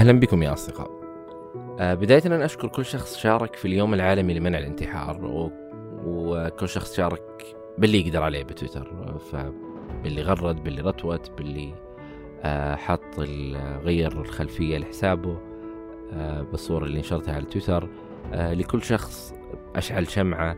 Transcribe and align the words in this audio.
أهلا 0.00 0.12
بكم 0.12 0.42
يا 0.42 0.52
أصدقاء. 0.52 0.90
آه، 1.80 1.94
بداية 1.94 2.22
أنا 2.26 2.44
أشكر 2.44 2.68
كل 2.68 2.84
شخص 2.84 3.16
شارك 3.16 3.56
في 3.56 3.64
اليوم 3.64 3.94
العالمي 3.94 4.34
لمنع 4.34 4.58
الانتحار 4.58 5.24
و... 5.24 5.50
وكل 6.04 6.68
شخص 6.68 6.96
شارك 6.96 7.56
باللي 7.78 8.06
يقدر 8.06 8.22
عليه 8.22 8.42
بتويتر 8.42 9.18
فباللي 9.32 10.22
غرد 10.22 10.64
باللي 10.64 10.82
رتوت 10.82 11.30
باللي 11.30 11.74
آه، 12.42 12.74
حط 12.74 13.18
غير 13.84 14.12
الخلفية 14.12 14.78
لحسابه 14.78 15.38
آه، 16.12 16.42
بالصورة 16.42 16.84
اللي 16.84 16.98
نشرتها 16.98 17.34
على 17.34 17.44
تويتر 17.44 17.88
لكل 18.32 18.82
شخص 18.82 19.34
أشعل 19.76 20.08
شمعة 20.08 20.56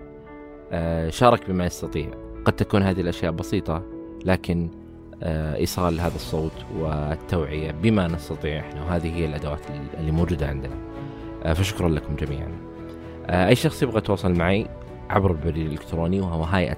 شارك 1.08 1.50
بما 1.50 1.66
يستطيع. 1.66 2.10
قد 2.44 2.52
تكون 2.52 2.82
هذه 2.82 3.00
الأشياء 3.00 3.32
بسيطة 3.32 3.82
لكن 4.24 4.81
إيصال 5.22 6.00
هذا 6.00 6.14
الصوت 6.14 6.52
والتوعية 6.78 7.70
بما 7.70 8.08
نستطيع 8.08 8.60
إحنا 8.60 8.82
وهذه 8.82 9.14
هي 9.14 9.26
الأدوات 9.26 9.60
اللي 9.98 10.10
موجودة 10.10 10.48
عندنا. 10.48 10.74
آه، 11.44 11.52
فشكرا 11.52 11.88
لكم 11.88 12.16
جميعا. 12.16 12.48
آه، 13.26 13.48
أي 13.48 13.54
شخص 13.54 13.82
يبغى 13.82 13.98
يتواصل 13.98 14.32
معي 14.32 14.66
عبر 15.10 15.30
البريد 15.30 15.66
الإلكتروني 15.66 16.20
وهو 16.20 16.42
هاي 16.42 16.76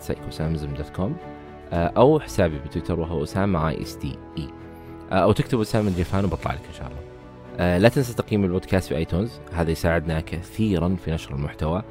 دوت 0.77 0.91
كوم 0.97 1.17
أو 1.73 2.21
حسابي 2.21 2.59
بتويتر 2.59 3.01
وهو 3.01 3.23
أسامة 3.23 3.69
اي 3.69 3.83
اس 3.83 3.99
تي 3.99 4.19
اي 4.39 4.49
أو 5.13 5.33
تكتب 5.33 5.61
أسامة 5.61 5.89
الجيفان 5.89 6.25
وبطلع 6.25 6.53
لك 6.53 6.61
إن 6.69 6.75
شاء 6.75 6.87
الله. 6.87 7.79
لا 7.79 7.89
تنسى 7.89 8.15
تقييم 8.15 8.45
البودكاست 8.45 8.89
في 8.89 8.97
آيتونز 8.97 9.41
هذا 9.53 9.71
يساعدنا 9.71 10.21
كثيرا 10.21 10.97
في 11.05 11.11
نشر 11.11 11.35
المحتوى 11.35 11.83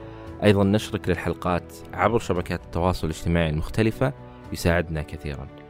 أيضا 0.44 0.64
نشرك 0.64 1.10
للحلقات 1.10 1.74
عبر 1.94 2.20
شبكات 2.20 2.62
التواصل 2.66 3.08
الاجتماعي 3.08 3.50
المختلفة 3.50 4.14
يساعدنا 4.54 5.02
كثيرا 5.02 5.48
آه، 5.48 5.63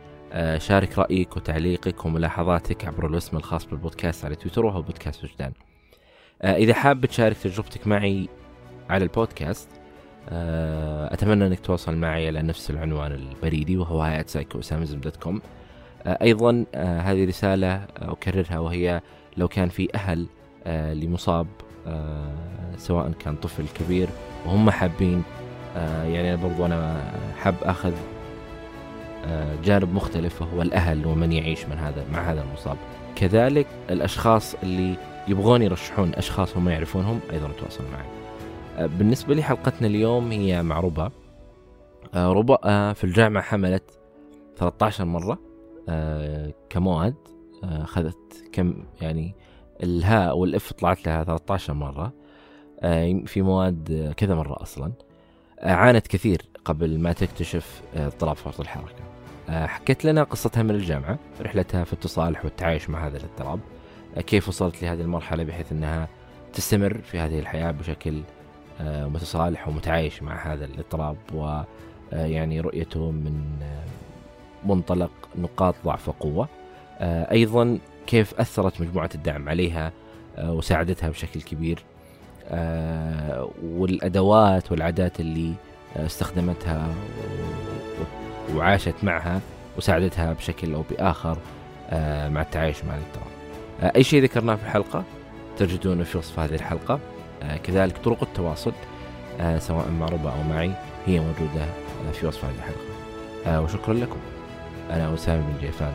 شارك 0.58 1.00
رأيك 1.00 1.38
وتعليقك 1.38 2.06
وملاحظاتك 2.06 2.86
عبر 2.86 3.08
الاسم 3.08 3.38
الخاص 3.38 3.66
بالبودكاست 3.66 4.26
على 4.26 4.36
تويتر 4.36 4.66
وهو 4.66 4.82
بودكاست 4.82 5.24
وجدان. 5.24 5.52
آه، 6.42 6.56
إذا 6.56 6.74
حاب 6.74 7.06
تشارك 7.06 7.38
تجربتك 7.38 7.88
معي 7.88 8.30
على 8.90 9.04
البودكاست 9.04 9.70
آه، 10.30 11.14
أتمنى 11.14 11.48
أنك 11.48 11.60
تتواصل 11.60 11.96
معي 11.96 12.28
على 12.28 12.42
نفس 12.42 12.70
العنوان 12.70 13.12
البريدي 13.12 13.78
وهو 13.78 14.24
سايكو 14.26 14.60
dot 14.82 15.16
com 15.16 15.42
أيضا 16.06 16.66
هذه 16.76 17.26
رسالة 17.26 17.86
أكررها 17.98 18.60
وهي 18.60 19.02
لو 19.38 19.48
كان 19.48 19.70
في 19.70 19.88
أهل 19.96 20.28
لمصاب 20.94 21.48
سواء 22.78 23.12
كان 23.12 23.36
طفل 23.36 23.66
كبير 23.80 24.08
وهم 24.46 24.70
حابين 24.70 25.24
يعني 25.76 26.38
برضو 26.38 26.66
أنا 26.66 27.12
حاب 27.42 27.56
أخذ 27.64 27.94
جانب 29.64 29.94
مختلف 29.94 30.42
وهو 30.42 30.62
الأهل 30.62 31.06
ومن 31.06 31.32
يعيش 31.32 31.66
من 31.66 31.78
هذا 31.78 32.06
مع 32.12 32.32
هذا 32.32 32.42
المصاب. 32.42 32.78
كذلك 33.16 33.68
الأشخاص 33.90 34.56
اللي 34.64 34.96
يبغون 35.28 35.62
يرشحون 35.62 36.14
أشخاص 36.14 36.58
هم 36.58 36.70
يعرفونهم 36.70 37.20
أيضا 37.32 37.48
تواصلوا 37.48 37.90
معي. 37.90 38.06
آه، 38.78 38.86
بالنسبة 38.86 39.36
لي 39.36 39.44
حلقتنا 39.44 39.88
اليوم 39.88 40.32
هي 40.32 40.64
مع 40.64 40.80
ربا. 40.80 41.12
آه، 42.14 42.34
ربا 42.34 42.58
آه، 42.64 42.94
في 42.94 43.04
الجامعة 43.04 43.44
حملت 43.44 44.00
13 44.58 45.06
مرة. 45.06 45.40
كمواد. 46.70 47.16
أخذت 47.64 48.50
كم 48.52 48.84
يعني 49.02 49.36
الهاء 49.84 50.38
والإف 50.38 50.74
طلعت 50.74 51.08
لها 51.08 51.24
13 51.24 51.74
مرة. 51.74 52.14
في 53.26 53.42
مواد 53.42 54.14
كذا 54.18 54.36
مرة 54.36 54.62
أصلا. 54.62 54.92
عانت 55.62 56.08
كثير 56.08 56.42
قبل 56.66 57.00
ما 57.00 57.14
تكتشف 57.14 57.82
اضطراب 57.96 58.36
فرط 58.36 58.60
الحركة. 58.60 59.13
آه، 59.50 59.66
حكت 59.66 60.06
لنا 60.06 60.24
قصتها 60.24 60.64
من 60.64 60.72
الجامعة 60.72 61.20
رحلتها 61.42 61.84
في 61.84 61.94
التصالح 61.94 62.46
والتعايش 62.46 62.90
مع 62.90 63.08
هذا 63.08 63.18
الاضطراب. 63.18 63.60
آه، 64.18 64.22
كيف 64.22 64.48
وصلت 64.48 64.84
لهذه 64.84 65.02
المرحلة 65.02 65.44
بحيث 65.44 65.72
أنها 65.72 66.08
تستمر 66.54 67.02
في 67.02 67.20
هذه 67.20 67.40
الحياة 67.40 67.72
بشكل 67.72 68.22
آه، 68.82 69.08
متصالح 69.08 69.68
ومتعايش 69.68 70.24
مع 70.24 70.54
هذا 70.54 70.66
الاضطراب؟ 70.66 71.18
ويعني 71.34 72.60
رؤيته 72.60 73.12
من 73.12 73.44
منطلق 74.66 75.12
نقاط 75.36 75.76
ضعف 75.86 76.10
وقوة. 76.10 76.48
أيضا 77.02 77.80
كيف 78.08 78.34
أثرت 78.40 78.82
مجموعة 78.82 79.10
الدعم 79.16 79.50
عليها 79.50 79.92
وساعدتها 80.40 81.10
بشكل 81.10 81.42
كبير. 81.42 81.84
والأدوات 83.64 84.72
والعادات 84.72 85.20
اللي 85.20 85.54
استخدمتها 85.96 86.88
وعاشت 88.56 88.96
معها 89.04 89.40
وساعدتها 89.78 90.34
بشكل 90.34 90.74
أو 90.74 90.84
بآخر 90.90 91.38
آه، 91.90 92.30
مع 92.30 92.42
التعايش 92.42 92.84
مع 92.86 92.96
الاضطراب 92.96 93.28
آه، 93.82 93.92
أي 93.96 94.04
شيء 94.04 94.24
ذكرناه 94.24 94.56
في 94.56 94.64
الحلقة 94.64 95.04
تجدونه 95.58 96.04
في 96.04 96.18
وصف 96.18 96.40
هذه 96.40 96.56
الحلقة. 96.56 97.00
آه، 97.44 97.58
كذلك 97.58 97.98
طرق 97.98 98.24
التواصل 98.24 98.74
سواء 99.58 99.90
مع 100.00 100.06
ربا 100.06 100.30
أو 100.30 100.44
معي 100.44 100.72
هي 101.06 101.20
موجودة 101.20 101.66
في 102.14 102.28
وصف 102.28 102.46
هذه 102.46 102.54
الحلقة. 102.58 103.62
وشكرا 103.62 103.94
لكم. 103.94 104.20
أنا 104.92 105.14
أسامة 105.14 105.42
بن 105.42 105.60
جيفان 105.62 105.94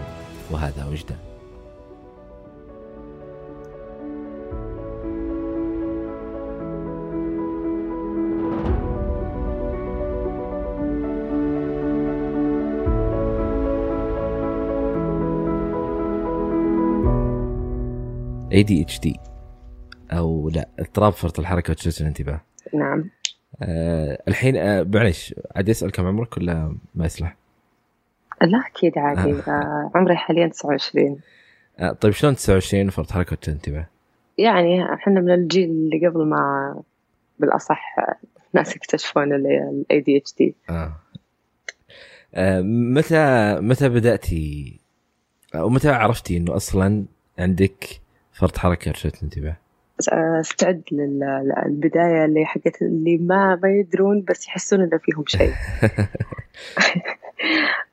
وهذا 0.50 0.86
وجدان. 0.86 1.27
اي 18.58 18.62
دي 18.62 18.82
اتش 18.82 19.00
دي 19.00 19.20
أو 20.12 20.48
لا 20.48 20.68
اضطراب 20.78 21.12
فرط 21.12 21.38
الحركة 21.38 21.70
وتشتت 21.70 22.00
الانتباه. 22.00 22.40
نعم. 22.74 23.10
آه 23.62 24.22
الحين 24.28 24.56
آه 24.56 24.82
معلش 24.82 25.34
عاد 25.56 25.70
أسأل 25.70 25.90
كم 25.90 26.06
عمرك 26.06 26.36
ولا 26.36 26.76
ما 26.94 27.06
يصلح؟ 27.06 27.36
لا 28.42 28.58
أكيد 28.66 28.98
عادي. 28.98 29.32
آه. 29.32 29.42
آه 29.48 29.90
عمري 29.94 30.16
حاليا 30.16 30.48
29 30.48 31.20
آه 31.78 31.92
طيب 31.92 32.12
شلون 32.12 32.36
29 32.36 32.90
فرط 32.90 33.12
حركة 33.12 33.32
وتشتت 33.32 33.48
الانتباه؟ 33.48 33.86
يعني 34.38 34.94
إحنا 34.94 35.20
من 35.20 35.34
الجيل 35.34 35.70
اللي 35.70 36.08
قبل 36.08 36.26
ما 36.26 36.74
بالأصح 37.38 37.96
ناس 38.52 38.76
يكتشفون 38.76 39.32
ال 39.32 40.00
ADHD 40.00 40.54
متى 42.94 43.54
متى 43.60 43.88
بدأتي؟ 43.88 44.78
أو 45.54 45.68
متى 45.68 45.88
عرفتي 45.88 46.36
إنه 46.36 46.56
أصلا 46.56 47.04
عندك 47.38 48.00
فرط 48.38 48.58
حركة 48.58 48.90
رشدة 48.90 49.12
الانتباه 49.16 49.56
استعد 50.40 50.82
للبداية 50.92 52.24
اللي 52.24 52.44
حقت 52.44 52.82
اللي 52.82 53.18
ما 53.18 53.60
ما 53.62 53.68
يدرون 53.68 54.24
بس 54.28 54.48
يحسون 54.48 54.80
إنه 54.80 54.98
فيهم 54.98 55.24
شيء. 55.26 55.52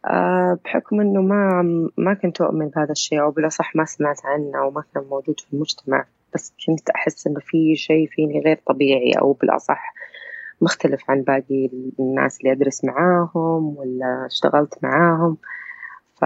آه، 0.05 0.59
بحكم 0.65 1.01
إنه 1.01 1.21
ما 1.21 1.61
ما 1.97 2.13
كنت 2.13 2.41
أؤمن 2.41 2.67
بهذا 2.67 2.91
الشيء 2.91 3.21
أو 3.21 3.31
بالأصح 3.31 3.75
ما 3.75 3.85
سمعت 3.85 4.25
عنه 4.25 4.59
أو 4.59 4.71
ما 4.71 4.83
كان 4.93 5.03
موجود 5.03 5.39
في 5.39 5.53
المجتمع. 5.53 6.05
بس 6.33 6.53
كنت 6.67 6.89
أحس 6.89 7.27
إنه 7.27 7.39
في 7.39 7.75
شيء 7.75 8.07
فيني 8.07 8.41
غير 8.45 8.59
طبيعي 8.67 9.11
أو 9.11 9.33
بالأصح 9.33 9.93
مختلف 10.61 11.09
عن 11.09 11.21
باقي 11.21 11.69
الناس 11.99 12.39
اللي 12.39 12.51
أدرس 12.51 12.85
معاهم 12.85 13.77
ولا 13.77 14.25
اشتغلت 14.25 14.73
معاهم. 14.83 15.37
ف 16.15 16.25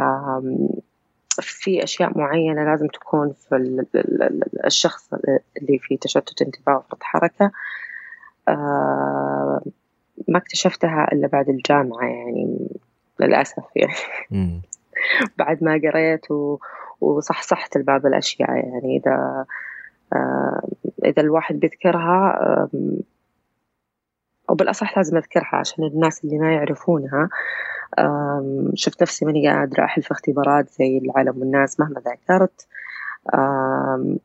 في 1.41 1.83
أشياء 1.83 2.17
معينة 2.17 2.63
لازم 2.63 2.87
تكون 2.87 3.33
في 3.33 3.85
الشخص 4.65 5.13
اللي 5.57 5.79
فيه 5.79 5.97
تشتت 5.97 6.41
انتباه 6.41 6.77
وفرط 6.77 7.03
حركة. 7.03 7.51
آه، 8.47 9.61
ما 10.27 10.37
اكتشفتها 10.37 11.07
إلا 11.11 11.27
بعد 11.27 11.49
الجامعة 11.49 12.07
يعني 12.07 12.69
للأسف 13.19 13.63
يعني. 13.75 14.61
بعد 15.39 15.63
ما 15.63 15.81
قريت 15.83 16.25
وصحصحت 17.01 17.77
لبعض 17.77 18.05
الأشياء 18.05 18.49
يعني 18.49 18.97
إذا 18.97 19.45
آه، 20.13 20.69
إذا 21.05 21.21
الواحد 21.21 21.59
بيذكرها 21.59 22.39
أو 24.49 24.55
بالأصح 24.55 24.97
لازم 24.97 25.17
أذكرها 25.17 25.55
عشان 25.55 25.83
الناس 25.83 26.23
اللي 26.23 26.37
ما 26.37 26.53
يعرفونها. 26.53 27.29
شفت 28.73 29.01
نفسي 29.01 29.25
ماني 29.25 29.49
قادرة 29.49 29.85
أحل 29.85 30.01
في 30.01 30.11
اختبارات 30.11 30.69
زي 30.69 30.97
العالم 30.97 31.39
والناس 31.39 31.79
مهما 31.79 32.01
ذاكرت. 32.05 32.67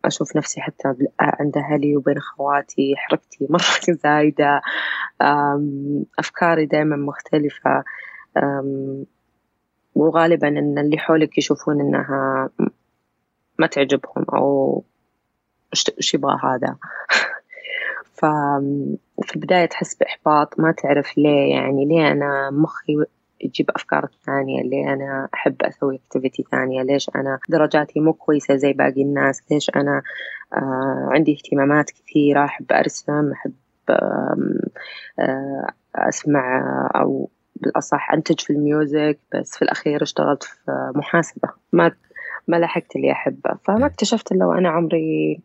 أشوف 0.05 0.37
نفسي 0.37 0.61
حتى 0.61 0.95
عند 1.21 1.57
أهلي 1.57 1.97
وبين 1.97 2.17
أخواتي 2.17 2.95
حركتي 2.97 3.47
مرة 3.51 3.97
زايدة. 4.05 4.61
أفكاري 6.19 6.67
دائما 6.67 6.97
مختلفة. 6.97 7.85
وغالبا 9.95 10.49
أن 10.49 10.79
اللي 10.79 10.99
حولك 10.99 11.39
يشوفون 11.39 11.81
أنها 11.81 12.49
ما 13.59 13.67
تعجبهم 13.67 14.25
أو 14.35 14.85
إيش 15.99 16.15
يبغى 16.15 16.39
هذا. 16.43 16.77
ففي 18.25 19.37
البداية 19.37 19.67
تحس 19.67 19.95
بإحباط 19.95 20.61
ما 20.61 20.73
تعرف 20.73 21.19
ليه 21.19 21.51
يعني 21.55 21.85
ليه 21.85 22.13
أنا 22.13 22.51
مخي 22.51 22.97
يجيب 23.41 23.71
أفكار 23.71 24.09
ثانية؟ 24.27 24.61
اللي 24.61 24.93
أنا 24.93 25.29
أحب 25.35 25.63
أسوي 25.63 25.97
activity 25.97 26.45
ثانية؟ 26.51 26.83
ليش 26.83 27.11
أنا 27.17 27.39
درجاتي 27.49 28.01
مو 28.01 28.13
كويسة 28.13 28.57
زي 28.57 28.73
باقي 28.73 29.03
الناس؟ 29.03 29.53
ليش 29.53 29.71
أنا 29.77 30.03
آه 30.55 31.09
عندي 31.11 31.33
اهتمامات 31.33 31.91
كثيرة؟ 31.91 32.45
أحب 32.45 32.73
أرسم 32.73 33.33
أحب 33.33 33.53
آه 33.91 35.67
أسمع 35.97 36.63
أو 36.97 37.31
بالأصح 37.57 38.13
أنتج 38.13 38.41
في 38.41 38.53
ال 38.53 38.64
music 38.64 39.19
بس 39.35 39.57
في 39.57 39.63
الأخير 39.63 40.03
اشتغلت 40.03 40.43
في 40.43 40.93
محاسبة. 40.95 41.49
ما 41.73 41.93
ما 42.49 42.57
لحقت 42.57 42.97
اللي 42.97 43.13
أحبه. 43.13 43.55
فما 43.65 43.87
اكتشفت 43.87 44.33
إلا 44.33 44.47
وأنا 44.47 44.69
عمري 44.69 45.41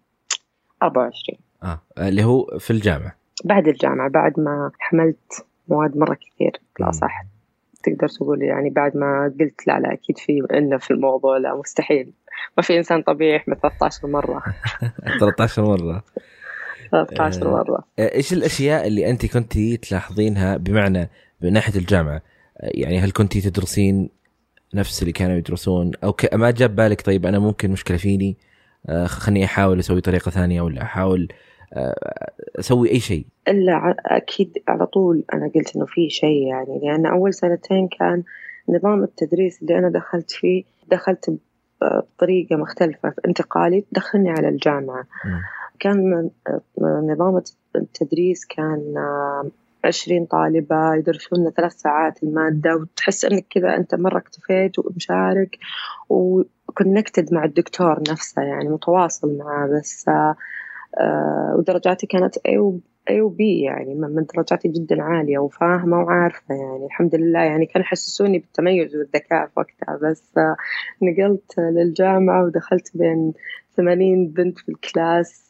24 0.84 1.49
آه 1.64 1.82
اللي 1.98 2.24
هو 2.24 2.58
في 2.60 2.72
الجامعة. 2.72 3.16
بعد 3.46 3.68
الجامعة 3.68 4.10
بعد 4.10 4.40
ما 4.40 4.72
حملت 4.80 5.46
مواد 5.68 5.98
مرة 5.98 6.14
كثير 6.14 6.52
بالأصح 6.80 7.26
تقدر 7.84 8.08
تقول 8.08 8.42
يعني 8.42 8.70
بعد 8.70 8.98
ما 8.98 9.34
قلت 9.40 9.68
لا 9.68 9.80
لا 9.80 9.94
أكيد 9.94 10.18
في 10.18 10.42
إنه 10.54 10.78
في 10.78 10.92
الموضوع 10.92 11.38
لا 11.38 11.56
مستحيل. 11.56 12.14
ما 12.58 12.64
في 12.64 12.78
إنسان 12.78 13.02
طبيعي 13.02 13.36
يحمل 13.36 13.56
13 13.56 14.08
مرة. 14.08 14.44
13 15.20 15.64
مرة. 15.64 16.04
13 16.92 17.48
آه، 17.48 17.52
مرة. 17.52 17.84
إيش 18.00 18.34
الأشياء 18.34 18.88
اللي 18.88 19.10
أنت 19.10 19.26
كنتي 19.26 19.78
تلاحظينها 19.78 20.58
بمعنى 20.58 21.10
من 21.42 21.54
ناحية 21.54 21.80
الجامعة؟ 21.80 22.22
يعني 22.60 23.00
هل 23.00 23.12
كنتي 23.12 23.42
تدرسين 23.42 24.10
نفس 24.74 25.02
اللي 25.02 25.12
كانوا 25.12 25.38
يدرسون؟ 25.38 25.92
أو 26.04 26.14
ك... 26.14 26.34
ما 26.34 26.52
جاب 26.52 26.76
بالك 26.76 27.02
طيب 27.02 27.26
أنا 27.26 27.40
ممكن 27.40 27.72
مشكلة 27.72 27.98
فيني؟ 27.98 28.38
آه 28.88 29.06
خليني 29.06 29.46
أحاول 29.46 29.80
أسوي 29.80 30.02
طريقة 30.02 30.32
ثانية 30.32 30.62
ولا 30.62 30.82
أحاول 30.82 31.28
آه 31.32 31.49
أسوي 32.60 32.92
أي 32.92 33.00
شيء 33.00 33.26
إلا 33.48 33.96
أكيد 34.06 34.54
على 34.68 34.86
طول 34.86 35.24
أنا 35.34 35.52
قلت 35.56 35.76
إنه 35.76 35.86
في 35.86 36.10
شيء 36.10 36.48
يعني 36.48 36.80
لأن 36.84 37.06
أول 37.06 37.34
سنتين 37.34 37.88
كان 37.88 38.24
نظام 38.70 39.04
التدريس 39.04 39.62
اللي 39.62 39.78
أنا 39.78 39.90
دخلت 39.90 40.32
فيه 40.32 40.64
دخلت 40.92 41.38
بطريقة 41.82 42.56
مختلفة 42.56 43.10
في 43.10 43.22
انتقالي 43.28 43.84
دخلني 43.92 44.30
على 44.30 44.50
الجامعة 44.50 45.02
م. 45.02 45.40
كان 45.80 46.30
نظام 46.82 47.42
التدريس 47.76 48.46
كان 48.46 48.96
عشرين 49.84 50.26
طالبة 50.26 50.96
يدرسون 50.96 51.52
ثلاث 51.52 51.74
ساعات 51.74 52.24
المادة 52.24 52.76
وتحس 52.76 53.26
إنك 53.26 53.46
كذا 53.50 53.78
أنت 53.78 53.96
مرة 53.96 54.18
اكتفيت 54.18 54.80
ومشارك 54.80 55.58
وكونكتد 56.10 57.34
مع 57.34 57.44
الدكتور 57.44 58.00
نفسه 58.12 58.42
يعني 58.42 58.70
متواصل 58.70 59.38
معاه 59.38 59.68
بس 59.68 60.08
آه 60.10 60.36
ودرجاتي 61.58 62.08
كانت 62.08 62.36
A 62.38 62.58
و 63.12 63.30
B 63.30 63.40
يعني 63.40 63.96
من 63.96 64.26
درجاتي 64.36 64.68
جدا 64.68 65.04
عالية 65.04 65.38
وفاهمة 65.38 66.00
وعارفة 66.00 66.56
يعني 66.56 66.86
الحمد 66.86 67.16
لله 67.16 67.40
يعني 67.40 67.66
كانوا 67.66 67.86
يحسسوني 67.86 68.40
بالتميز 68.40 68.96
والذكاء 68.96 69.46
في 69.46 69.52
وقتها 69.58 70.00
بس 70.04 70.38
آه 70.38 70.56
نقلت 71.02 71.60
للجامعة 71.60 72.46
ودخلت 72.46 72.98
بين 72.98 73.34
ثمانين 73.78 74.28
بنت 74.28 74.60
في 74.60 74.70
الكلاس 74.70 75.50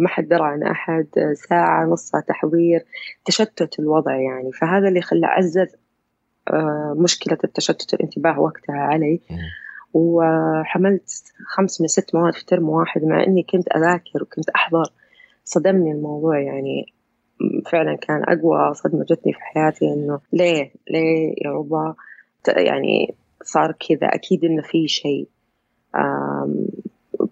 ما 0.00 0.08
حد 0.08 0.28
درى 0.28 0.44
عن 0.44 0.62
أحد 0.62 1.06
ساعة 1.48 1.84
نصها 1.84 2.20
تحضير 2.20 2.84
تشتت 3.24 3.78
الوضع 3.78 4.16
يعني 4.16 4.52
فهذا 4.52 4.88
اللي 4.88 5.00
خلى 5.00 5.26
عزز 5.26 5.76
آه، 6.50 6.94
مشكلة 6.98 7.38
التشتت 7.44 7.94
الانتباه 7.94 8.40
وقتها 8.40 8.76
علي. 8.76 9.20
وحملت 9.94 11.24
خمس 11.46 11.80
من 11.80 11.86
ست 11.86 12.14
مواد 12.14 12.34
في 12.34 12.46
ترم 12.46 12.68
واحد 12.68 13.04
مع 13.04 13.24
إني 13.24 13.42
كنت 13.42 13.68
أذاكر 13.76 14.22
وكنت 14.22 14.50
أحضر. 14.50 14.84
صدمني 15.44 15.92
الموضوع 15.92 16.38
يعني 16.40 16.92
فعلا 17.72 17.96
كان 17.96 18.22
أقوى 18.22 18.74
صدمة 18.74 19.04
جتني 19.04 19.32
في 19.32 19.40
حياتي 19.40 19.84
إنه 19.84 20.20
ليه 20.32 20.72
ليه 20.90 21.34
يا 21.44 21.50
ربا؟ 21.50 21.94
يعني 22.48 23.14
صار 23.42 23.72
كذا 23.72 24.08
أكيد 24.08 24.44
إنه 24.44 24.62
في 24.62 24.88
شيء. 24.88 25.28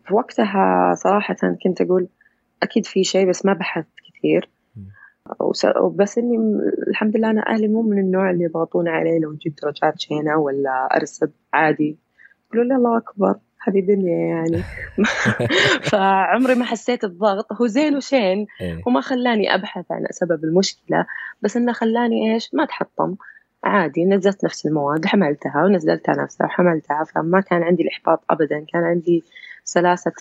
في 0.04 0.14
وقتها 0.14 0.94
صراحة 0.94 1.36
كنت 1.64 1.80
أقول 1.80 2.08
أكيد 2.62 2.86
في 2.86 3.04
شيء 3.04 3.28
بس 3.28 3.46
ما 3.46 3.52
بحثت 3.52 3.88
كثير. 4.08 4.48
بس 5.94 6.18
إني 6.18 6.36
الحمد 6.88 7.16
لله 7.16 7.30
أنا 7.30 7.46
أهلي 7.48 7.68
مو 7.68 7.82
من 7.82 7.98
النوع 7.98 8.30
اللي 8.30 8.44
يضغطون 8.44 8.88
علي 8.88 9.18
لو 9.18 9.32
جبت 9.32 9.62
درجات 9.62 10.00
شينة 10.00 10.36
ولا 10.36 10.88
أرسب 10.96 11.30
عادي. 11.52 11.96
يقولوا 12.54 12.64
لي 12.64 12.74
الله 12.74 12.96
أكبر 12.98 13.34
هذه 13.64 13.80
دنيا 13.80 14.18
يعني. 14.18 14.62
فعمري 15.90 16.54
ما 16.54 16.64
حسيت 16.64 17.04
الضغط 17.04 17.52
هو 17.52 17.66
زين 17.66 17.96
وشين 17.96 18.46
إيه. 18.60 18.82
وما 18.86 19.00
خلاني 19.00 19.54
أبحث 19.54 19.92
عن 19.92 20.06
سبب 20.10 20.44
المشكلة 20.44 21.06
بس 21.42 21.56
إنه 21.56 21.72
خلاني 21.72 22.34
إيش؟ 22.34 22.54
ما 22.54 22.64
تحطم 22.64 23.14
عادي 23.64 24.04
نزلت 24.04 24.44
نفس 24.44 24.66
المواد 24.66 25.06
حملتها 25.06 25.64
ونزلتها 25.64 26.14
نفسها 26.22 26.46
وحملتها 26.46 27.04
فما 27.04 27.40
كان 27.40 27.62
عندي 27.62 27.82
الإحباط 27.82 28.24
أبدا. 28.30 28.66
كان 28.72 28.84
عندي 28.84 29.24
سلاسة 29.64 30.12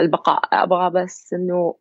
البقاء. 0.00 0.40
أبغى 0.52 0.90
بس 0.90 1.34
إنه 1.34 1.74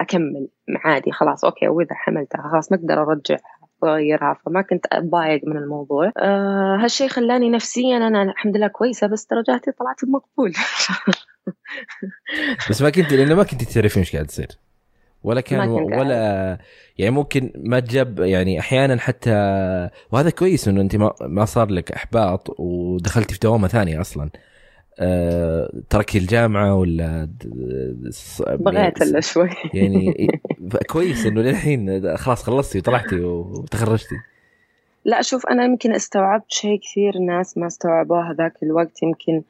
أكمل. 0.00 0.48
عادي 0.84 1.12
خلاص 1.12 1.44
أوكي 1.44 1.68
وإذا 1.68 1.94
حملتها 1.94 2.48
خلاص 2.52 2.72
ما 2.72 2.78
أقدر 2.78 3.02
أرجعها 3.02 3.55
أغيرها 3.84 4.38
فما 4.46 4.62
كنت 4.62 4.86
أتضايق 4.92 5.40
من 5.44 5.56
الموضوع. 5.56 6.12
أه 6.18 6.76
هالشيء 6.76 7.08
خلاني 7.08 7.50
نفسيا 7.50 7.96
أنا 7.96 8.22
الحمد 8.22 8.56
لله 8.56 8.68
كويسة 8.68 9.06
بس 9.06 9.26
درجاتي 9.30 9.72
طلعت 9.72 10.04
بمقبول 10.04 10.52
بس 12.70 12.82
ما 12.82 12.90
كنت 12.90 13.12
لأنه 13.12 13.34
ما 13.34 13.42
كنت 13.42 13.62
تعرفين 13.62 14.02
إيش 14.02 14.12
قاعد 14.12 14.26
تصير 14.26 14.48
ولا 15.22 15.40
كان 15.40 15.68
ولا 15.68 16.58
يعني 16.98 17.10
ممكن 17.10 17.52
ما 17.56 17.80
تجاب 17.80 18.18
يعني 18.18 18.60
أحيانا 18.60 19.00
حتى 19.00 19.30
وهذا 20.12 20.30
كويس 20.30 20.68
إنه 20.68 20.80
أنت 20.80 20.96
ما 21.20 21.44
صار 21.44 21.70
لك 21.70 21.92
إحباط 21.92 22.60
ودخلتي 22.60 23.34
في 23.34 23.40
دوامة 23.40 23.68
ثانية 23.68 24.00
أصلا. 24.00 24.30
تركي 25.90 26.18
الجامعة 26.18 26.74
ولا 26.74 27.28
بغيت 28.48 29.02
إلا 29.02 29.20
شوي. 29.20 29.50
يعني 29.74 30.28
كويس 30.92 31.26
إنه 31.26 31.40
للحين 31.40 32.16
خلاص 32.16 32.42
خلصتي 32.42 32.78
وطلعتي 32.78 33.20
وتخرجتي. 33.20 34.16
لا 35.04 35.22
شوف 35.22 35.46
أنا 35.46 35.64
يمكن 35.64 35.94
استوعبت 35.94 36.44
شيء 36.48 36.80
كثير 36.80 37.14
الناس 37.16 37.58
ما 37.58 37.66
استوعبوها 37.66 38.34
ذاك 38.38 38.62
الوقت. 38.62 39.02
يمكن 39.02 39.42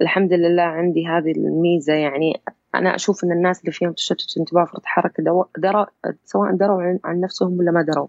الحمد 0.00 0.32
لله 0.32 0.62
عندي 0.62 1.06
هذه 1.06 1.30
الميزة. 1.30 1.92
يعني 1.92 2.40
أنا 2.74 2.94
أشوف 2.94 3.24
إن 3.24 3.32
الناس 3.32 3.60
اللي 3.60 3.72
فيهم 3.72 3.92
تشتت 3.92 4.38
انتباه 4.38 4.64
فرط 4.64 4.82
حركة 4.84 5.44
دروا 5.58 5.84
سواء 6.24 6.52
دروا 6.52 6.98
عن 7.04 7.20
نفسهم 7.20 7.58
ولا 7.58 7.70
ما 7.70 7.82
دروا 7.82 8.08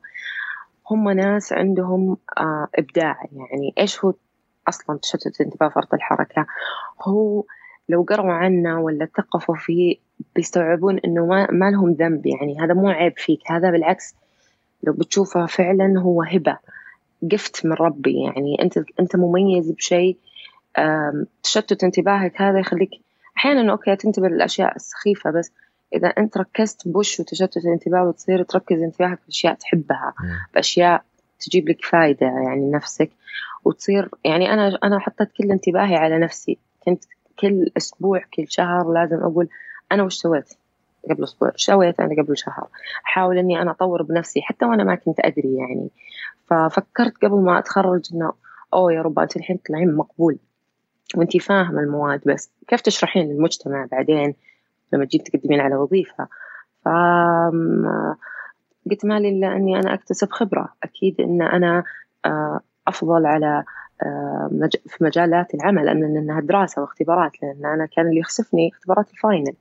هم 0.92 1.10
ناس 1.10 1.54
عندهم 1.54 2.18
آه 2.38 2.68
إبداع. 2.76 3.18
يعني 3.32 3.74
إيش 3.78 4.06
هو 4.06 4.14
أصلا 4.70 4.98
تشتت 4.98 5.42
انتباه 5.42 5.70
فرط 5.70 5.94
الحركة. 5.94 6.46
هو 7.04 7.44
لو 7.90 8.02
قروا 8.02 8.32
عنه 8.34 8.82
ولا 8.82 9.06
ثقفوا 9.18 9.56
فيه 9.56 9.96
بيستوعبون 10.36 11.00
إنه 11.06 11.26
ما, 11.26 11.52
ما 11.52 11.72
لهم 11.72 11.92
ذنب 11.92 12.26
يعني 12.26 12.60
هذا 12.60 12.74
مو 12.74 12.90
عيب 12.90 13.14
فيك 13.18 13.52
هذا 13.52 13.72
بالعكس 13.72 14.16
لو 14.84 14.94
بتشوفه 14.94 15.46
فعلا 15.46 16.00
هو 16.00 16.22
هبة 16.22 16.58
gift 17.32 17.66
من 17.66 17.74
ربي. 17.74 18.24
يعني 18.24 18.62
أنت 18.62 18.78
أنت 19.00 19.16
مميز 19.16 19.72
بشيء 19.72 20.18
تشتت 21.44 21.84
انتباهك 21.84 22.42
هذا 22.42 22.60
يخليك 22.60 22.90
أحيانا 23.38 23.72
okay 23.72 23.96
تنتبه 23.96 24.28
للأشياء 24.28 24.76
السخيفة 24.76 25.32
بس 25.32 25.52
إذا 25.96 26.08
أنت 26.08 26.38
ركزت 26.38 26.88
بوش 26.88 27.20
وتشتت 27.20 27.58
الانتباه 27.58 28.04
وتصير 28.04 28.44
تركز 28.44 28.82
انتباهك 28.82 29.20
في 29.20 29.30
أشياء 29.30 29.54
تحبها 29.54 30.14
بأشياء 30.54 31.04
تجيب 31.42 31.70
لك 31.70 31.86
فايدة 31.86 32.28
يعني 32.28 32.70
لنفسك 32.70 33.10
وتصير 33.66 34.10
يعني 34.24 34.54
أنا 34.54 34.80
أنا 34.84 35.00
حطيت 35.00 35.32
كل 35.32 35.52
انتباهي 35.52 35.96
على 35.96 36.20
نفسي. 36.20 36.58
كنت 36.86 37.04
كل 37.40 37.72
أسبوع 37.78 38.22
كل 38.34 38.46
شهر 38.50 38.94
لازم 38.94 39.18
أقول 39.18 39.50
أنا 39.92 40.04
وش 40.04 40.16
سويت 40.16 40.54
قبل 41.10 41.24
أسبوع؟ 41.24 41.50
إيش 41.50 41.66
سويت 41.66 42.00
أنا 42.00 42.24
قبل 42.24 42.38
شهر؟ 42.38 42.68
أحاول 43.06 43.38
إني 43.38 43.62
أنا 43.62 43.72
أطور 43.72 44.04
بنفسي 44.04 44.42
حتى 44.42 44.66
وأنا 44.66 44.84
ما 44.84 44.96
كنت 44.96 45.20
أدري 45.20 45.56
يعني. 45.56 45.90
ففكرت 46.48 47.26
قبل 47.26 47.36
ما 47.36 47.60
أتخرج 47.60 48.02
إنه 48.14 48.34
أوه 48.74 48.94
يا 48.94 49.02
رب 49.02 49.20
أنت 49.20 49.38
الحين 49.38 49.62
تطلعين 49.62 49.96
مقبول 49.96 50.38
وأنت 51.16 51.38
فاهمة 51.38 51.80
المواد 51.82 52.22
بس 52.26 52.52
كيف 52.68 52.82
تشرحين 52.82 53.28
للمجتمع 53.28 53.88
بعدين 53.92 54.36
لما 54.94 55.06
تجين 55.06 55.24
تقدمين 55.24 55.60
على 55.60 55.76
وظيفة؟ 55.76 56.28
ف 56.86 56.88
قلت 58.92 59.06
ما 59.06 59.20
لي 59.20 59.30
إلا 59.30 59.56
أني 59.56 59.80
أنا 59.80 59.94
أكتسب 59.94 60.30
خبرة. 60.32 60.74
أكيد 60.84 61.22
إن 61.22 61.42
أنا 61.42 61.84
آه، 62.26 62.60
أفضل 62.88 63.26
على 63.26 63.64
آه، 64.04 64.70
في 64.88 65.04
مجالات 65.04 65.54
العمل 65.54 65.86
لأن 65.86 66.18
إنها 66.18 66.42
دراسة 66.42 66.82
واختبارات 66.82 67.32
لأن 67.44 67.66
أنا 67.66 67.86
كان 67.86 68.08
اللي 68.08 68.20
يخسفني 68.20 68.70
اختبارات 68.70 69.12
الفاينل. 69.12 69.54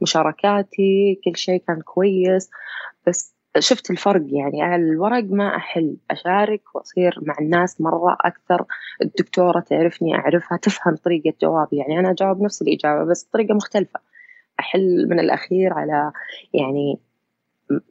مشاركاتي 0.00 1.20
كل 1.24 1.36
شيء 1.36 1.62
كان 1.66 1.80
كويس. 1.80 2.50
بس 3.06 3.34
شفت 3.58 3.90
الفرق 3.90 4.22
يعني 4.26 4.62
على 4.62 4.82
الورق 4.82 5.24
ما 5.24 5.56
أحل. 5.56 5.96
أشارك 6.10 6.74
وأصير 6.74 7.18
مع 7.22 7.34
الناس 7.40 7.80
مرة 7.80 8.16
أكثر. 8.20 8.64
الدكتورة 9.02 9.60
تعرفني 9.60 10.14
أعرفها 10.14 10.58
تفهم 10.58 10.96
طريقة 10.96 11.32
جوابي. 11.42 11.76
يعني 11.76 11.98
أنا 11.98 12.10
أجاوب 12.10 12.42
نفس 12.42 12.62
الإجابة 12.62 13.04
بس 13.04 13.28
بطريقة 13.28 13.54
مختلفة. 13.54 14.00
أحل 14.60 15.08
من 15.08 15.20
الأخير 15.20 15.72
على 15.72 16.12
يعني 16.54 16.98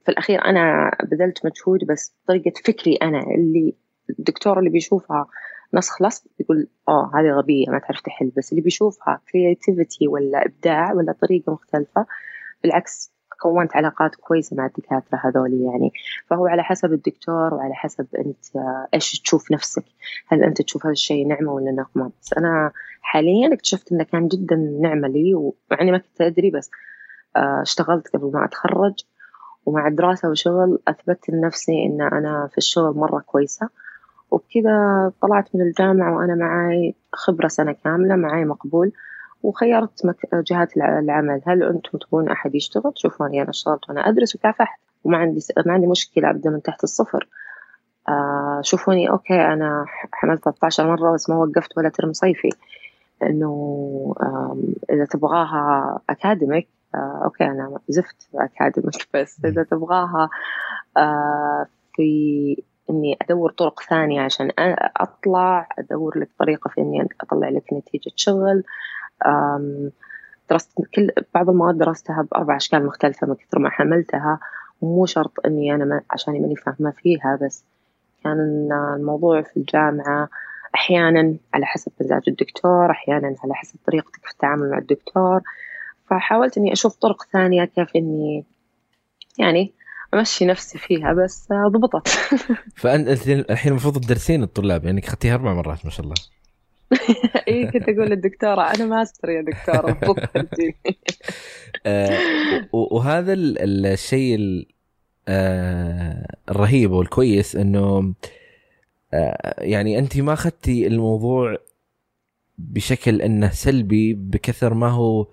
في 0.06 0.12
الأخير 0.12 0.46
أنا 0.46 0.92
بذلت 1.04 1.46
مجهود 1.46 1.84
بس 1.86 2.16
طريقة 2.28 2.52
فكري 2.66 2.96
أنا 2.96 3.20
اللي 3.20 3.76
الدكتور 4.20 4.60
اللي 4.60 4.70
بيشوفها 4.70 5.28
نسخ 5.74 6.02
لصق 6.02 6.24
يقول 6.40 6.68
آه 6.88 7.12
هذه 7.16 7.32
غبية 7.32 7.70
ما 7.70 7.80
تعرف 7.80 8.02
تحل. 8.02 8.32
بس 8.38 8.52
اللي 8.52 8.62
بيشوفها 8.62 9.22
creativity 9.32 10.08
ولا 10.08 10.46
إبداع 10.46 10.94
ولا 10.94 11.12
طريقة 11.22 11.54
مختلفة 11.54 12.06
بالعكس 12.64 13.12
كونت 13.42 13.76
علاقات 13.76 14.16
كويسة 14.16 14.56
مع 14.56 14.66
الدكاترة 14.66 15.20
هذول 15.24 15.54
يعني. 15.54 15.92
فهو 16.28 16.48
على 16.48 16.64
حسب 16.64 16.94
الدكتور 16.94 17.54
وعلى 17.54 17.74
حسب 17.74 18.08
أنت 18.20 18.46
إيش 18.94 19.22
تشوف 19.22 19.52
نفسك. 19.52 19.84
هل 20.28 20.44
أنت 20.44 20.62
تشوف 20.62 20.86
هذا 20.86 20.92
الشيء 20.92 21.28
نعمة 21.28 21.54
ولا 21.54 21.72
نقمة؟ 21.72 22.12
بس 22.22 22.34
أنا 22.34 22.72
حاليا 23.02 23.54
اكتشفت 23.54 23.92
أنه 23.92 24.04
كان 24.04 24.28
جدا 24.28 24.56
نعمة 24.56 25.08
لي 25.08 25.34
ومعني 25.36 25.92
ما 25.92 25.98
كنت 25.98 26.22
أدري 26.22 26.52
بس 26.52 26.72
آه، 27.36 27.62
اشتغلت 27.62 28.08
قبل 28.08 28.32
ما 28.34 28.46
أتخرج. 28.46 28.94
ومع 29.66 29.88
الدراسة 29.88 30.30
وشغل 30.30 30.80
أثبتت 30.88 31.30
لنفسي 31.30 31.86
إن 31.86 32.02
أنا 32.02 32.48
في 32.52 32.58
الشغل 32.58 32.98
مرة 32.98 33.20
كويسة. 33.20 33.70
وبكذا 34.32 35.12
طلعت 35.22 35.56
من 35.56 35.62
الجامعة 35.62 36.18
وأنا 36.18 36.36
معاي 36.36 36.96
خبرة 37.14 37.48
سنة 37.48 37.72
كاملة 37.72 38.16
معاي 38.16 38.46
مقبول 38.46 38.92
وخيرت. 39.44 40.16
جهات 40.34 40.78
العمل. 40.78 41.42
هل 41.48 41.64
أنتم 41.64 41.98
تبون 41.98 42.30
أحد 42.30 42.56
يشتغل؟ 42.56 42.94
شوفوني 42.96 43.42
أنا 43.42 43.50
اشتغلت 43.50 43.90
وأنا 43.90 44.10
أدرس 44.10 44.36
وكافحت 44.36 44.80
وما 45.04 45.18
عندي 45.18 45.40
ما 45.66 45.74
عندي 45.74 45.88
مشكلة 45.88 46.30
أبدأ 46.30 46.50
من 46.50 46.62
تحت 46.62 46.84
الصفر. 46.84 47.28
آه 48.10 48.62
شوفوني 48.64 49.10
okay 49.10 49.42
أنا 49.42 49.86
حملت 50.12 50.44
13 50.44 50.88
مرة 50.88 51.14
بس 51.14 51.30
ما 51.30 51.36
وقفت 51.36 51.78
ولا 51.78 51.90
term 51.90 52.14
صيفي. 52.14 52.50
إنه 53.24 54.16
إذا 54.90 55.06
تبغاها 55.06 56.00
academic 56.10 56.68
آه 56.96 57.22
okay 57.24 57.44
أنا 57.44 57.80
زفت 57.90 58.28
academic 58.36 59.08
بس 59.14 59.46
إذا 59.46 59.64
تبغاها 59.64 60.30
آه 60.98 61.66
في 61.96 62.64
إني 62.90 63.18
أدور 63.22 63.52
طرق 63.52 63.82
ثانية 63.82 64.22
عشان 64.22 64.52
أطلع 64.98 65.68
أدور 65.80 66.20
لك 66.20 66.30
طريقة 66.40 66.68
في 66.70 66.82
إني 66.82 67.08
أطلع 67.22 67.50
لك 67.50 67.74
نتيجة 67.74 68.12
شغل. 68.16 68.64
درست 70.50 70.72
كل 70.96 71.12
بعض 71.36 71.50
المواد 71.50 71.78
درستها 71.78 72.28
بأربع 72.32 72.56
أشكال 72.56 72.86
مختلفة 72.86 73.28
من 73.28 73.36
كثر 73.36 73.60
ما 73.60 73.70
حملتها. 73.70 74.40
مو 74.82 75.06
شرط 75.06 75.32
إني 75.46 75.76
أنا 75.76 75.86
ما 75.86 76.02
عشان 76.12 76.42
ماني 76.42 76.56
فاهمة 76.56 76.92
فيها 76.92 77.40
بس 77.42 77.64
كان 78.24 78.70
الموضوع 78.96 79.42
في 79.42 79.58
الجامعة 79.58 80.30
أحيانا 80.76 81.36
على 81.54 81.66
حسب 81.66 81.92
مزاج 82.02 82.22
الدكتور 82.28 82.92
أحيانا 82.92 83.36
على 83.44 83.54
حسب 83.54 83.80
طريقتك 83.88 84.26
في 84.26 84.32
التعامل 84.32 84.72
مع 84.72 84.78
الدكتور. 84.78 85.42
فحاولت 86.12 86.58
إني 86.58 86.74
أشوف 86.74 86.96
طرق 86.96 87.24
ثانية 87.34 87.66
كيف 87.66 87.96
إني 87.96 88.46
يعني 89.40 89.74
أمشي 90.14 90.46
نفسي 90.46 90.78
فيها 90.78 91.14
بس 91.14 91.48
ضبطت. 91.68 92.08
فأنت 92.82 93.28
الحين 93.28 93.72
المفروض 93.72 93.98
تدرسين 93.98 94.44
الطلاب 94.44 94.86
يعني 94.86 95.00
اخذتيها 95.00 95.34
أربع 95.34 95.54
مرات 95.54 95.86
ما 95.86 95.92
شاء 95.92 96.06
الله. 96.06 96.16
اي 97.48 97.72
كنت 97.72 97.90
أقول 97.90 98.10
للدكتورة 98.10 98.62
أنا 98.62 98.86
ماستر 98.86 99.30
يا 99.30 99.42
دكتورة 99.42 99.98
آه، 101.86 102.20
وهذا 102.72 103.34
الشيء 103.34 104.68
آه، 105.28 106.36
الرهيب 106.50 106.92
والكويس 106.92 107.56
إنه 107.56 108.14
آه، 109.14 109.64
يعني 109.64 110.00
أنت 110.00 110.18
ما 110.18 110.34
أخذتي 110.34 110.88
الموضوع 110.88 111.58
بشكل 112.58 113.22
إنه 113.22 113.50
سلبي 113.50 114.14
بكثر 114.14 114.74
ما 114.74 114.90
هو 114.90 115.28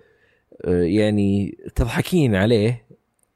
يعني 0.67 1.57
تضحكين 1.75 2.35
عليه 2.35 2.85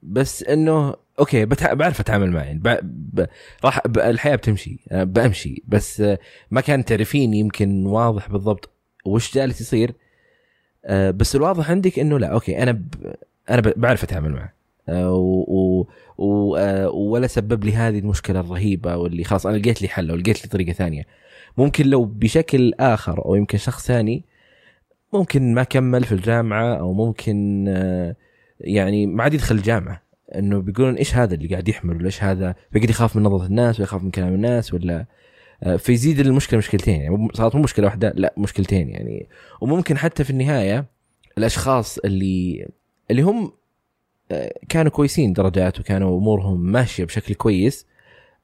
بس 0.04 0.44
إنه 0.44 0.96
أوكي 1.20 1.46
بتع... 1.46 1.74
بعرف 1.74 2.00
أتعامل 2.00 2.32
معه 2.32 2.44
يعني 2.44 2.60
ب... 2.60 2.80
ب... 2.84 3.26
راح 3.66 3.88
ب... 3.88 4.00
الحياة 4.00 4.36
بتمشي 4.36 4.80
آه، 4.92 5.04
بأمشي 5.04 5.64
بس 5.68 6.02
آه، 6.02 6.20
ما 6.52 6.62
كان 6.62 6.86
تعرفين 6.86 7.34
يمكن 7.34 7.86
واضح 7.86 8.30
بالضبط 8.30 8.70
وش 9.06 9.36
جالس 9.36 9.62
يصير. 9.62 9.94
آه، 10.86 11.12
بس 11.12 11.36
الواضح 11.36 11.70
عندك 11.72 12.00
إنه 12.00 12.20
لا 12.20 12.28
أوكي 12.28 12.64
أنا 12.64 12.72
ب... 12.72 13.16
أنا 13.50 13.62
ب... 13.62 13.74
بعرف 13.78 14.04
أتعامل 14.04 14.32
معه. 14.32 14.54
و... 14.90 15.46
و... 15.48 15.88
و... 16.18 16.58
ولا 17.12 17.28
سبب 17.28 17.64
لي 17.64 17.74
هذه 17.74 18.00
المشكلة 18.00 18.40
الرهيبة 18.40 18.98
واللي 18.98 19.24
خلاص 19.24 19.46
أنا 19.46 19.58
لقيت 19.58 19.82
لي 19.82 19.88
حل 19.88 20.10
أو 20.10 20.16
لقيت 20.16 20.44
لي 20.44 20.50
طريقة 20.50 20.74
ثانية. 20.74 21.06
ممكن 21.58 21.86
لو 21.86 22.06
بشكل 22.06 22.74
آخر 22.80 23.26
أو 23.26 23.36
يمكن 23.36 23.58
شخص 23.58 23.88
ثاني 23.88 24.24
ممكن 25.14 25.54
ما 25.54 25.64
كمل 25.64 26.04
في 26.04 26.12
الجامعة 26.12 26.76
أو 26.76 26.94
ممكن 26.94 27.66
يعني 28.60 29.08
ما 29.08 29.24
عاد 29.24 29.34
يدخل 29.34 29.56
الجامعة. 29.56 30.04
إنه 30.36 30.60
بيقولون 30.60 30.96
إيش 30.96 31.16
هذا 31.16 31.34
اللي 31.36 31.48
قاعد 31.48 31.68
يحمل 31.68 31.96
ولا 31.96 32.06
إيش 32.06 32.24
هذا؟ 32.24 32.56
فيقعد 32.72 32.90
يخاف 32.90 33.16
من 33.16 33.24
نظرة 33.24 33.46
الناس 33.46 33.76
ولا 33.76 33.84
يخاف 33.84 34.04
من 34.04 34.12
كلام 34.12 34.34
الناس 34.34 34.74
ولا 34.74 35.06
آه، 35.64 35.76
فيزيد 35.76 36.20
المشكلة 36.20 36.58
مشكلتين. 36.58 37.02
يعني 37.02 37.28
صارت 37.34 37.56
مو 37.56 37.62
مشكلة 37.62 37.86
واحدة 37.86 38.14
لا 38.16 38.34
مشكلتين 38.38 38.90
يعني. 38.90 39.28
وممكن 39.62 39.98
حتى 39.98 40.24
في 40.24 40.30
النهاية 40.30 40.86
الأشخاص 41.38 41.98
اللي 41.98 42.68
اللي 43.12 43.22
هم 43.22 43.52
آه، 44.32 44.54
كانوا 44.70 44.92
كويسين 44.92 45.34
درجات 45.34 45.80
وكانوا 45.80 46.18
أمورهم 46.18 46.60
ماشية 46.60 47.04
بشكل 47.04 47.34
كويس 47.34 47.86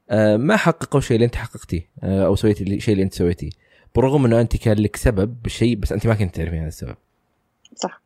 آه، 0.09 0.37
ما 0.37 0.55
حققوا 0.57 0.99
الشيء 0.99 1.15
اللي 1.15 1.25
أنت 1.25 1.35
حققتيه 1.35 1.89
أو 2.03 2.35
سويتي 2.35 2.63
الشيء 2.63 2.93
اللي 2.93 3.03
أنت 3.03 3.13
سويتيه. 3.13 3.49
بالرغم 3.95 4.25
إنه 4.25 4.41
أنت 4.41 4.57
كان 4.57 4.77
لك 4.77 4.95
سبب 4.95 5.35
بالشيء 5.43 5.75
بس 5.75 5.91
أنت 5.91 6.07
ما 6.07 6.15
كنت 6.15 6.35
تعرفين 6.35 6.59
هذا 6.59 6.67
السبب. 6.67 6.95
صح. 7.75 8.01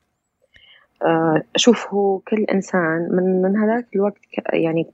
أشوف 1.55 1.87
هو 1.87 2.19
كل 2.19 2.43
إنسان 2.43 3.07
من 3.11 3.41
من 3.41 3.57
هذاك 3.57 3.87
الوقت 3.95 4.19
يعني 4.53 4.87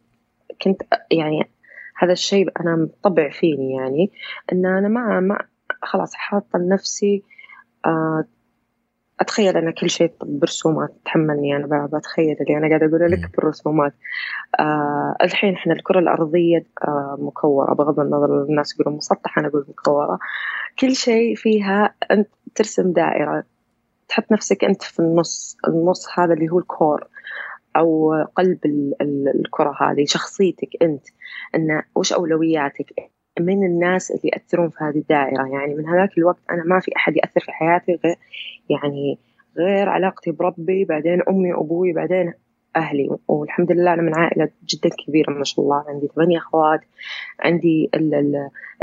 كنت 0.62 0.81
يعني 1.12 1.50
هذا 1.98 2.12
الشيء 2.12 2.51
أنا 2.62 2.75
مطبع 2.75 3.29
فيني 3.29 3.74
يعني 3.74 4.12
إن 4.53 4.65
أنا 4.65 4.88
ما 4.88 5.19
ما 5.19 5.46
خلاص 5.81 6.13
حاطة 6.13 6.60
لنفسي 6.60 7.24
أتخيل 9.19 9.57
أن 9.57 9.71
كل 9.71 9.89
شيء 9.89 10.11
برسومات 10.21 10.89
تحملني 11.05 11.55
أنا 11.55 11.89
بتخيل 11.93 12.38
اللي 12.41 12.57
أنا 12.57 12.67
قاعدة 12.67 12.85
أقول 12.85 13.11
لك 13.11 13.35
بالرسومات. 13.35 13.93
آه 14.59 15.15
الحين 15.21 15.53
إحنا 15.53 15.73
الكرة 15.73 15.99
الأرضية 15.99 16.65
آه 16.88 17.17
مكورة 17.19 17.73
بغض 17.73 17.99
النظر 17.99 18.43
الناس 18.43 18.73
يقولون 18.73 18.97
مسطحة 18.97 19.39
أنا 19.39 19.47
أقول 19.47 19.65
مكورة. 19.69 20.19
كل 20.79 20.95
شيء 20.95 21.35
فيها 21.35 21.93
أنت 22.11 22.27
ترسم 22.55 22.91
دائرة 22.93 23.43
تحط 24.07 24.31
نفسك 24.31 24.63
أنت 24.65 24.83
في 24.83 24.99
النص 24.99 25.57
النص 25.67 26.07
هذا 26.19 26.33
اللي 26.33 26.49
هو 26.49 26.59
الكور 26.59 27.07
أو 27.77 28.13
قلب 28.38 28.59
الكرة 29.35 29.75
هذه 29.81 30.05
شخصيتك 30.05 30.69
أنت. 30.81 31.05
أن 31.55 31.81
وش 31.95 32.13
أولوياتك؟ 32.13 32.93
من 33.41 33.65
الناس 33.65 34.12
اللي 34.12 34.31
يأثرون 34.34 34.69
في 34.69 34.84
هذه 34.84 34.98
الدائرة. 34.98 35.48
يعني 35.48 35.75
من 35.75 35.86
هذاك 35.86 36.17
الوقت 36.17 36.39
أنا 36.51 36.63
ما 36.63 36.79
في 36.79 36.91
أحد 36.96 37.17
يأثر 37.17 37.41
في 37.41 37.51
حياتي 37.51 38.00
غير 38.03 38.15
يعني 38.69 39.17
غير 39.58 39.89
علاقتي 39.89 40.31
بربي 40.31 40.86
بعدين 40.86 41.22
أمي 41.29 41.53
وأبوي 41.53 41.93
بعدين 41.93 42.34
أهلي. 42.75 43.10
والحمد 43.27 43.72
لله 43.72 43.93
أنا 43.93 44.01
من 44.01 44.15
عائلة 44.15 44.50
جدا 44.69 44.89
كبيرة 45.05 45.31
ما 45.31 45.43
شاء 45.43 45.65
الله. 45.65 45.84
عندي 45.88 46.08
ثمانية 46.08 46.38
أخوات 46.38 46.81
عندي 47.39 47.89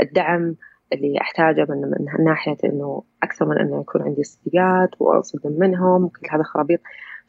الدعم 0.01 0.55
اللي 0.93 1.21
أحتاجه 1.21 1.65
من, 1.69 1.81
من 1.81 2.23
ناحية 2.25 2.57
إنه 2.63 3.03
أكثر 3.23 3.45
من 3.45 3.57
إنه 3.57 3.81
يكون 3.81 4.01
عندي 4.01 4.23
صديقات 4.23 4.89
وأنصدم 4.99 5.59
منهم 5.59 6.03
وكل 6.03 6.27
هذا 6.31 6.43
خرابيط. 6.43 6.79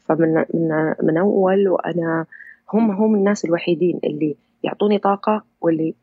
فمن 0.09 0.33
من 0.33 0.93
من 1.03 1.17
أول 1.17 1.67
وأنا 1.67 2.25
هم 2.73 2.91
هم 2.91 3.15
الناس 3.15 3.45
الوحيدين 3.45 3.99
اللي 4.03 4.35
يعطوني 4.63 4.97
طاقة 4.97 5.43
واللي 5.61 5.95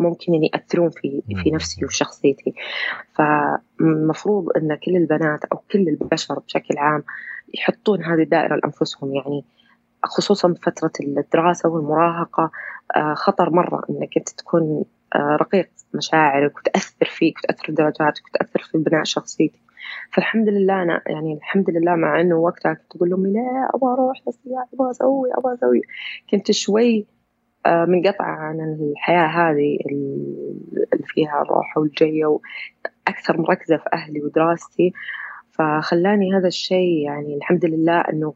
ممكن 0.00 0.34
يعني 0.34 0.50
يأثرون 0.54 0.90
في 0.90 1.22
في 1.42 1.50
نفسي 1.50 1.84
وفي 1.84 1.96
شخصيتي. 1.96 2.54
فمفروض 3.14 4.48
أن 4.56 4.74
كل 4.74 4.96
البنات 4.96 5.44
أو 5.44 5.56
كل 5.72 5.88
البشر 5.88 6.38
بشكل 6.38 6.78
عام 6.78 7.02
يحطون 7.54 8.04
هذه 8.04 8.22
الدائرة 8.22 8.56
لأنفسهم. 8.56 9.14
يعني 9.14 9.44
خصوصا 10.04 10.48
بفترة 10.48 10.92
الدراسة 11.00 11.68
والمراهقة 11.68 12.50
آه 12.96 13.14
خطر 13.14 13.50
مرة 13.50 13.82
أنك 13.90 14.16
أنت 14.16 14.28
تكون 14.28 14.84
آه 15.14 15.36
رقيق 15.40 15.70
مشاعرك 15.94 16.56
وتأثر 16.58 17.06
فيك 17.06 17.38
وتأثر 17.38 17.72
درجاتك 17.72 18.22
وتأثر 18.26 18.62
في 18.62 18.78
بناء 18.78 19.04
شخصيتك. 19.04 19.60
فالحمد 20.12 20.48
لله 20.48 20.82
أنا 20.82 21.02
يعني 21.06 21.34
الحمد 21.34 21.70
لله 21.70 21.94
مع 21.94 22.20
إنه 22.20 22.36
وقتها 22.36 22.74
كنت 22.74 22.96
أقول 22.96 23.10
لأمي 23.10 23.32
لا 23.32 23.70
أبغى 23.74 23.92
أروح 23.92 24.22
بس 24.28 24.38
أبغى 24.74 24.90
أسوي 24.90 25.30
أبغى 25.34 25.54
أسوي. 25.54 25.80
كنت 26.30 26.50
شوي 26.50 26.98
آه، 26.98 27.13
منقطعة 27.66 28.36
عن 28.36 28.60
الحياة 28.60 29.26
هذه 29.26 29.78
اللي 29.90 31.04
فيها 31.06 31.42
الروحة 31.42 31.80
والجية 31.80 32.26
وأكثر 32.26 33.40
مركزة 33.40 33.76
في 33.76 33.84
أهلي 33.92 34.22
ودراستي. 34.22 34.92
فخلاني 35.52 36.34
هذا 36.34 36.48
الشيء 36.48 37.04
يعني 37.04 37.36
الحمد 37.36 37.64
لله 37.64 38.00
إنه 38.00 38.34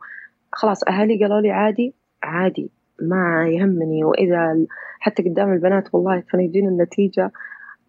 خلاص 0.52 0.84
أهلي 0.88 1.22
قالوا 1.22 1.40
لي 1.40 1.50
عادي 1.50 1.94
عادي 2.22 2.70
ما 3.02 3.48
يهمني. 3.48 4.04
وإذا 4.04 4.66
حتى 5.00 5.22
قدام 5.22 5.52
البنات 5.52 5.94
والله 5.94 6.20
كان 6.20 6.40
يجينا 6.40 6.68
النتيجة 6.68 7.32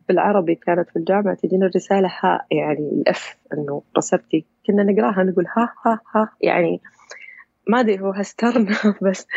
بالعربي 0.09 0.55
كانت 0.55 0.89
في 0.89 0.95
الجامعة 0.95 1.35
تجينا 1.35 1.65
الرسالة 1.65 2.11
ها 2.23 2.45
يعني 2.51 2.89
الأف 2.93 3.37
إنه 3.53 3.81
رسبتي 3.97 4.45
كنا 4.67 4.83
نقراها 4.83 5.23
نقول 5.23 5.45
ها 5.57 5.73
ها 5.85 5.99
ها 6.15 6.29
يعني 6.41 6.81
ما 7.69 7.79
أدري 7.79 8.01
هو 8.01 8.11
هسترنا 8.11 8.75
بس 9.09 9.27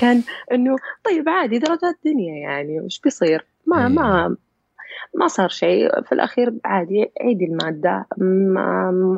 كان 0.00 0.22
إنه 0.52 0.76
طيب 1.04 1.28
عادي 1.28 1.58
درجات 1.58 1.98
دنيا 2.04 2.34
يعني 2.34 2.80
وش 2.80 3.00
بيصير؟ 3.00 3.46
ما 3.66 3.88
ما 3.88 4.36
ما 5.14 5.26
صار 5.28 5.48
شيء. 5.48 6.02
في 6.02 6.12
الأخير 6.12 6.54
عادي 6.64 7.12
عيدي 7.20 7.44
المادة. 7.44 8.06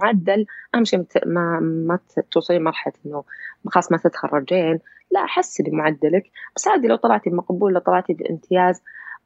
معدل. 0.03 0.47
أهم 0.75 0.85
شيء 0.85 1.07
ما 1.27 1.61
ما 1.61 1.99
توصلي 2.31 2.59
مرحلة 2.59 2.93
إنه 3.07 3.25
خلاص 3.67 3.93
ما 3.93 3.99
تتخرجين 3.99 4.79
لا 5.11 5.27
حسني 5.27 5.71
معدلك. 5.71 6.23
بس 6.57 6.69
عادي 6.69 6.89
لو 6.89 6.97
طلعتي 6.97 7.31
مقبول 7.31 7.73
لو 7.73 7.81
طلعتي 7.81 8.13
بامتياز 8.13 8.83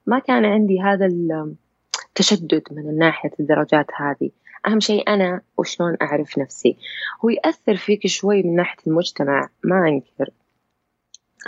ما 0.07 0.19
كان 0.19 0.45
عندي 0.45 0.81
هذا 0.81 1.07
التشدد 1.07 2.63
من 2.71 2.99
ناحية 2.99 3.31
الدرجات 3.41 3.87
هذه. 3.97 4.31
أهم 4.66 4.81
شيء 4.81 5.09
أنا 5.09 5.40
وشلون 5.59 5.97
أعرف 6.02 6.38
نفسي. 6.38 6.76
هو 7.25 7.28
يأثر 7.28 7.76
فيك 7.76 8.07
شوي 8.07 8.42
من 8.42 8.57
ناحية 8.57 8.78
المجتمع 8.87 9.49
ما 9.64 9.88
أنكر 9.88 10.31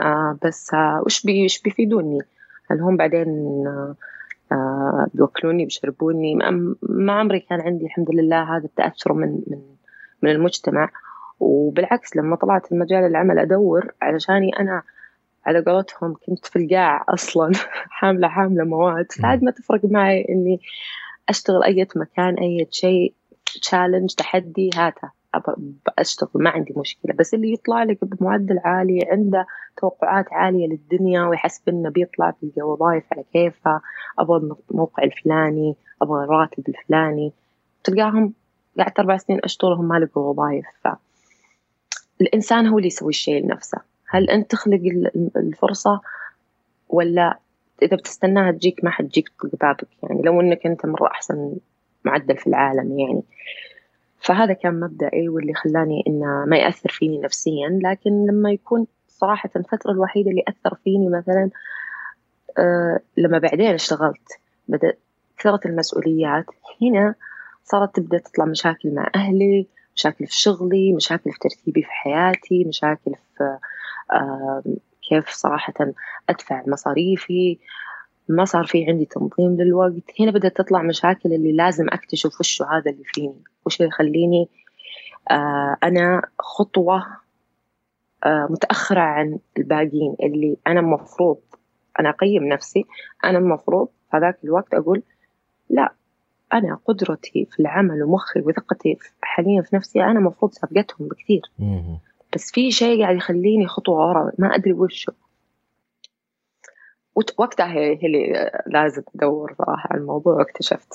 آه 0.00 0.38
بس 0.44 0.75
آه 0.75 1.02
وش 1.06 1.26
بي 1.26 1.44
وش 1.44 1.62
بيفيدوني؟ 1.62 2.18
هل 2.71 2.80
هم 2.80 2.97
بعدين 2.97 3.28
آه 3.66 3.94
آه 4.52 5.06
بيوكلوني 5.14 5.64
بيشربوني؟ 5.64 6.35
ما 6.83 7.12
عمري 7.12 7.40
كان 7.40 7.61
عندي 7.61 7.85
الحمد 7.85 8.11
لله 8.14 8.56
هذا 8.56 8.64
التأثر 8.64 9.12
من 9.12 9.40
من 9.47 9.62
من 10.23 10.30
المجتمع. 10.30 10.90
وبالعكس 11.40 12.16
لما 12.16 12.37
طلعت 12.37 12.73
المجال 12.73 13.04
العمل 13.04 13.38
أدور 13.38 13.92
علشاني 14.02 14.59
أنا 14.61 14.83
على 15.47 15.61
قولتهم 15.61 16.14
كنت 16.26 16.47
في 16.47 16.56
القاع 16.56 17.04
أصلا. 17.09 17.52
حاملة 17.99 18.28
حاملة 18.28 18.64
مواد. 18.64 19.12
فعاد 19.12 19.44
ما 19.44 19.50
تفرق 19.50 19.85
معي 19.85 20.26
إني 20.28 20.61
أشتغل 21.28 21.62
أي 21.62 21.87
مكان 21.97 22.35
أي 22.35 22.69
شيء 22.71 23.14
تشالنج 23.62 24.14
تحدي 24.14 24.71
هاته 24.75 25.11
أشتغل 25.99 26.31
ما 26.35 26.50
عندي 26.50 26.75
مشكلة. 26.76 27.14
بس 27.14 27.35
اللي 27.35 27.52
يطلع 27.52 27.83
لك 27.83 28.04
بمعدل 28.04 28.59
عالي 28.59 29.09
عنده 29.11 29.47
توقعات 29.76 30.33
عالية 30.33 30.66
للدنيا 30.66 31.23
ويحسب 31.23 31.69
إنه 31.69 31.90
بيطلع 31.90 32.33
بيلقى 32.43 32.62
وظائف 32.62 33.04
على 33.12 33.25
كيفه. 33.33 33.81
أبغى 34.19 34.54
الموقع 34.71 35.02
الفلاني 35.02 35.76
أبغى 36.02 36.25
الراتب 36.25 36.69
الفلاني. 36.69 37.33
تلقاهم 37.85 38.33
قعدت 38.78 38.99
أربع 38.99 39.16
سنين 39.16 39.40
أشتغلهم 39.45 39.88
ما 39.88 39.99
لقوا 39.99 40.31
وظائف. 40.31 40.66
الإنسان 42.21 42.66
هو 42.66 42.78
اللي 42.78 42.87
يسوي 42.87 43.09
الشيء 43.11 43.45
لنفسه. 43.45 43.78
هل 44.09 44.31
أنت 44.31 44.50
تخلق 44.50 44.81
الفرصة 45.37 46.00
ولا 46.88 47.38
إذا 47.85 47.97
بتستناها 47.97 48.53
تجيك 48.53 48.85
ما 48.85 48.91
حتجيك 48.91 49.31
بابك 49.61 49.88
يعني 50.03 50.23
لو 50.23 50.41
إنك 50.41 50.67
أنت 50.67 50.87
مرة 50.87 51.07
أحسن 51.07 51.57
معدل 52.05 52.37
في 52.37 52.47
العالم 52.47 52.99
يعني. 52.99 53.23
فهذا 54.21 54.53
كان 54.53 54.81
مبدأي 54.81 55.29
واللي 55.29 55.55
خلاني 55.55 56.05
إنه 56.07 56.45
ما 56.47 56.57
يأثر 56.57 56.88
فيني 56.88 57.19
نفسيا 57.19 57.81
لكن 57.83 58.26
لما 58.26 58.50
يكون 58.53 58.87
صراحة 59.09 59.50
الفترة 59.57 59.91
الوحيدة 59.93 60.31
اللي 60.31 60.43
أثر 60.49 60.75
فيني 60.85 61.09
مثلا 61.09 61.50
أه 62.59 63.00
لما 63.17 63.38
بعدين 63.38 63.75
اشتغلت 63.75 64.29
بدأت 64.69 64.99
كثرت 65.38 65.67
المسؤوليات 65.67 66.45
هنا 66.83 67.14
صارت 67.64 67.97
تبدأ 67.97 68.19
تطلع 68.19 68.45
مشاكل 68.45 68.95
مع 68.95 69.11
أهلي 69.14 69.67
مشاكل 69.97 70.26
في 70.26 70.37
شغلي 70.37 70.93
مشاكل 70.93 71.33
في 71.33 71.38
ترتيبي 71.38 71.83
في 71.83 71.91
حياتي 71.91 72.64
مشاكل 72.64 73.14
في 73.37 73.59
آه 74.12 74.62
كيف 75.09 75.29
صراحة 75.29 75.75
أدفع 76.29 76.63
مصاريفي 76.67 77.59
ما 78.29 78.45
صار 78.45 78.65
في 78.65 78.87
عندي 78.89 79.05
تنظيم 79.05 79.57
للوقت. 79.63 80.21
هنا 80.21 80.31
بدأت 80.31 80.57
تطلع 80.57 80.83
مشاكل 80.83 81.33
اللي 81.33 81.53
لازم 81.53 81.87
أكتشف 81.89 82.41
وش 82.41 82.63
هذا 82.63 82.91
اللي 82.91 83.05
فيني 83.05 83.43
وش 83.67 83.77
اللي 83.81 83.89
يخليني 83.89 84.49
آه 85.31 85.77
أنا 85.83 86.23
خطوة 86.39 87.07
آه 88.25 88.47
متأخرة 88.51 89.01
عن 89.01 89.39
الباقيين 89.59 90.17
اللي 90.23 90.57
أنا 90.67 90.81
المفروض 90.81 91.39
أنا 92.01 92.09
أقيم 92.11 92.45
نفسي 92.45 92.85
أنا 93.25 93.39
المفروض 93.39 93.89
هذاك 94.11 94.39
الوقت 94.45 94.75
أقول 94.75 95.03
لا 95.71 95.93
أنا 96.53 96.79
قدرتي 96.87 97.47
في 97.51 97.61
العمل 97.61 98.03
ومخي 98.03 98.40
وثقتي 98.40 98.99
حاليا 99.23 99.62
في 99.62 99.77
نفسي 99.77 100.03
أنا 100.05 100.19
المفروض 100.19 100.53
سابقتهم 100.53 101.09
بكثير. 101.09 101.43
بس 102.35 102.51
في 102.53 102.70
شيء 102.70 103.03
قاعد 103.03 103.16
يخليني 103.16 103.66
خطوة 103.66 104.09
ورا 104.09 104.33
ما 104.38 104.55
أدري 104.55 104.73
وشه 104.73 105.12
وقتها 107.38 107.66
هي 107.66 107.92
اللي 107.92 108.51
لازم 108.66 109.03
تدور 109.14 109.55
صراحة 109.59 109.88
على 109.90 110.01
الموضوع 110.01 110.35
واكتشفت. 110.35 110.88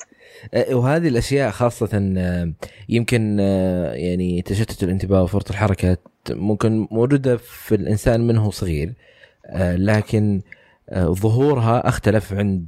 أه، 0.54 0.74
وهذه 0.74 1.08
الأشياء 1.08 1.50
خاصة 1.50 2.14
أه، 2.18 2.52
يمكن 2.88 3.36
أه، 3.40 3.92
يعني 3.92 4.42
تشتت 4.42 4.82
الانتباه 4.82 5.22
وفرط 5.22 5.50
الحركة 5.50 5.96
ممكن 6.30 6.88
موجودة 6.90 7.36
في 7.36 7.74
الإنسان 7.74 8.26
منه 8.26 8.50
صغير 8.50 8.92
لكن 9.60 10.40
ظهورها 10.94 11.88
أختلف 11.88 12.32
عند 12.32 12.66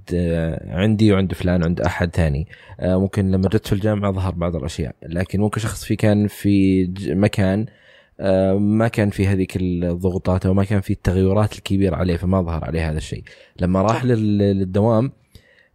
عندي 0.66 1.12
وعند 1.12 1.35
فلان 1.35 1.62
وعند 1.62 1.80
أحد 1.80 2.16
ثاني. 2.16 2.46
ممكن 2.82 3.30
لما 3.30 3.48
جت 3.48 3.66
في 3.66 3.72
الجامعة 3.72 4.12
ظهر 4.12 4.32
بعض 4.32 4.56
الأشياء 4.56 4.94
لكن 5.02 5.40
ممكن 5.40 5.61
شخص 5.61 5.85
في 5.85 5.96
كان 5.96 6.26
في 6.26 6.87
مكان 7.08 7.61
آه، 7.61 7.81
ما 8.58 8.88
كان 8.88 9.11
في 9.11 9.26
هذيك 9.26 9.56
الضغوطات 9.56 10.46
أو 10.46 10.54
ما 10.54 10.64
كان 10.64 10.80
في 10.80 10.92
التغيرات 10.92 11.52
الكبيرة 11.52 11.96
عليه 11.96 12.16
فما 12.16 12.42
ظهر 12.42 12.64
عليه 12.64 12.90
هذا 12.90 12.96
الشيء. 12.96 13.22
لما 13.61 13.82
راح 13.82 14.04
للدوام 14.04 15.12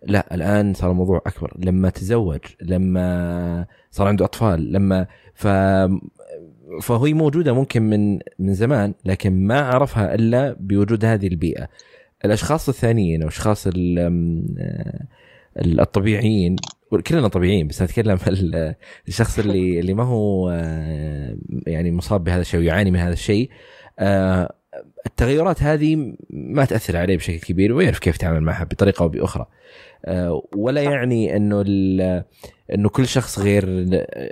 لا 0.04 0.36
الآن 0.36 0.74
صار 0.74 0.92
الموضوع 0.92 1.22
أكبر. 1.26 1.54
لما 1.60 1.90
تزوج 1.90 2.40
لما 2.62 3.66
صار 3.92 4.08
عنده 4.08 4.26
أطفال 4.26 4.72
لما 4.72 5.08
ف 5.34 5.48
فهي 6.82 7.14
موجودة 7.14 7.54
ممكن 7.54 7.84
من 7.84 8.20
من 8.40 8.54
زمان 8.54 8.94
لكن 9.06 9.48
ما 9.48 9.62
عرفها 9.62 10.16
إلا 10.16 10.56
بوجود 10.60 11.06
هذه 11.06 11.28
البيئة. 11.28 11.68
الأشخاص 12.26 12.70
الثانيين 12.70 13.22
أو 13.22 13.28
الاشخاص 13.28 13.68
الطبيعيين 15.58 16.56
كلنا 17.08 17.28
طبيعيين 17.28 17.68
بس 17.68 17.82
اتكلم 17.82 18.18
الشخص 19.08 19.40
اللي 19.40 19.80
اللي 19.80 19.94
ما 19.94 20.04
هو 20.04 20.50
آه، 20.50 21.38
يعني 21.68 21.92
مصاب 21.92 22.24
بهذا 22.24 22.42
الشيء 22.42 22.60
ويعاني 22.60 22.92
من 22.92 23.00
هذا 23.00 23.14
الشيء. 23.14 23.50
آه، 24.00 24.54
التغيرات 25.06 25.64
هذه 25.64 26.16
ما 26.30 26.66
تأثر 26.66 26.98
عليه 26.98 27.18
بشكل 27.18 27.40
كبير 27.40 27.74
ويعرف 27.74 28.00
كيف 28.00 28.16
يتعامل 28.16 28.42
معها 28.42 28.64
بطريقة 28.64 29.04
أو 29.04 29.10
بأخرى. 29.10 29.46
ولا 30.56 30.82
يعني 30.82 31.36
إنه 31.36 31.64
إنه 32.74 32.90
كل 32.90 33.08
شخص 33.08 33.40
غير 33.40 33.64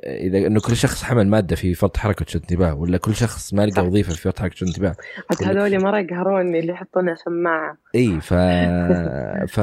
إذا 0.05 0.47
إنه 0.47 0.59
كل 0.59 0.75
شخص 0.75 1.03
حمل 1.03 1.27
مادة 1.27 1.55
في 1.55 1.73
فرط 1.73 1.97
حركة 1.97 2.37
انتباه 2.37 2.73
ولا 2.75 2.97
كل 2.97 3.15
شخص 3.15 3.53
ما 3.53 3.65
لقى 3.65 3.85
وظيفة 3.85 4.13
في 4.13 4.21
فرط 4.21 4.39
حركة 4.39 4.63
انتباه. 4.63 4.95
هذول 5.41 5.83
مره 5.83 5.99
يقهروني 5.99 6.59
اللي 6.59 6.71
يحطون 6.71 7.15
سماعه 7.15 7.77
إي 7.95 8.21
ف... 8.21 8.33
ف 9.55 9.59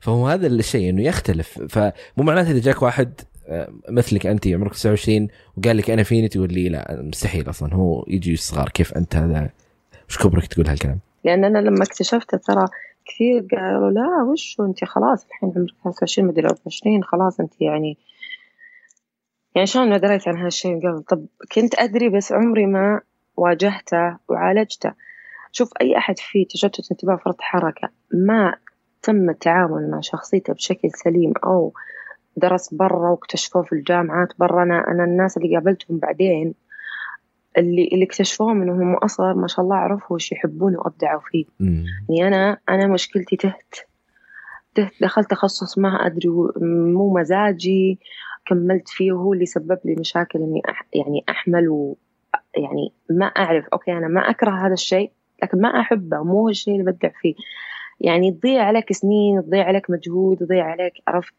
فهو 0.00 0.28
هذا 0.28 0.46
الشيء 0.46 0.90
إنه 0.90 1.02
يختلف. 1.02 1.58
فمو 1.68 2.24
معناته 2.24 2.50
إذا 2.50 2.60
جاك 2.60 2.82
واحد 2.82 3.20
آه، 3.48 3.68
مثلك 3.88 4.26
أنت 4.26 4.48
عمرك 4.48 4.72
29 4.72 5.28
وقال 5.56 5.76
لك 5.76 5.90
أنا 5.90 6.02
فيني 6.02 6.28
تقول 6.28 6.52
لي 6.52 6.68
لا 6.68 7.02
مستحيل 7.02 7.50
أصلا. 7.50 7.74
هو 7.74 8.04
يجي 8.08 8.36
صغار 8.36 8.68
كيف 8.68 8.92
أنت 8.92 9.16
هذا؟ 9.16 9.50
وش 10.08 10.18
كبرك 10.18 10.46
تقول 10.46 10.68
هالكلام؟ 10.68 11.00
لأن 11.24 11.44
أنا 11.44 11.58
لما 11.58 11.82
اكتشفت 11.82 12.34
ترى 12.34 12.64
كثير 13.06 13.46
قالوا 13.50 13.90
لا 13.90 14.22
وش 14.22 14.56
انت؟ 14.60 14.84
خلاص 14.84 15.26
الحين 15.26 15.52
عمرك 15.56 15.74
25 15.84 16.28
مدري 16.28 16.46
24 16.46 17.04
خلاص 17.04 17.40
انت 17.40 17.60
يعني 17.60 17.98
يعني 19.54 19.66
شلون 19.66 19.90
ما 19.90 19.96
دريت 19.96 20.28
عن 20.28 20.36
هالشيء 20.36 20.78
قبل؟ 20.78 21.02
طب 21.02 21.26
كنت 21.52 21.74
أدري 21.74 22.08
بس 22.08 22.32
عمري 22.32 22.66
ما 22.66 23.00
واجهته 23.36 24.16
وعالجته. 24.28 24.92
شوف 25.52 25.70
أي 25.80 25.96
أحد 25.96 26.18
فيه 26.18 26.46
تشتت 26.46 26.90
انتباه 26.90 27.16
فرط 27.16 27.40
حركة 27.40 27.88
ما 28.12 28.54
تم 29.02 29.30
التعامل 29.30 29.90
مع 29.90 30.00
شخصيته 30.00 30.52
بشكل 30.52 30.90
سليم 30.90 31.32
أو 31.44 31.72
درس 32.36 32.74
برا 32.74 33.10
واكتشفوه 33.10 33.62
في 33.62 33.72
الجامعات 33.72 34.28
برا. 34.38 34.62
أنا 34.62 35.04
الناس 35.04 35.36
اللي 35.36 35.54
قابلتهم 35.54 35.98
بعدين 35.98 36.54
اللي 37.60 37.88
اللي 37.92 38.04
اكتشفوه 38.04 38.54
منهم 38.54 38.82
هم 38.82 38.94
أصلا 38.94 39.34
ما 39.34 39.46
شاء 39.46 39.64
الله 39.64 39.76
عرفوا 39.76 40.16
وش 40.16 40.32
يحبون 40.32 40.76
وأبدعوا 40.76 41.20
فيه. 41.30 41.44
يعني 42.08 42.28
أنا 42.28 42.58
أنا 42.68 42.86
مشكلتي 42.86 43.36
تهت. 43.36 43.74
تهت. 44.74 44.92
دخلت 45.00 45.30
تخصص 45.30 45.78
ما 45.78 46.06
أدري 46.06 46.28
مو 46.94 47.14
مزاجي. 47.14 47.98
كملت 48.46 48.88
فيه 48.88 49.12
وهو 49.12 49.32
اللي 49.32 49.46
سبب 49.46 49.78
لي 49.84 49.96
مشاكل 50.00 50.38
إني 50.38 50.62
أح 50.68 50.86
يعني 50.94 51.24
أحمل 51.28 51.68
و 51.68 51.96
يعني 52.56 52.92
ما 53.10 53.26
أعرف. 53.26 53.64
أوكي 53.72 53.92
أنا 53.92 54.08
ما 54.08 54.20
أكره 54.30 54.66
هذا 54.66 54.72
الشيء 54.72 55.12
لكن 55.42 55.60
ما 55.60 55.80
أحبه. 55.80 56.22
مو 56.22 56.48
الشيء 56.48 56.80
اللي 56.80 56.92
بدع 56.92 57.10
فيه. 57.20 57.34
يعني 58.00 58.32
تضيع 58.32 58.64
عليك 58.64 58.92
سنين 58.92 59.42
تضيع 59.42 59.64
عليك 59.64 59.90
مجهود 59.90 60.36
تضيع 60.36 60.64
عليك 60.64 60.92
عرف 61.08 61.32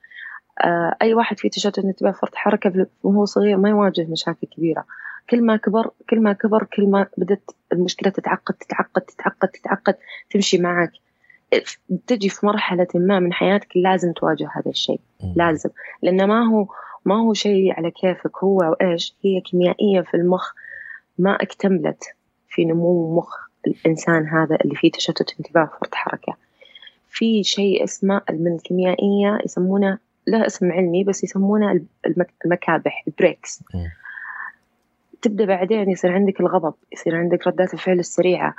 آه 0.64 0.96
أي 1.02 1.14
واحد 1.14 1.40
فيه 1.40 1.50
تشتت 1.50 1.80
انتباه 1.80 2.12
فرط 2.12 2.36
حركة 2.36 2.88
وهو 3.04 3.26
صغير 3.26 3.58
ما 3.58 3.70
يواجه 3.70 4.08
مشاكل 4.10 4.48
كبيرة. 4.48 4.86
كل 5.30 5.46
ما 5.46 5.58
كبر 5.58 5.92
كل 6.10 6.20
ما 6.20 6.34
كبر 6.34 6.64
كل 6.64 6.88
ما 6.88 7.08
بدت 7.18 7.56
المشكلة 7.74 8.10
تتعقد 8.12 8.54
تتعقد 8.54 9.02
تتعقد 9.02 9.48
تتعقد 9.48 9.96
تمشي 10.30 10.58
معك. 10.58 10.92
تجي 12.08 12.30
في 12.30 12.46
مرحلة 12.46 12.88
ما 12.96 13.20
من 13.20 13.34
حياتك 13.34 13.78
لازم 13.78 14.12
تواجه 14.12 14.50
هذا 14.56 14.72
الشيء 14.72 15.00
لازم. 15.36 15.70
لأنه 16.02 16.26
ما 16.26 16.46
هو 16.46 16.68
ما 17.06 17.16
هو 17.16 17.34
شيء 17.34 17.74
على 17.74 17.92
كيفك 17.92 18.38
هو 18.44 18.62
إيش 18.82 19.16
هي 19.26 19.42
كيميائية 19.42 20.02
في 20.02 20.18
المخ 20.18 20.52
ما 21.18 21.36
اكتملت 21.36 22.04
في 22.50 22.66
نمو 22.66 23.16
مخ 23.18 23.38
الإنسان 23.68 24.28
هذا 24.28 24.56
اللي 24.56 24.76
فيه 24.76 24.92
تشتت 24.92 25.36
انتباه 25.40 25.64
وفرط 25.64 25.96
حركة. 25.96 26.38
في 27.10 27.44
شيء 27.44 27.84
اسمه 27.84 28.22
من 28.30 28.56
الكيميائية 28.56 29.40
يسمونه 29.46 29.98
له 30.28 30.46
اسم 30.46 30.72
علمي 30.72 31.04
بس 31.04 31.24
يسمونه 31.24 31.82
المكابح 32.46 33.04
البريكس. 33.08 33.64
تبدأ 35.22 35.46
بعدين 35.46 35.90
يصير 35.90 36.12
عندك 36.12 36.40
الغضب 36.40 36.74
يصير 36.92 37.16
عندك 37.16 37.48
ردات 37.48 37.74
الفعل 37.74 38.00
السريعة. 38.00 38.56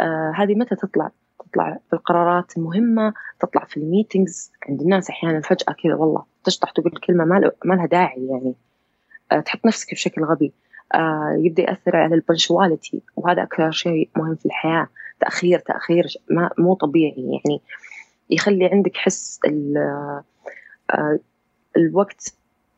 آه 0.00 0.32
هذه 0.36 0.54
متى 0.54 0.76
تطلع؟ 0.76 1.10
تطلع 1.38 1.78
في 1.90 1.92
القرارات 1.92 2.56
المهمة 2.56 3.14
تطلع 3.40 3.64
في 3.64 3.76
ال 3.76 3.84
meetings. 3.84 4.52
عند 4.68 4.80
الناس 4.80 5.10
أحيانا 5.10 5.40
فجأة 5.40 5.72
كذا 5.82 5.94
والله 5.94 6.24
تشطح 6.44 6.70
تقول 6.70 6.92
كلمة 7.06 7.24
ما 7.64 7.74
لها 7.74 7.86
داعي 7.86 8.26
يعني. 8.26 8.54
آه 9.32 9.40
تحط 9.40 9.66
نفسك 9.66 9.94
بشكل 9.94 10.24
غبي. 10.24 10.52
آه 10.94 11.36
يبدأ 11.38 11.62
يأثر 11.62 11.96
على 11.96 12.14
ال 12.14 12.21
punctuality 12.21 13.02
وهذا 13.16 13.42
أكثر 13.42 13.70
شيء 13.70 14.08
مهم 14.16 14.34
في 14.34 14.46
الحياة. 14.46 14.88
تأخير 15.20 15.58
تأخير 15.58 16.06
ما 16.30 16.50
مو 16.58 16.74
طبيعي 16.74 17.40
يعني. 17.44 17.60
يخلي 18.30 18.66
عندك 18.66 18.96
حس 18.96 19.40
آه 20.90 21.18
الوقت 21.76 22.34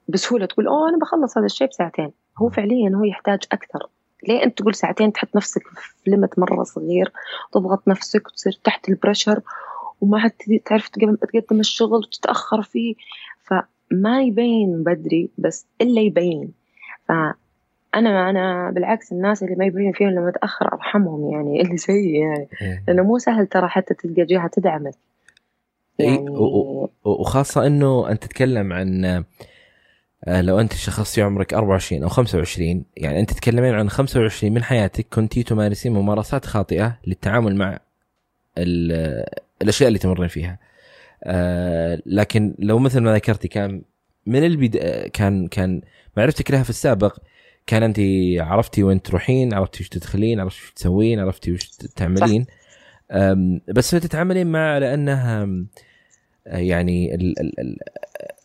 بسهولة. 0.09 0.47
تقول 0.47 0.67
أوه 0.67 0.89
أنا 0.89 0.99
بخلص 0.99 1.39
هذا 1.39 1.47
الشيء 1.47 1.69
بساعتين. 1.69 2.13
هو 2.39 2.49
فعليا 2.49 2.91
هو 2.95 3.05
يحتاج 3.05 3.41
أكثر. 3.53 3.87
ليه 4.29 4.45
أنت 4.45 4.59
تقول 4.59 4.75
ساعتين 4.75 5.13
تحط 5.13 5.37
نفسك 5.37 5.63
في 5.69 6.11
ليمت 6.11 6.39
مرة 6.39 6.63
صغير 6.63 7.13
تضغط 7.53 7.89
نفسك 7.89 8.27
وتصير 8.27 8.59
تحت 8.65 8.89
البريشر 8.89 9.41
وما 10.01 10.19
حد 10.19 10.33
تعرف 10.67 10.89
تقدم 10.89 11.61
الشغل 11.61 11.99
وتتأخر 11.99 12.63
فيه. 12.63 12.95
فما 13.43 14.23
يبين 14.23 14.83
بدري 14.83 15.31
بس 15.39 15.67
إلا 15.81 16.01
يبين. 16.01 16.53
فأنا 17.09 18.31
أنا 18.31 18.71
بالعكس 18.71 19.13
الناس 19.13 19.43
اللي 19.43 19.57
ما 19.57 19.65
يبين 19.65 19.93
فيهم 19.93 20.11
لما 20.11 20.31
تأخر 20.31 20.73
أرحمهم 20.73 21.31
يعني 21.31 21.61
اللي 21.63 21.77
زي 21.77 22.13
يعني. 22.13 22.49
إيه. 22.63 22.85
لأنه 22.89 23.03
مو 23.03 23.19
سهل 23.19 23.47
ترى 23.47 23.69
حتى 23.69 23.95
تلقى 23.95 24.25
جهة 24.25 24.47
تدعمك. 24.47 24.95
يعني 25.99 26.31
وخاصة 27.05 27.67
إنه 27.67 28.11
أنت 28.11 28.25
تتكلم 28.25 28.73
عن 28.73 29.05
آه، 29.05 29.25
لو 30.27 30.61
أنت 30.61 30.75
شخص 30.75 31.15
في 31.15 31.23
عمرك 31.23 31.55
24 31.55 32.03
أو 32.03 32.09
25 32.09 32.85
يعني 32.97 33.21
أنت 33.21 33.33
تتكلمين 33.33 33.75
عن 33.75 33.91
25 33.91 34.53
من 34.53 34.63
حياتك 34.63 35.07
كنت 35.11 35.39
تمارسين 35.39 35.93
ممارسات 35.93 36.45
خاطئة 36.45 36.99
للتعامل 37.07 37.57
مع 37.57 37.79
الأشياء 39.63 39.89
اللي 39.89 39.99
تمرين 39.99 40.29
فيها. 40.29 40.59
آه، 41.25 42.03
لكن 42.07 42.55
لو 42.59 42.79
مثل 42.79 43.01
ما 43.01 43.15
ذكرتي 43.15 43.49
كان 43.49 43.83
من 44.27 44.45
البدايه 44.45 45.09
كان 45.09 45.49
كان 45.49 45.81
معرفتك 46.17 46.51
لها 46.51 46.63
في 46.63 46.71
السابق 46.71 47.19
كان 47.67 47.83
أنت 47.83 48.01
عرفتي 48.41 48.83
وين 48.83 49.03
تروحين، 49.03 49.55
عرفتي 49.55 49.83
وش 49.83 49.89
تدخلين، 49.89 50.41
عرفتي 50.41 50.63
وش 50.63 50.73
تسوين، 50.73 51.21
عرفتي 51.21 51.53
وش 51.53 51.69
تعملين. 51.97 52.47
بس 53.69 53.91
تتعاملين 53.91 54.47
مع 54.47 54.79
لأنها 54.79 55.49
يعني 56.51 57.15
ال 57.15 57.41
ال 57.41 57.77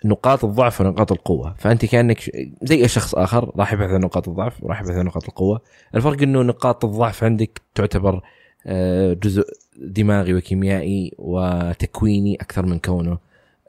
نقاط 0.06 0.46
الضعف 0.46 0.82
ونقاط 0.82 1.12
القوة. 1.12 1.56
فأنت 1.58 1.86
كأنك 1.86 2.20
زي 2.62 2.76
أي 2.76 2.88
شخص 2.88 3.16
آخر 3.16 3.52
راح 3.58 3.74
يبحث 3.74 3.90
عن 3.90 4.02
نقاط 4.02 4.28
الضعف 4.28 4.64
وراح 4.64 4.82
يبحث 4.82 4.96
عن 4.96 5.06
نقاط 5.06 5.24
القوة. 5.30 5.62
الفرق 5.96 6.22
إنه 6.22 6.42
نقاط 6.42 6.86
الضعف 6.86 7.24
عندك 7.24 7.62
تعتبر 7.76 8.22
آه، 8.68 9.14
جزء 9.14 9.44
دماغي 9.78 10.34
وكيميائي 10.34 11.12
وتكويني 11.18 12.36
أكثر 12.36 12.66
من 12.66 12.80
كونه 12.80 13.18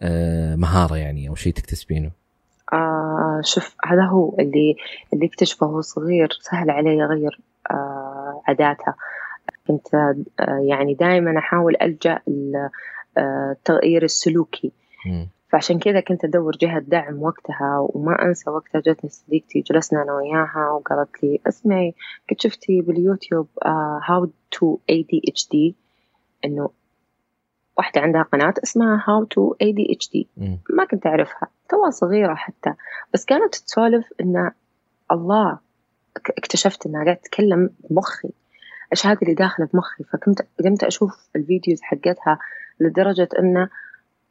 آه، 0.02 0.56
مهارة 0.56 0.96
يعني 0.96 1.28
أو 1.28 1.34
شيء 1.34 1.52
تكتسبينه 1.52 2.10
آه 2.72 3.40
شوف 3.44 3.76
هذا 3.86 4.02
هو 4.02 4.36
اللي 4.38 4.76
اللي 5.12 5.26
اكتشفه 5.26 5.66
وهو 5.66 5.80
صغير 5.80 6.28
سهل 6.40 6.70
عليه 6.70 6.98
يغير 6.98 7.40
آه 7.70 8.42
عاداته. 8.48 8.94
كنت 9.68 9.94
آه 9.94 10.24
يعني 10.68 10.94
دائما 10.94 11.38
أحاول 11.38 11.76
ألجأ 11.82 12.20
التغيير 13.18 14.02
السلوكي. 14.02 14.72
فعشان 15.48 15.78
كذا 15.78 16.00
كنت 16.00 16.24
أدور 16.24 16.56
جهة 16.56 16.78
دعم 16.78 17.22
وقتها 17.22 17.78
وما 17.88 18.22
أنسى 18.22 18.50
وقتها 18.50 18.80
جتني 18.80 19.10
صديقتي 19.10 19.60
جلسنا 19.60 20.02
أنا 20.02 20.12
وياها 20.12 20.70
وقالت 20.70 21.22
لي 21.22 21.40
اسمعي 21.48 21.94
قد 22.30 22.40
شفتي 22.40 22.80
باليوتيوب 22.80 23.48
هاو 24.08 24.28
تو 24.50 24.78
اي 24.90 25.02
دي 25.02 25.22
اتش 25.28 25.48
دي 25.48 25.74
إنه 26.44 26.70
واحدة 27.76 28.00
عندها 28.00 28.22
قناة 28.22 28.54
اسمها 28.64 29.04
هاو 29.08 29.24
تو 29.24 29.54
اي 29.62 29.72
دي 29.72 29.92
اتش 29.92 30.10
دي 30.10 30.28
ما 30.70 30.84
كنت 30.84 31.06
أعرفها 31.06 31.48
توها 31.68 31.90
صغيرة 31.90 32.34
حتى. 32.34 32.74
بس 33.14 33.24
كانت 33.24 33.54
تسولف 33.54 34.12
إن 34.20 34.50
الله 35.12 35.58
اكتشفت 36.16 36.86
إنها 36.86 37.04
قاعدة 37.04 37.20
تتكلم 37.20 37.70
بمخي. 37.90 38.28
إيش 38.92 39.06
هذا 39.06 39.18
اللي 39.22 39.34
داخله 39.34 39.68
بمخي 39.72 40.04
فكنت 40.04 40.42
قمت 40.64 40.84
أشوف 40.84 41.28
ال 41.36 41.43
videos 41.43 41.82
حقتها 41.82 42.38
لدرجة 42.80 43.28
إنه 43.38 43.68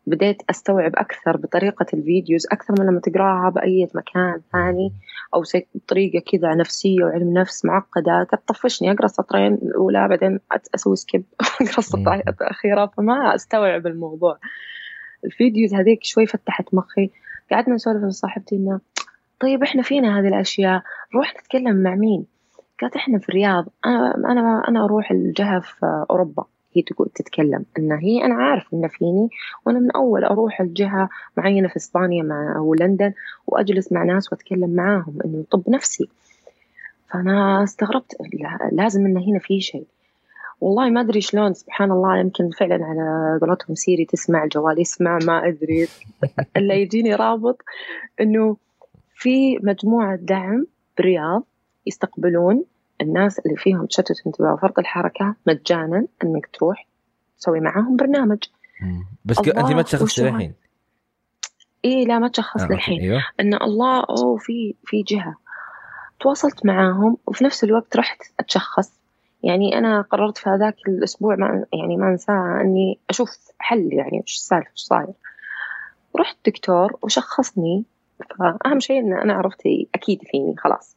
بديت 0.08 0.42
أستوعب 0.50 0.96
أكثر 0.96 1.38
بطريقة 1.38 1.86
ال 1.94 2.01
videos 2.01 2.48
أكثر 2.52 2.74
من 2.80 2.86
لما 2.86 3.00
تقراها 3.00 3.50
بأي 3.50 3.88
مكان 3.96 4.42
ثاني 4.52 4.94
أو 5.34 5.44
بطريقة 5.76 6.24
كذا 6.32 6.56
نفسية 6.56 7.04
وعلم 7.04 7.34
نفس 7.34 7.66
معقدة 7.66 8.28
تطفشني. 8.32 8.92
أقرأ 8.92 9.06
السطرين 9.06 9.54
الأولى 9.54 10.08
بعدين 10.08 10.40
أسوي 10.76 10.96
skip 10.96 11.24
أقرأ 11.62 11.78
السطرين 11.78 12.22
الأخيرة 12.42 12.86
فما 12.86 13.36
أستوعب 13.36 13.88
الموضوع. 13.88 14.38
ال 15.26 15.33
videos 15.33 15.74
هذيك 15.74 16.04
شوي 16.04 16.26
فتحت 16.26 16.74
مخي. 16.74 17.10
قعدنا 17.52 17.76
نسولف 17.76 18.04
أنا 18.04 18.10
صاحبتي 18.10 18.56
إنه 18.56 18.80
طيب 19.40 19.64
إحنا 19.64 19.82
فينا 19.82 20.20
هذه 20.20 20.28
الأشياء 20.28 20.84
نروح 21.14 21.36
نتكلم 21.36 21.84
مع 21.84 21.96
مين؟ 21.96 22.26
قالت 22.82 22.96
إحنا 22.96 23.20
في 23.20 23.30
الرياض 23.30 23.66
أنا 23.86 24.16
أنا 24.16 24.64
أنا 24.68 24.86
أروح 24.86 25.12
الجهة 25.12 25.60
في 25.60 26.06
أوروبا. 26.10 26.46
هي 26.74 26.82
تقول 26.82 27.10
تتكلم 27.16 27.66
إن 27.80 27.92
هي 27.92 28.26
أنا 28.26 28.36
عارف 28.36 28.74
ان 28.74 28.88
فيني 28.88 29.30
وأنا 29.66 29.80
من 29.80 29.92
أول 29.92 30.24
أروح 30.24 30.62
الجهة 30.62 31.10
معينة 31.38 31.68
في 31.68 31.76
إسبانيا 31.76 32.24
مع 32.24 32.56
أو 32.58 32.74
لندن 32.74 33.14
وأجلس 33.48 33.92
مع 33.92 34.04
ناس 34.04 34.32
وأتكلم 34.34 34.70
معاهم 34.76 35.18
إنه 35.26 35.44
طب 35.52 35.64
نفسي. 35.68 36.10
فأنا 37.12 37.64
استغربت 37.64 38.16
لازم 38.72 39.06
إن 39.06 39.18
هنا 39.18 39.40
في 39.40 39.62
شيء. 39.62 39.86
والله 40.62 40.90
ما 40.90 41.02
أدري 41.02 41.22
شلون 41.22 41.54
سبحان 41.54 41.92
الله 41.92 42.18
يمكن 42.18 42.50
فعلا 42.50 42.86
على 42.86 43.40
قولتهم 43.42 43.76
سيري 43.76 44.06
تسمع 44.06 44.44
الجوال 44.44 44.82
يسمع 44.82 45.20
ما 45.24 45.48
أدري. 45.48 45.88
الا 46.58 46.74
يجيني 46.74 47.16
رابط 47.16 47.62
إنه 48.22 48.58
في 49.16 49.58
مجموعة 49.58 50.16
دعم 50.16 50.66
بالرياض 50.98 51.44
يستقبلون 51.88 52.64
الناس 53.02 53.40
اللي 53.40 53.58
فيهم 53.58 53.86
تشتت 53.86 54.28
انتباه 54.28 54.54
وفرط 54.54 54.80
الحركة 54.80 55.36
مجانا 55.48 56.08
إنك 56.24 56.48
تروح 56.54 56.88
تسوي 57.40 57.60
معاهم 57.60 57.96
برنامج. 57.96 58.44
بس 59.26 59.38
أنت 59.40 59.72
ما 59.72 59.82
تشخصتي 59.82 60.28
الحين 60.28 60.54
اي 61.86 62.06
لا 62.06 62.20
ما 62.20 62.28
تشخص 62.28 62.62
آه 62.62 62.68
للحين. 62.68 63.02
أيوه. 63.02 63.26
إن 63.40 63.54
الله 63.54 64.00
أوه 64.00 64.38
في 64.38 64.76
في 64.84 65.02
جهة. 65.02 65.36
تواصلت 66.20 66.66
معاهم 66.66 67.18
وفي 67.28 67.44
نفس 67.44 67.64
الوقت 67.64 67.98
رحت 67.98 68.22
أتشخص. 68.40 69.00
يعني 69.44 69.78
أنا 69.78 70.02
قررت 70.02 70.38
في 70.38 70.50
هذاك 70.50 70.76
الأسبوع 70.88 71.36
ما 71.36 71.66
يعني 71.74 71.98
ما 71.98 72.10
أنساه 72.10 72.62
إني 72.62 73.00
أشوف 73.10 73.30
حل 73.60 73.90
يعني 73.94 74.22
إيش 74.22 74.36
السالفة 74.36 74.70
إيش 74.72 74.80
صاير. 74.80 75.14
رحت 76.20 76.38
دكتور 76.46 76.98
وشخصني. 77.02 77.86
فأهم 78.40 78.80
شيء 78.80 79.00
إن 79.00 79.14
أنا 79.14 79.34
عرفت 79.34 79.62
أكيد 79.96 80.20
فيني 80.32 80.56
خلاص. 80.58 80.95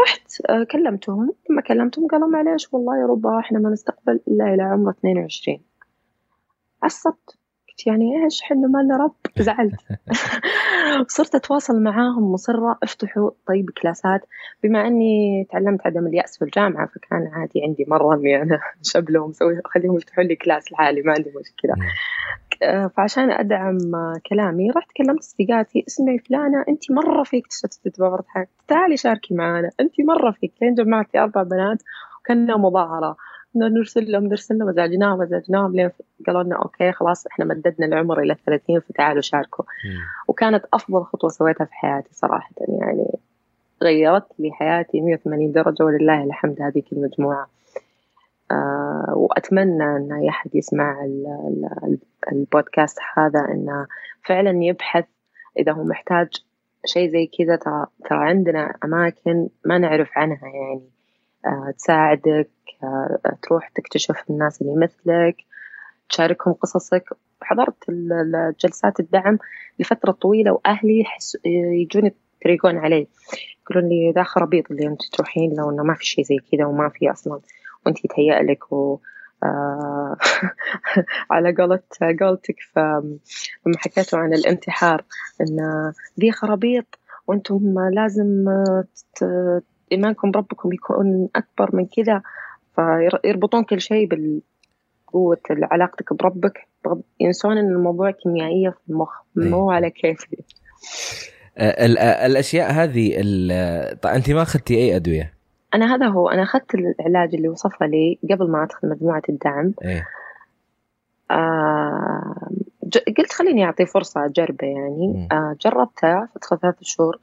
رحت 0.00 0.40
آه، 0.50 0.64
كلمتهم. 0.64 1.34
لما 1.50 1.62
كلمتهم 1.62 2.06
قالوا 2.06 2.28
معليش 2.28 2.74
والله 2.74 3.00
يا 3.00 3.06
ربا 3.06 3.38
إحنا 3.38 3.58
ما 3.58 3.70
نستقبل 3.70 4.20
إلا 4.28 4.54
إلى 4.54 4.62
عمر 4.62 4.90
22 4.90 5.58
عصبت. 6.82 7.36
قلت 7.68 7.86
يعني 7.86 8.24
إيش 8.24 8.42
إحنا 8.42 8.66
مالنا 8.68 8.96
رب. 8.96 9.14
زعلت. 9.46 9.80
صرت 11.16 11.34
أتواصل 11.34 11.82
معاهم 11.82 12.32
مصرة 12.32 12.78
افتحوا 12.82 13.30
طيب 13.46 13.70
كلاسات. 13.70 14.20
بما 14.62 14.86
إني 14.86 15.46
تعلمت 15.50 15.86
عدم 15.86 16.06
اليأس 16.06 16.38
في 16.38 16.44
الجامعة 16.44 16.86
فكان 16.86 17.26
عادي 17.32 17.62
عندي 17.64 17.84
مرة 17.88 18.14
إني 18.14 18.42
أنا 18.42 18.60
شبلهم 18.92 19.30
مسوي 19.30 19.60
خليهم 19.64 19.96
يفتحوا 19.96 20.24
لي 20.24 20.36
كلاس 20.36 20.72
لحالي 20.72 21.02
ما 21.02 21.12
عندي 21.12 21.30
مشكلة. 21.40 21.72
آه، 21.72 21.92
فعشان 22.96 23.30
أدعم 23.30 23.78
كلامي 24.26 24.70
رحت 24.70 24.92
كلمت 24.96 25.22
صديقاتي 25.22 25.84
اسمعي 25.88 26.18
فلانة 26.18 26.64
انت 26.68 26.90
مرة 26.90 27.22
فيك 27.22 27.46
تشتت 27.46 28.00
bored 28.00 28.24
تعالي 28.68 28.96
شاركي 28.96 29.34
معنا 29.34 29.70
انت 29.80 30.00
مرة 30.00 30.30
فيك. 30.30 30.52
لين 30.62 30.74
جمعتي 30.74 31.18
أربع 31.18 31.42
بنات 31.42 31.82
وكنا 32.20 32.56
مظاهرة. 32.56 33.16
نرسل 33.56 34.12
لهم 34.12 34.24
نرسل 34.26 34.58
لهم 34.58 34.68
أزعجناهم 34.68 35.18
أزعجناهم 35.18 35.72
لين 35.76 35.90
قالوا 36.26 36.42
لنا 36.42 36.56
okay 36.56 36.92
خلاص 36.92 37.26
إحنا 37.26 37.44
مددنا 37.44 37.86
العمر 37.86 38.20
إلى 38.20 38.36
30 38.46 38.80
فتعالوا 38.80 39.20
شاركوا. 39.20 39.64
وكانت 40.28 40.64
أفضل 40.74 41.04
خطوة 41.04 41.30
سويتها 41.30 41.64
في 41.64 41.74
حياتي 41.74 42.08
صراحة 42.12 42.50
يعني 42.68 43.06
غيرت 43.82 44.26
لي 44.38 44.52
حياتي 44.52 45.00
180 45.00 45.52
درجة 45.52 45.84
ولله 45.84 46.24
الحمد 46.24 46.62
هذيك 46.62 46.92
المجموعة. 46.92 47.46
آه 48.50 49.12
وأتمنى 49.16 49.84
إن 49.84 50.12
أي 50.12 50.28
أحد 50.28 50.54
يسمع 50.54 51.04
البودكاست 52.32 52.98
هذا 53.16 53.40
إنه 53.40 53.86
فعلا 54.24 54.64
يبحث 54.64 55.04
إذا 55.58 55.72
هو 55.72 55.84
محتاج 55.84 56.28
شيء 56.86 57.08
زي 57.10 57.26
كذا. 57.38 57.56
ترى 57.56 58.28
عندنا 58.28 58.74
أماكن 58.84 59.48
ما 59.64 59.78
نعرف 59.78 60.10
عنها 60.16 60.48
يعني. 60.48 60.90
آه 61.46 61.70
تساعدك 61.78 62.50
آه 62.82 63.36
تروح 63.42 63.68
تكتشف 63.68 64.24
الناس 64.30 64.62
اللي 64.62 64.76
مثلك 64.76 65.36
تشاركهم 66.08 66.54
قصصك. 66.54 67.04
حضرت 67.42 67.90
جلسات 68.60 69.00
الدعم 69.00 69.38
لفترة 69.78 70.12
طويلة 70.12 70.52
وأهلي 70.52 71.00
يحس 71.00 71.38
يجون 71.44 72.10
يتريقون 72.40 72.78
علي 72.78 73.06
يقولون 73.62 73.88
لي 73.90 74.12
ذا 74.12 74.22
خرابيط 74.22 74.70
اللي 74.70 74.86
أنت 74.86 75.02
تروحين 75.12 75.54
لو 75.56 75.70
إنه 75.70 75.82
ما 75.82 75.94
في 75.94 76.04
شيء 76.06 76.24
زي 76.24 76.36
كذا 76.52 76.64
وما 76.64 76.88
في 76.88 77.10
أصلا. 77.10 77.40
وأنت 77.86 78.04
يتهيأ 78.04 78.42
لك 78.42 78.72
و 78.72 78.98
على 81.30 81.54
قولة 81.58 81.80
قولتك 82.20 82.56
لما 82.76 83.78
حكيتوا 83.78 84.18
عن 84.18 84.34
الانتحار 84.34 85.04
إن 85.40 85.92
ذي 86.20 86.32
خرابيط 86.32 86.98
وأنتم 87.26 87.74
لازم 87.92 88.44
إيمانكم 89.92 90.30
بربكم 90.30 90.72
يكون 90.72 91.28
أكبر 91.36 91.76
من 91.76 91.86
كذا 91.86 92.22
فيربطون 92.76 93.64
كل 93.64 93.80
شيء 93.80 94.08
بقوة 95.12 95.40
علاقتك 95.50 96.12
بربك 96.12 96.68
ينسون 97.20 97.58
إن 97.58 97.68
الموضوع 97.68 98.10
كيميائية 98.10 98.70
في 98.70 98.90
المخ 98.90 99.22
مو 99.36 99.70
على 99.70 99.90
كيفي 99.90 100.36
الأشياء 102.26 102.72
هذه 102.72 103.20
أنت 104.04 104.30
ما 104.30 104.42
أخذتي 104.42 104.74
أي 104.74 104.96
أدوية؟ 104.96 105.41
أنا 105.74 105.94
هذا 105.94 106.06
هو 106.06 106.28
أنا 106.28 106.42
أخذت 106.42 106.74
العلاج 106.74 107.34
اللي 107.34 107.48
وصفه 107.48 107.86
لي 107.86 108.18
قبل 108.30 108.50
ما 108.50 108.64
أدخل 108.64 108.88
مجموعة 108.88 109.22
الدعم. 109.28 109.74
إيه؟ 109.84 110.08
آه 111.30 112.50
قلت 113.18 113.32
خليني 113.32 113.64
أعطيه 113.64 113.84
فرصة 113.84 114.24
أجربه 114.24 114.66
يعني. 114.66 115.28
آه 115.32 115.56
جربته 115.60 116.26
فترة 116.26 116.56
ثلاث 116.56 116.74
شهور 116.80 117.18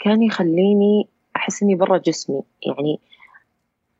كان 0.00 0.22
يخليني 0.22 1.08
أحس 1.36 1.62
إني 1.62 1.74
برا 1.74 1.98
جسمي. 1.98 2.42
يعني 2.66 3.00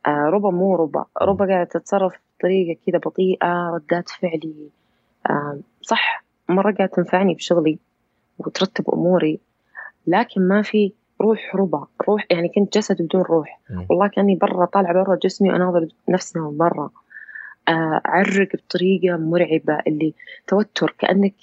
آه 0.07 0.31
ربع 0.33 0.51
مو 0.51 0.77
ربع 0.77 1.05
ربع 1.23 1.47
قاعدة 1.47 1.69
تتصرف 1.71 2.15
بطريقة 2.39 2.81
كذا 2.87 2.99
بطيئة 2.99 3.71
ردات 3.71 4.09
فعلي 4.09 4.71
آه 5.31 5.59
صح 5.83 6.25
مرة 6.49 6.73
قاعدة 6.73 6.93
تنفعني 6.93 7.35
بشغلي 7.35 7.79
وترتب 8.39 8.91
أموري 8.91 9.41
لكن 10.07 10.49
ما 10.49 10.63
في 10.63 10.93
روح 11.21 11.57
ربع 11.57 11.85
روح 12.09 12.27
يعني 12.31 12.49
كنت 12.49 12.79
جسد 12.79 13.03
بدون 13.03 13.23
روح. 13.23 13.61
والله 13.91 14.09
كأني 14.09 14.35
برا 14.35 14.65
طالعة 14.65 14.93
برا 14.93 15.17
جسمي 15.17 15.51
واناظر 15.51 15.89
نفسي 16.09 16.39
من 16.39 16.57
برا. 16.57 16.91
آه، 17.69 18.01
أعرق 18.07 18.49
بطريقة 18.57 19.17
مرعبة 19.17 19.79
اللي 19.87 20.15
توتر 20.47 20.95
كأنك 20.99 21.35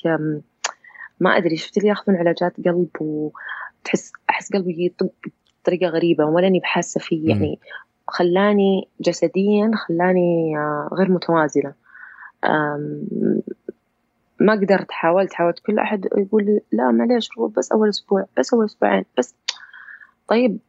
ما 1.19 1.37
أدري 1.37 1.57
شفت 1.57 1.77
اللي 1.77 1.89
ياخذون 1.89 2.17
علاجات 2.17 2.57
قلب 2.65 2.89
وتحس 2.99 4.11
أحس 4.29 4.53
قلبي 4.53 4.85
يطق 4.85 5.11
بطريقة 5.63 5.87
غريبة 5.87 6.25
ولا 6.25 6.47
أني 6.47 6.59
بحاسة 6.59 6.99
فيه. 6.99 7.29
يعني 7.29 7.59
خلاني 8.07 8.87
جسديا 9.01 9.71
خلاني 9.75 10.57
آه، 10.57 10.89
غير 10.93 11.11
متوازنة. 11.11 11.73
ما 14.39 14.53
قدرت 14.53 14.91
حاولت 14.91 15.33
حاولت. 15.33 15.59
كل 15.59 15.79
أحد 15.79 16.05
يقول 16.17 16.45
لي 16.45 16.61
لا 16.71 16.91
معليش 16.91 17.29
بس 17.57 17.71
أول 17.71 17.89
أسبوع 17.89 18.25
بس 18.37 18.53
أول 18.53 18.65
أسبوعين 18.65 19.05
بس 19.17 19.35
طيب 20.27 20.59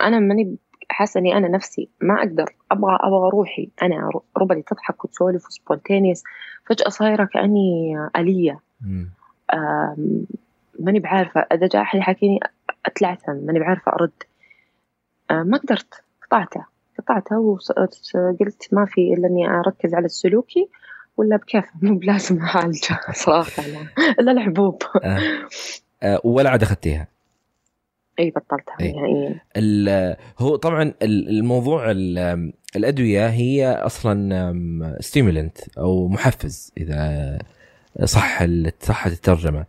أنا 0.00 0.20
ماني 0.20 0.56
حاسة 0.88 1.20
إني 1.20 1.36
أنا 1.36 1.48
نفسي 1.48 1.88
ما 2.00 2.18
أقدر. 2.18 2.54
أبغى 2.72 2.98
أبغى 3.00 3.30
روحي. 3.30 3.68
أنا 3.82 4.10
ربعي 4.36 4.62
تضحك 4.62 5.04
وتسولف 5.04 5.46
وسبونتينيوس. 5.46 6.22
فجأة 6.66 6.88
صايرة 6.88 7.24
كأني 7.24 7.96
آلية. 8.16 8.60
ماني 10.80 11.00
بعارفة. 11.00 11.40
إذا 11.40 11.66
جاء 11.66 11.82
أحد 11.82 11.98
يحكيني 11.98 12.40
أتلعثم 12.86 13.32
ماني 13.32 13.58
بعارفة 13.58 13.92
أرد. 13.92 14.22
ما 15.30 15.58
قدرت. 15.58 16.02
قطعته 16.26 16.64
قطعته 16.98 17.38
وقلت 17.38 18.68
ما 18.72 18.86
في 18.86 19.14
إلا 19.14 19.28
إني 19.28 19.48
أركز 19.48 19.94
على 19.94 20.04
السلوكي 20.04 20.68
ولا 21.16 21.36
بكيف 21.36 21.64
مو 21.82 21.98
بلازم 21.98 22.42
أعالجه 22.42 22.98
صراحة 23.12 23.62
إلا 24.20 24.32
الحبوب. 24.32 24.82
آه. 25.04 25.20
آه 26.02 26.20
ولا 26.24 26.50
عاد 26.50 26.62
أخذتيها. 26.62 27.15
إي 28.18 28.30
بطلتها. 28.30 28.76
نهائيا 28.80 30.16
هو 30.38 30.56
طبعا 30.56 30.94
الموضوع 31.02 31.90
الأدوية 32.76 33.28
هي 33.28 33.68
أصلا 33.68 34.96
ستيمولنت 35.00 35.58
أو 35.78 36.08
محفز 36.08 36.72
إذا 36.78 37.38
صح 38.04 38.46
صحت 38.80 39.12
الترجمة. 39.12 39.64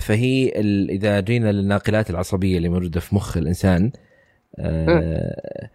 فهي 0.00 0.48
إذا 0.90 1.20
جينا 1.20 1.52
للناقلات 1.52 2.10
العصبية 2.10 2.56
اللي 2.56 2.68
موجودة 2.68 3.00
في 3.00 3.14
مخ 3.14 3.36
الإنسان 3.36 3.90
آه، 4.58 5.68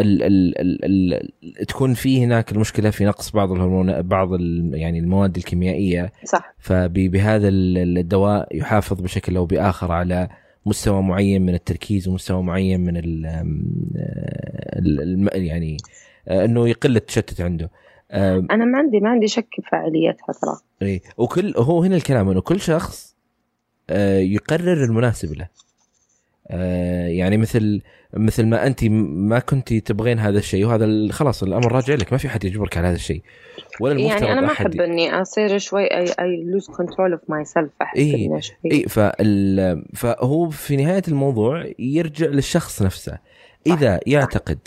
ال 0.00 0.22
ال 0.22 0.58
ال 0.60 1.14
ال 1.44 1.66
تكون 1.66 1.94
في 1.94 2.24
هناك 2.24 2.52
المشكلة 2.52 2.90
في 2.90 3.04
نقص 3.04 3.30
بعض 3.30 3.52
الهرمون 3.52 4.02
بعض 4.02 4.40
يعني 4.74 4.98
المواد 4.98 5.36
الكيميائية. 5.36 6.12
صح. 6.24 6.54
فبهذا 6.58 7.48
الدواء 7.48 8.56
يحافظ 8.56 9.00
بشكل 9.00 9.36
أو 9.36 9.46
بآخر 9.46 9.92
على 9.92 10.28
مستوى 10.66 11.02
معين 11.02 11.42
من 11.42 11.54
التركيز 11.54 12.08
ومستوى 12.08 12.42
معين 12.42 12.80
من 12.80 12.96
ال 12.96 13.26
ال 14.76 15.28
يعني 15.34 15.76
إنه 16.28 16.68
يقل 16.68 16.96
التشتت 16.96 17.40
عنده. 17.40 17.70
أنا 18.12 18.64
ما 18.64 18.78
عندي 18.78 19.00
ما 19.00 19.08
عندي 19.08 19.28
شك 19.28 19.48
في 19.56 19.62
فعاليتها 19.70 20.32
ترى 20.42 20.58
اي 20.82 21.00
وكل 21.16 21.54
هو 21.56 21.82
هنا 21.82 21.96
الكلام 21.96 22.28
إنه 22.28 22.40
كل 22.40 22.60
شخص 22.60 23.16
آه، 23.90 24.18
يقرر 24.18 24.84
المناسب 24.84 25.34
له. 25.34 25.48
آه، 26.48 27.06
يعني 27.06 27.36
مثل 27.36 27.82
مثل 28.16 28.46
ما 28.46 28.66
انت 28.66 28.84
ما 28.84 29.38
كنت 29.38 29.74
تبغين 29.74 30.18
هذا 30.18 30.38
الشيء 30.38 30.66
وهذا 30.66 31.12
خلاص 31.12 31.42
الأمر 31.42 31.72
راجع 31.72 31.94
لك 31.94 32.12
ما 32.12 32.18
في 32.18 32.28
حد 32.28 32.44
يجبرك 32.44 32.76
على 32.76 32.86
هذا 32.86 32.94
الشيء. 32.94 33.22
ولا 33.80 33.92
المفترض 33.92 34.22
يعني 34.22 34.32
أنا 34.32 34.40
ما 34.40 34.52
أحب 34.52 34.80
إني 34.80 35.20
أصير 35.22 35.58
شوي 35.58 35.84
I 35.84 36.04
I 36.20 36.44
lose 36.44 36.66
control 36.66 37.12
of 37.12 37.20
myself 37.28 37.70
إي 37.96 38.40
إي 38.72 38.82
فال... 38.88 39.84
فهو 39.94 40.50
في 40.50 40.76
نهاية 40.76 41.02
الموضوع 41.08 41.72
يرجع 41.78 42.26
للشخص 42.26 42.82
نفسه. 42.82 43.18
إذا 43.66 43.96
صح. 43.96 44.02
يعتقد 44.06 44.58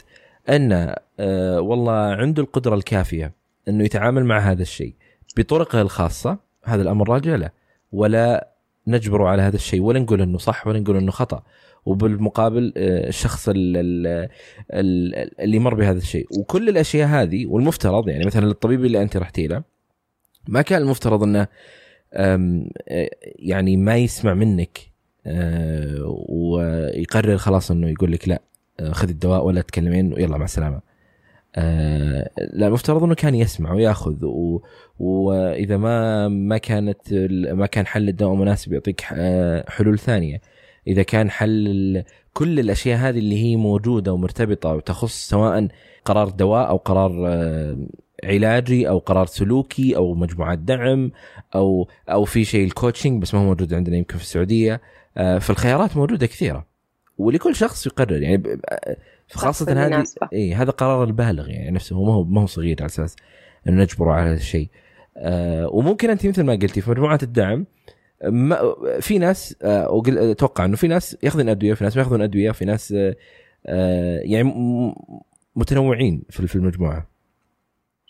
أن 0.49 0.95
آه 1.19 1.61
والله 1.61 1.93
عنده 1.93 2.43
القدرة 2.43 2.75
الكافية 2.75 3.31
إنه 3.67 3.83
يتعامل 3.83 4.25
مع 4.25 4.39
هذا 4.39 4.61
الشيء 4.61 4.93
بطرقه 5.37 5.81
الخاصة 5.81 6.37
هذا 6.63 6.81
الأمر 6.81 7.09
راجع 7.09 7.35
له. 7.35 7.49
ولا 7.91 8.47
نجبره 8.87 9.27
على 9.27 9.41
هذا 9.41 9.55
الشيء 9.55 9.81
ولا 9.81 9.99
نقول 9.99 10.21
إنه 10.21 10.37
صح 10.37 10.67
ولا 10.67 10.79
نقول 10.79 10.97
إنه 10.97 11.11
خطأ. 11.11 11.43
وبالمقابل 11.85 12.73
آه، 12.77 13.07
الشخص 13.07 13.49
اللي 13.49 14.29
مر 15.59 15.73
بهذا 15.73 15.97
الشيء. 15.97 16.27
وكل 16.39 16.69
الأشياء 16.69 17.07
هذه 17.07 17.45
والمفترض 17.45 18.07
يعني 18.09 18.25
مثلا 18.25 18.47
الطبيب 18.47 18.85
اللي 18.85 19.01
أنت 19.01 19.17
رحتي 19.17 19.47
له 19.47 19.63
ما 20.47 20.61
كان 20.61 20.81
المفترض 20.81 21.23
إنه 21.23 21.47
آه، 22.13 22.67
يعني 23.39 23.77
ما 23.77 23.97
يسمع 23.97 24.33
منك 24.33 24.79
آه، 25.25 26.25
ويقرر 26.29 27.37
خلاص 27.37 27.71
إنه 27.71 27.89
يقول 27.89 28.11
لك 28.11 28.27
لا 28.27 28.41
خذ 28.91 29.09
الدواء 29.09 29.45
ولا 29.45 29.61
تكلمين 29.61 30.13
ويلا 30.13 30.37
مع 30.37 30.45
السلامة. 30.45 30.81
لا 32.53 32.67
المفترض 32.67 33.03
إنه 33.03 33.15
كان 33.15 33.35
يسمع 33.35 33.73
ويأخذ 33.73 34.25
و... 34.25 34.61
وإذا 34.99 35.77
ما 35.77 36.27
ما 36.27 36.57
كانت 36.57 37.13
ما 37.51 37.65
كان 37.65 37.85
حل 37.87 38.09
الدواء 38.09 38.35
مناسب 38.35 38.73
يعطيك 38.73 39.01
حلول 39.67 39.99
ثانية. 39.99 40.41
إذا 40.87 41.03
كان 41.03 41.29
حل 41.29 42.03
كل 42.33 42.59
الأشياء 42.59 42.97
هذه 42.97 43.19
اللي 43.19 43.43
هي 43.43 43.55
موجودة 43.55 44.13
ومرتبطة 44.13 44.69
وتخص 44.73 45.29
سواء 45.29 45.67
قرار 46.05 46.29
دواء 46.29 46.69
أو 46.69 46.77
قرار 46.77 47.27
آه، 47.27 47.77
علاجي 48.23 48.89
أو 48.89 48.97
قرار 48.97 49.25
سلوكي 49.25 49.95
أو 49.95 50.13
مجموعات 50.13 50.59
دعم 50.59 51.11
أو 51.55 51.87
أو 52.09 52.25
في 52.25 52.45
شيء 52.45 52.65
الكوتشنج 52.65 53.21
بس 53.21 53.33
ما 53.33 53.39
هو 53.39 53.43
موجود 53.43 53.73
عندنا 53.73 53.97
يمكن 53.97 54.17
في 54.17 54.23
السعودية. 54.23 54.81
آه، 55.17 55.37
فالخيارات 55.37 55.97
موجودة 55.97 56.25
كثيرة. 56.25 56.65
ولكل 57.17 57.55
شخص 57.55 57.87
يقرر. 57.87 58.21
يعني 58.21 58.43
خاصة 59.31 59.85
هذه 59.85 60.03
اي 60.33 60.53
هذا 60.53 60.71
قرار 60.71 61.03
البالغ. 61.03 61.49
يعني 61.49 61.71
نفسه 61.71 62.03
ما 62.03 62.13
هو 62.13 62.23
ما 62.23 62.41
هو 62.41 62.45
صغير 62.45 62.75
على 62.79 62.85
أساس 62.85 63.15
انه 63.67 63.83
نجبره 63.83 64.11
على 64.11 64.29
هذا 64.29 64.37
الشيء. 64.37 64.69
آه 65.17 65.67
وممكن 65.67 66.09
أنت 66.09 66.27
مثل 66.27 66.43
ما 66.43 66.53
قلتي 66.53 66.81
في 66.81 66.91
مجموعات 66.91 67.23
الدعم 67.23 67.65
ما 68.23 68.75
في 68.99 69.17
ناس 69.17 69.55
آه، 69.61 70.01
أتوقع 70.07 70.65
إنه 70.65 70.75
في 70.75 70.87
ناس 70.87 71.17
ياخذون 71.23 71.49
أدوية 71.49 71.73
في 71.73 71.83
ناس 71.83 71.95
ما 71.97 72.03
ياخذون 72.03 72.21
أدوية 72.21 72.51
في 72.51 72.65
ناس 72.65 72.95
آه، 73.65 74.19
يعني 74.19 74.43
متنوعين 75.55 76.23
في 76.29 76.55
المجموعة. 76.55 77.07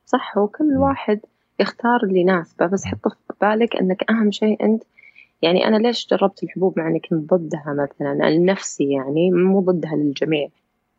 صح 0.06 0.38
وكل 0.38 0.78
واحد 0.78 1.20
يختار 1.60 2.04
اللي 2.04 2.20
يناسبه 2.20 2.66
بس 2.66 2.86
حط 2.86 3.08
في 3.08 3.34
بالك 3.42 3.76
إنك 3.76 4.12
أهم 4.12 4.32
شيء 4.32 4.66
أنت 4.66 4.84
يعني 5.42 5.68
أنا 5.68 5.78
ليش 5.78 6.08
جربت 6.12 6.44
الحبوب 6.44 6.80
مع 6.80 6.88
إني 6.88 7.00
كنت 7.00 7.34
ضدها 7.34 7.76
مثلا؟ 7.78 8.30
لنفسي 8.30 8.92
يعني 8.92 9.32
مو 9.32 9.60
ضدها 9.60 9.96
للجميع. 9.96 10.50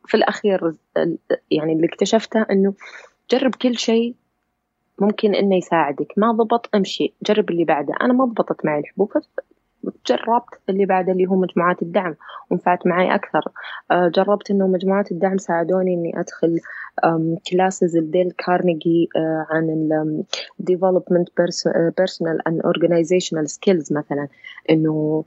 في 0.06 0.16
الأخير 0.16 0.74
يعني 1.50 1.72
اللي 1.72 1.86
اكتشفته 1.86 2.46
إنه 2.50 2.74
جرب 3.30 3.54
كل 3.54 3.78
شيء 3.78 4.14
ممكن 4.98 5.34
إنه 5.34 5.56
يساعدك. 5.56 6.12
ما 6.16 6.32
ضبط 6.32 6.68
امشي 6.74 7.14
جرب 7.22 7.50
اللي 7.50 7.64
بعده. 7.64 7.94
أنا 8.00 8.12
ما 8.12 8.24
ضبطت 8.24 8.64
معي 8.64 8.80
الحبوب 8.80 9.12
جربت 10.06 10.60
اللي 10.68 10.86
بعد 10.86 11.08
اللي 11.08 11.26
هو 11.26 11.36
مجموعات 11.36 11.82
الدعم 11.82 12.14
ونفعت 12.50 12.86
معي 12.86 13.14
أكثر. 13.14 13.44
آه، 13.90 14.08
جربت 14.08 14.50
إنه 14.50 14.66
مجموعات 14.66 15.12
الدعم 15.12 15.38
ساعدوني 15.38 15.94
إني 15.94 16.20
أدخل 16.20 16.60
كلاسز 17.50 17.96
الديل 17.96 18.30
كارنيجي 18.30 19.08
آه، 19.16 19.46
عن 19.50 19.70
ال 19.70 20.24
development 20.62 21.26
personal 22.00 22.38
and 22.48 22.56
organizational 22.66 23.46
skills 23.46 23.92
مثلا. 23.92 24.28
إنه 24.70 25.24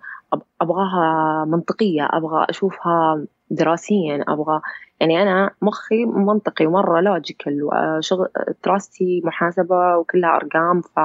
أبغاها 0.62 1.46
منطقية 1.46 2.08
أبغى 2.12 2.46
أشوفها 2.50 3.26
دراسيا 3.52 4.26
أبغى 4.28 4.62
يعني 5.00 5.22
أنا 5.22 5.52
مخي 5.62 6.06
منطقي 6.06 6.66
ومرة 6.66 7.02
logical 7.02 7.64
وشغل 7.64 8.28
دراستي 8.66 9.22
محاسبة 9.24 9.98
وكلها 9.98 10.36
أرقام 10.36 10.82
ف 10.82 11.00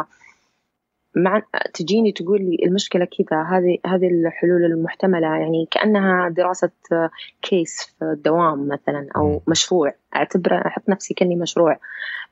مع 1.16 1.42
تجيني 1.74 2.12
تقول 2.12 2.40
لي 2.42 2.58
المشكلة 2.64 3.04
كذا 3.04 3.42
هذه 3.42 3.78
هذه 3.86 4.08
الحلول 4.08 4.64
المحتملة 4.64 5.26
يعني 5.26 5.68
كأنها 5.70 6.28
دراسة 6.28 6.70
case 7.42 7.94
في 7.98 8.04
الدوام 8.04 8.68
مثلا 8.68 9.08
أو 9.16 9.42
مشروع. 9.48 9.94
أعتبر 10.16 10.66
أحط 10.66 10.88
نفسي 10.88 11.14
كأني 11.14 11.36
مشروع. 11.36 11.78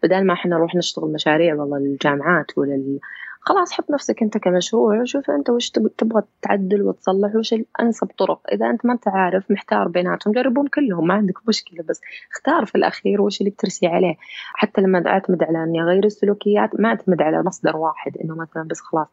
بدل 0.02 0.26
ما 0.26 0.32
إحنا 0.34 0.56
نروح 0.56 0.74
نشتغل 0.74 1.12
مشاريع 1.12 1.54
والله 1.54 1.78
للجامعات 1.78 2.58
ولل 2.58 2.98
خلاص 3.44 3.72
حط 3.72 3.90
نفسك 3.90 4.22
انت 4.22 4.38
كمشروع 4.38 5.00
وشوف 5.00 5.30
انت 5.30 5.50
وش 5.50 5.70
تبغى 5.70 6.22
تعدل 6.42 6.82
وتصلح 6.82 7.34
وش 7.34 7.52
الانسب 7.52 8.06
طرق. 8.18 8.40
إذا 8.52 8.70
انت 8.70 8.86
ما 8.86 8.92
انت 8.92 9.08
عارف 9.08 9.50
محتار 9.50 9.88
بيناتهم 9.88 10.34
جربهم 10.34 10.66
كلهم 10.66 11.06
ما 11.06 11.14
عندك 11.14 11.48
مشكلة 11.48 11.84
بس 11.88 12.00
اختار 12.32 12.66
في 12.66 12.74
الأخير 12.74 13.22
وش 13.22 13.40
اللي 13.40 13.50
بترسي 13.50 13.86
عليه. 13.86 14.16
حتى 14.54 14.80
لما 14.80 15.06
أعتمد 15.06 15.42
على 15.42 15.64
إني 15.64 15.82
أغير 15.82 16.04
السلوكيات 16.04 16.80
ما 16.80 16.88
أعتمد 16.88 17.22
على 17.22 17.42
مصدر 17.42 17.76
واحد 17.76 18.16
إنه 18.18 18.34
مثلا 18.34 18.62
بس 18.62 18.80
خلاص 18.80 19.06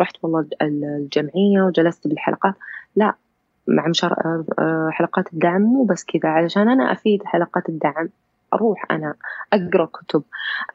رحت 0.00 0.16
والله 0.22 0.46
الجمعية 0.62 1.62
وجلست 1.62 2.08
بالحلقات. 2.08 2.54
لا 2.96 3.14
مع 3.68 3.88
مشار... 3.88 4.12
آه، 4.58 4.88
حلقات 4.92 5.32
الدعم 5.32 5.62
مو 5.62 5.84
بس 5.84 6.04
كذا 6.04 6.28
علشان 6.30 6.68
أنا 6.68 6.92
أفيد 6.92 7.24
حلقات 7.24 7.68
الدعم 7.68 8.08
أروح 8.54 8.84
أنا 8.90 9.14
أقرأ 9.52 9.84
كتب 9.86 10.22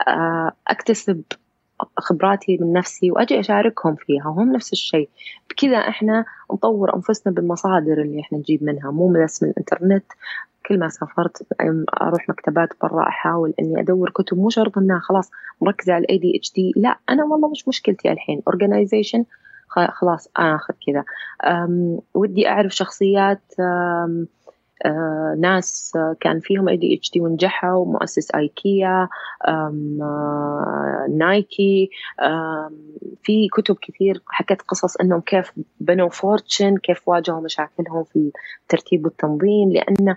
آه، 0.07 0.51
أكتسب 0.67 1.21
خبراتي 1.97 2.57
من 2.61 2.73
نفسي 2.73 3.11
وأجي 3.11 3.39
أشاركهم 3.39 3.95
فيها 3.95 4.23
هم 4.27 4.51
نفس 4.51 4.73
الشيء. 4.73 5.09
بكذا 5.49 5.77
إحنا 5.77 6.25
نطور 6.53 6.95
أنفسنا 6.95 7.33
بالمصادر 7.33 8.01
اللي 8.01 8.21
إحنا 8.21 8.37
نجيب 8.37 8.63
منها 8.63 8.91
مو 8.91 9.13
بس 9.23 9.43
من 9.43 9.49
الإنترنت. 9.49 10.05
كل 10.65 10.79
ما 10.79 10.89
سافرت 10.89 11.47
أروح 12.01 12.29
مكتبات 12.29 12.69
برا 12.81 13.07
أحاول 13.07 13.53
إني 13.59 13.81
أدور 13.81 14.09
كتب 14.09 14.37
مو 14.37 14.49
شرط 14.49 14.77
إنها 14.77 14.99
خلاص 14.99 15.31
مركزة 15.61 15.93
على 15.93 16.03
ال 16.03 16.17
ADHD 16.17 16.73
لا 16.75 16.97
أنا 17.09 17.23
والله 17.23 17.49
مش 17.49 17.67
مشكلتي 17.67 18.11
الحين. 18.11 18.41
organization 18.47 19.25
خلاص 19.91 20.29
آخذ 20.37 20.73
كذا. 20.87 21.03
ودي 22.13 22.47
أعرف 22.47 22.71
شخصيات 22.75 23.41
ناس 25.39 25.97
كان 26.19 26.39
فيهم 26.39 26.69
ADHD 26.69 27.21
ونجحوا 27.21 27.85
مؤسس 27.85 28.31
ايكيا 28.31 29.09
آه، 29.47 31.07
Nike 31.17 31.89
في 33.23 33.47
كتب 33.53 33.77
كثير 33.81 34.21
حكت 34.27 34.61
قصص 34.61 34.97
إنهم 34.97 35.21
كيف 35.21 35.51
بنوا 35.79 36.09
fortune 36.09 36.77
كيف 36.77 37.07
واجهوا 37.07 37.41
مشاكلهم 37.41 38.03
في 38.03 38.31
الترتيب 38.61 39.05
والتنظيم 39.05 39.71
لأن 39.71 40.15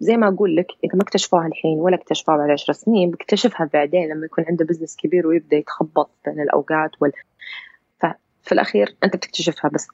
زي 0.00 0.16
ما 0.16 0.28
أقول 0.28 0.56
لك 0.56 0.66
إذا 0.84 0.94
ما 0.94 1.02
اكتشفوها 1.02 1.46
الحين 1.46 1.78
ولا 1.78 1.96
اكتشفوها 1.96 2.36
بعد 2.36 2.50
عشر 2.50 2.72
سنين 2.72 3.10
بيكتشفها 3.10 3.70
بعدين 3.72 4.08
لما 4.08 4.26
يكون 4.26 4.44
عنده 4.48 4.64
business 4.64 4.96
كبير 4.96 5.26
ويبدأ 5.26 5.56
يتخبط 5.56 6.10
بين 6.24 6.40
الأوقات 6.40 6.90
وال 7.00 7.12
ففي 8.00 8.52
الأخير 8.52 8.96
أنت 9.04 9.16
بتكتشفها 9.16 9.70
بس 9.70 9.88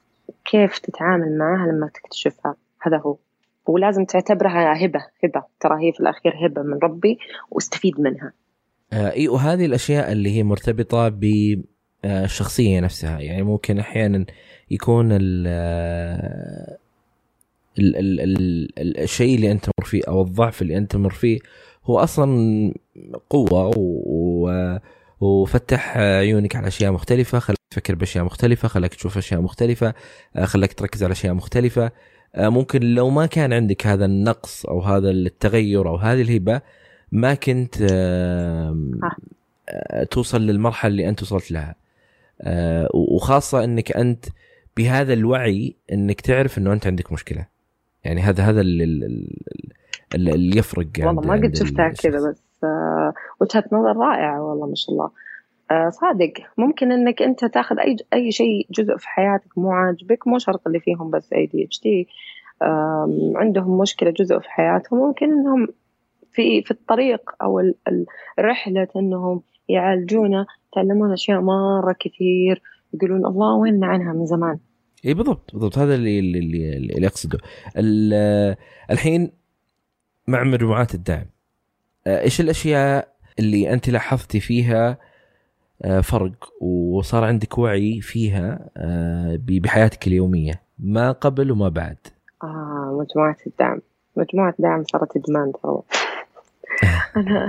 كيف 0.45 0.79
تتعامل 0.79 1.37
معها 1.37 1.67
لما 1.67 1.87
تكتشفها؟ 1.87 2.55
هذا 2.81 2.97
هو. 2.97 3.17
ولازم 3.65 4.05
تعتبرها 4.05 4.85
هبة 4.85 4.99
هبة. 5.23 5.43
ترى 5.59 5.87
هي 5.87 5.91
في 5.91 5.99
الأخير 5.99 6.33
هبة 6.45 6.61
من 6.61 6.79
ربي 6.83 7.17
واستفيد 7.51 7.99
منها. 7.99 8.33
آه 8.93 9.11
إي 9.11 9.27
وهذه 9.27 9.65
الأشياء 9.65 10.11
اللي 10.11 10.37
هي 10.37 10.43
مرتبطة 10.43 11.09
بالشخصيه 11.09 12.79
نفسها. 12.79 13.19
يعني 13.19 13.43
ممكن 13.43 13.79
أحيانا 13.79 14.25
يكون 14.71 15.11
ال 15.11 15.47
ال 17.79 17.95
ال 17.95 18.19
ال 18.79 18.99
الشيء 18.99 19.35
اللي 19.35 19.51
أنت 19.51 19.63
تمر 19.65 19.85
فيه 19.85 20.01
أو 20.07 20.21
الضعف 20.21 20.61
اللي 20.61 20.77
أنت 20.77 20.91
تمر 20.91 21.09
فيه 21.09 21.39
هو 21.85 21.99
أصلا 21.99 22.73
قوة 23.29 23.71
و 23.77 24.79
وفتح 25.21 25.97
عيونك 25.97 26.55
على 26.55 26.67
أشياء 26.67 26.91
مختلفة 26.91 27.39
خلاك 27.39 27.57
تفكر 27.71 27.95
بأشياء 27.95 28.25
مختلفة 28.25 28.67
خلاك 28.67 28.93
تشوف 28.93 29.17
أشياء 29.17 29.41
مختلفة 29.41 29.93
آه، 30.35 30.45
خلاك 30.45 30.73
تركز 30.73 31.03
على 31.03 31.11
أشياء 31.11 31.33
مختلفة. 31.33 31.85
آه، 31.85 31.91
ممكن 32.37 32.81
لو 32.81 33.09
ما 33.09 33.25
كان 33.25 33.53
عندك 33.53 33.87
هذا 33.87 34.05
النقص 34.05 34.65
أو 34.65 34.81
هذا 34.81 35.09
التغير 35.09 35.87
أو 35.87 35.95
هذه 35.95 36.21
الهبه 36.21 36.61
ما 37.11 37.33
كنت 37.33 37.75
آه، 37.81 38.77
توصل 40.11 40.41
للمرحلة 40.41 40.91
اللي 40.91 41.09
أنت 41.09 41.21
وصلت 41.21 41.51
لها. 41.51 41.75
آه، 42.41 42.89
وخاصة 42.93 43.63
إنك 43.63 43.97
أنت 43.97 44.25
بهذا 44.77 45.13
الوعي 45.13 45.75
إنك 45.91 46.21
تعرف 46.21 46.57
إنه 46.57 46.73
أنت 46.73 46.87
عندك 46.87 47.11
مشكلة. 47.11 47.45
يعني 48.03 48.21
هذا 48.21 48.43
هذا 48.43 48.61
اللي, 48.61 50.57
يفرق 50.57 50.87
والله 50.99 51.21
ما 51.21 51.33
قد 51.33 51.55
شفتها 51.55 51.89
كذا 51.89 52.29
بس 52.29 52.43
وجهة 53.41 53.63
نظر 53.71 53.97
رائعة 53.97 54.43
والله 54.43 54.67
ما 54.67 54.75
شاء 54.75 54.91
الله. 54.91 55.05
آه، 55.05 55.11
صادق. 55.89 56.33
ممكن 56.57 56.91
إنك 56.91 57.21
أنت 57.21 57.45
تاخذ 57.45 57.79
أي 57.79 57.97
أي 58.13 58.31
شيء 58.31 58.67
جزء 58.71 58.97
في 58.97 59.07
حياتك 59.07 59.57
مو 59.57 59.71
عاجبك 59.71 60.27
مو 60.27 60.37
شرط 60.37 60.67
اللي 60.67 60.79
فيهم 60.79 61.09
بس 61.09 61.33
اي 61.33 61.45
دي 61.45 61.65
اتش 61.65 61.81
دي 61.81 62.07
عندهم 63.35 63.77
مشكلة 63.77 64.11
جزء 64.11 64.39
في 64.39 64.49
حياتهم 64.49 64.99
ممكن 64.99 65.31
إنهم 65.31 65.67
في 66.31 66.61
في 66.61 66.71
الطريق 66.71 67.31
أو 67.41 67.73
الرحله 68.39 68.87
إنهم 68.95 69.41
يعالجونه 69.69 70.45
يتعلمون 70.71 71.11
أشياء 71.13 71.41
مرة 71.41 71.95
كثير 71.99 72.61
يقولون 72.93 73.25
الله 73.25 73.55
وين 73.55 73.83
عنها 73.83 74.13
من 74.13 74.25
زمان. 74.25 74.59
إي 75.05 75.13
بالضبط 75.13 75.51
بالضبط. 75.53 75.77
هذا 75.77 75.95
اللي 75.95 76.19
اللي 76.19 76.77
اللي, 76.77 77.07
أقصده. 77.07 77.39
الحين 78.91 79.31
مع 80.27 80.43
مجموعات 80.43 80.95
الدعم 80.95 81.25
آه، 82.07 82.21
إيش 82.21 82.41
الأشياء 82.41 83.13
اللي 83.39 83.73
أنت 83.73 83.89
لاحظتي 83.89 84.39
فيها 84.39 84.89
آه، 84.89 84.97
فرق 86.03 86.63
وصار 86.63 87.23
عندك 87.23 87.57
وعي 87.57 88.01
فيها 88.01 88.69
آه، 88.77 89.39
بحياتك 89.47 90.07
اليومية 90.07 90.61
ما 90.79 91.11
قبل 91.11 91.51
وما 91.51 91.69
بعد. 91.69 91.97
آه 92.43 92.99
مجموعة 92.99 93.37
الدعم. 93.47 93.81
مجموعة 94.15 94.53
دعم 94.59 94.83
صارت 94.83 95.17
ادمان 95.17 95.51
ترى 95.63 95.81
أنا 97.17 97.47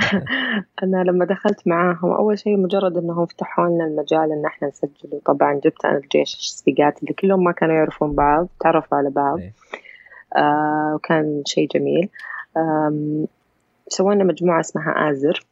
أنا 0.82 1.04
لما 1.04 1.24
دخلت 1.24 1.68
معاهم 1.68 2.12
أول 2.12 2.38
شيء 2.38 2.56
مجرد 2.56 2.96
إنهم 2.96 3.26
فتحوا 3.26 3.68
لنا 3.68 3.84
المجال 3.84 4.32
إن 4.32 4.46
إحنا 4.46 4.68
نسجل 4.68 5.08
وطبعا 5.12 5.54
جبت 5.54 5.84
أنا 5.84 5.96
الجيش 5.98 6.34
الصديقات 6.34 7.02
اللي 7.02 7.14
كلهم 7.14 7.44
ما 7.44 7.52
كانوا 7.52 7.74
يعرفون 7.74 8.14
بعض 8.14 8.48
تعرفوا 8.60 8.98
على 8.98 9.10
بعض. 9.10 9.38
إيه. 9.38 9.52
آه 10.36 10.92
وكان 10.94 11.42
شيء 11.46 11.68
جميل. 11.74 12.08
سوينا 13.88 14.24
مجموعة 14.24 14.60
اسمها 14.60 15.10
آزر. 15.10 15.46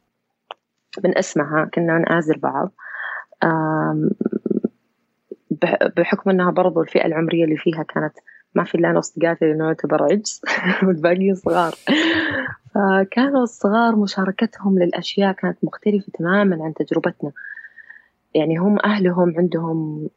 من 1.04 1.18
اسمها 1.18 1.70
كنا 1.74 1.98
نآزر 1.98 2.38
بعض. 2.38 2.72
بحكم 5.96 6.30
إنها 6.30 6.50
برضو 6.50 6.82
الفئة 6.82 7.06
العمرية 7.06 7.44
اللي 7.44 7.56
فيها 7.56 7.82
كانت 7.82 8.14
ما 8.54 8.64
في 8.64 8.74
إلا 8.74 8.98
اصدقائي 8.98 9.36
اللي 9.42 9.54
نعتبر 9.54 10.02
عجز 10.02 10.40
والباقيين 10.86 11.34
صغار. 11.34 11.74
فكانوا 12.74 13.42
الصغار 13.42 13.96
مشاركتهم 13.96 14.78
للأشياء 14.78 15.32
كانت 15.32 15.58
مختلفة 15.62 16.12
تماما 16.18 16.64
عن 16.64 16.74
تجربتنا. 16.74 17.32
يعني 18.34 18.56
هم 18.56 18.78
أهلهم 18.84 19.34
عندهم 19.38 20.08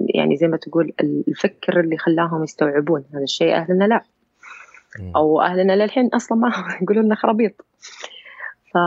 يعني 0.00 0.36
زي 0.36 0.48
ما 0.48 0.56
تقول 0.56 0.92
الفكر 1.00 1.80
اللي 1.80 1.98
خلاهم 1.98 2.44
يستوعبون 2.44 3.04
هذا 3.14 3.22
الشيء 3.22 3.54
أهلنا 3.54 3.84
لا. 3.84 4.02
أو 5.16 5.40
أهلنا 5.40 5.72
للحين 5.72 6.08
أصلا 6.08 6.38
ما 6.38 6.52
يقولون 6.82 7.04
لنا 7.04 7.14
خرابيط. 7.14 7.66
ف 8.72 8.78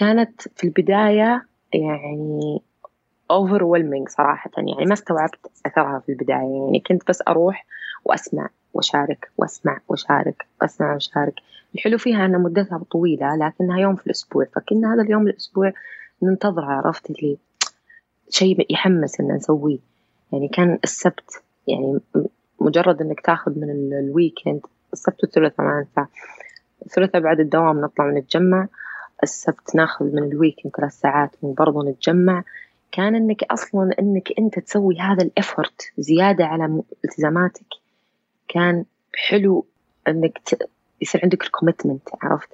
كانت 0.00 0.48
في 0.56 0.64
البداية 0.64 1.46
يعني 1.74 2.62
overwhelming 3.32 4.08
صراحة. 4.08 4.50
يعني 4.56 4.86
ما 4.86 4.92
استوعبت 4.92 5.50
أثرها 5.66 5.98
في 5.98 6.08
البداية. 6.08 6.36
يعني 6.36 6.82
كنت 6.86 7.08
بس 7.08 7.22
أروح 7.28 7.66
وأسمع 8.04 8.48
وأشارك 8.74 9.30
وأسمع 9.36 9.80
وأشارك 9.88 10.46
وأسمع 10.62 10.92
وأشارك. 10.92 11.34
الحلو 11.74 11.98
فيها 11.98 12.24
أن 12.26 12.42
مدتها 12.42 12.82
طويلة 12.90 13.36
لكنها 13.36 13.78
يوم 13.78 13.96
في 13.96 14.06
الأسبوع. 14.06 14.44
فكنا 14.44 14.94
هذا 14.94 15.02
اليوم 15.02 15.28
الأسبوع 15.28 15.72
ننتظره 16.22 16.64
عرفت 16.66 17.10
اللي 17.10 17.38
شيء 18.30 18.66
يحمس 18.72 19.20
إن 19.20 19.32
نسويه. 19.32 19.78
يعني 20.32 20.48
كان 20.48 20.78
السبت 20.84 21.42
يعني 21.66 22.00
مجرد 22.60 23.02
إنك 23.02 23.20
تاخذ 23.20 23.58
من 23.58 23.92
ال 23.92 24.00
weekend 24.00 24.60
السبت 24.92 25.24
والثلاثاء 25.24 25.66
أنسى 25.66 26.06
الثلاثاء 26.86 27.20
بعد 27.20 27.40
الدوام 27.40 27.80
نطلع 27.80 28.06
ونتجمع 28.06 28.68
السبت 29.22 29.74
ناخذ 29.74 30.04
من 30.04 30.22
ال 30.22 30.28
weekend 30.28 30.72
ثلاث 30.76 30.92
ساعات 30.92 31.30
وبرضه 31.42 31.90
نتجمع. 31.90 32.44
كان 32.92 33.14
إنك 33.14 33.44
أصلا 33.44 33.90
إنك 33.98 34.28
أنت 34.38 34.58
تسوي 34.58 34.98
هذا 34.98 35.22
ال 35.22 35.32
effort 35.32 35.92
زيادة 35.98 36.44
على 36.44 36.82
التزاماتك. 37.04 37.66
كان 38.48 38.84
حلو 39.14 39.66
إنك 40.08 40.38
ت... 40.38 40.68
يصير 41.00 41.20
عندك 41.22 41.42
ال 41.42 41.48
commitment 41.48 42.08
عرفت؟ 42.22 42.48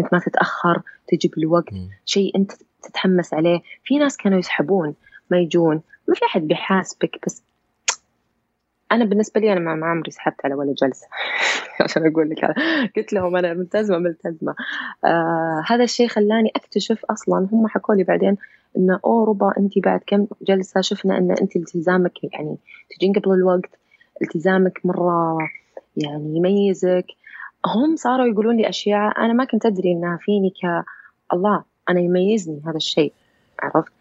إنك 0.00 0.12
ما 0.12 0.18
تتأخر 0.18 0.82
تجي 1.08 1.28
بالوقت 1.28 1.74
شيء 2.04 2.36
أنت 2.36 2.52
تتحمس 2.82 3.34
عليه. 3.34 3.60
في 3.84 3.98
ناس 3.98 4.16
كانوا 4.16 4.38
يسحبون 4.38 4.94
ما 5.30 5.38
يجون. 5.38 5.80
ما 6.08 6.14
في 6.14 6.24
أحد 6.24 6.40
بيحاسبك 6.40 7.18
بس 7.26 7.42
أنا 8.92 9.04
بالنسبة 9.04 9.40
لي 9.40 9.52
أنا 9.52 9.74
ما 9.74 9.86
عمري 9.86 10.10
سحبت 10.10 10.44
على 10.44 10.54
ولا 10.54 10.74
جلسة. 10.82 11.06
عشان 11.84 12.06
أقول 12.06 12.30
لك 12.30 12.44
قلت 12.96 13.12
لهم 13.12 13.36
أنا 13.36 13.54
ملتزمة 13.54 13.98
ملتزمة. 13.98 14.54
آه 15.04 15.62
هذا 15.66 15.84
الشيء 15.84 16.08
خلاني 16.08 16.50
أكتشف 16.56 17.04
أصلا 17.04 17.48
هم 17.52 17.68
حكوا 17.68 17.94
لي 17.94 18.04
بعدين 18.04 18.36
إنه 18.76 19.00
أوه 19.04 19.26
ربا 19.26 19.52
انت 19.58 19.78
بعد 19.78 20.00
كم 20.06 20.26
جلسة 20.42 20.80
شفنا 20.80 21.18
إن 21.18 21.30
انت 21.30 21.56
التزامك 21.56 22.12
يعني 22.32 22.56
تجين 22.90 23.12
قبل 23.12 23.32
الوقت 23.32 23.70
التزامك 24.22 24.80
مرة 24.86 25.38
يعني 25.96 26.36
يميزك. 26.36 27.06
هم 27.66 27.96
صاروا 27.96 28.26
يقولون 28.26 28.56
لي 28.56 28.68
أشياء 28.68 29.18
أنا 29.24 29.32
ما 29.32 29.44
كنت 29.44 29.66
أدري 29.66 29.92
إنها 29.92 30.16
فيني 30.16 30.50
ك 30.50 30.84
الله 31.32 31.64
أنا 31.88 32.00
يميزني 32.00 32.62
هذا 32.66 32.76
الشيء 32.76 33.12
عرفت؟ 33.60 33.92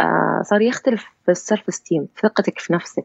آه 0.00 0.42
صار 0.44 0.62
يختلف 0.62 1.06
السلف 1.28 1.74
ستيم 1.74 2.08
ثقتك 2.22 2.58
في 2.58 2.72
نفسك. 2.72 3.04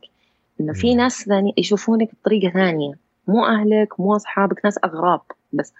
إنه 0.62 0.74
في 0.74 0.96
ناس 0.96 1.24
ثاني 1.24 1.54
يشوفونك 1.58 2.10
بطريقة 2.22 2.54
ثانية. 2.54 2.94
مو 3.28 3.46
أهلك 3.46 4.00
مو 4.00 4.16
أصحابك 4.16 4.66
ناس 4.66 4.80
أغراب 4.84 5.22
بس 5.54 5.74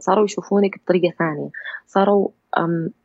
صاروا 0.00 0.24
يشوفونك 0.24 0.78
بطريقة 0.78 1.14
ثانية. 1.18 1.50
صاروا 1.86 2.28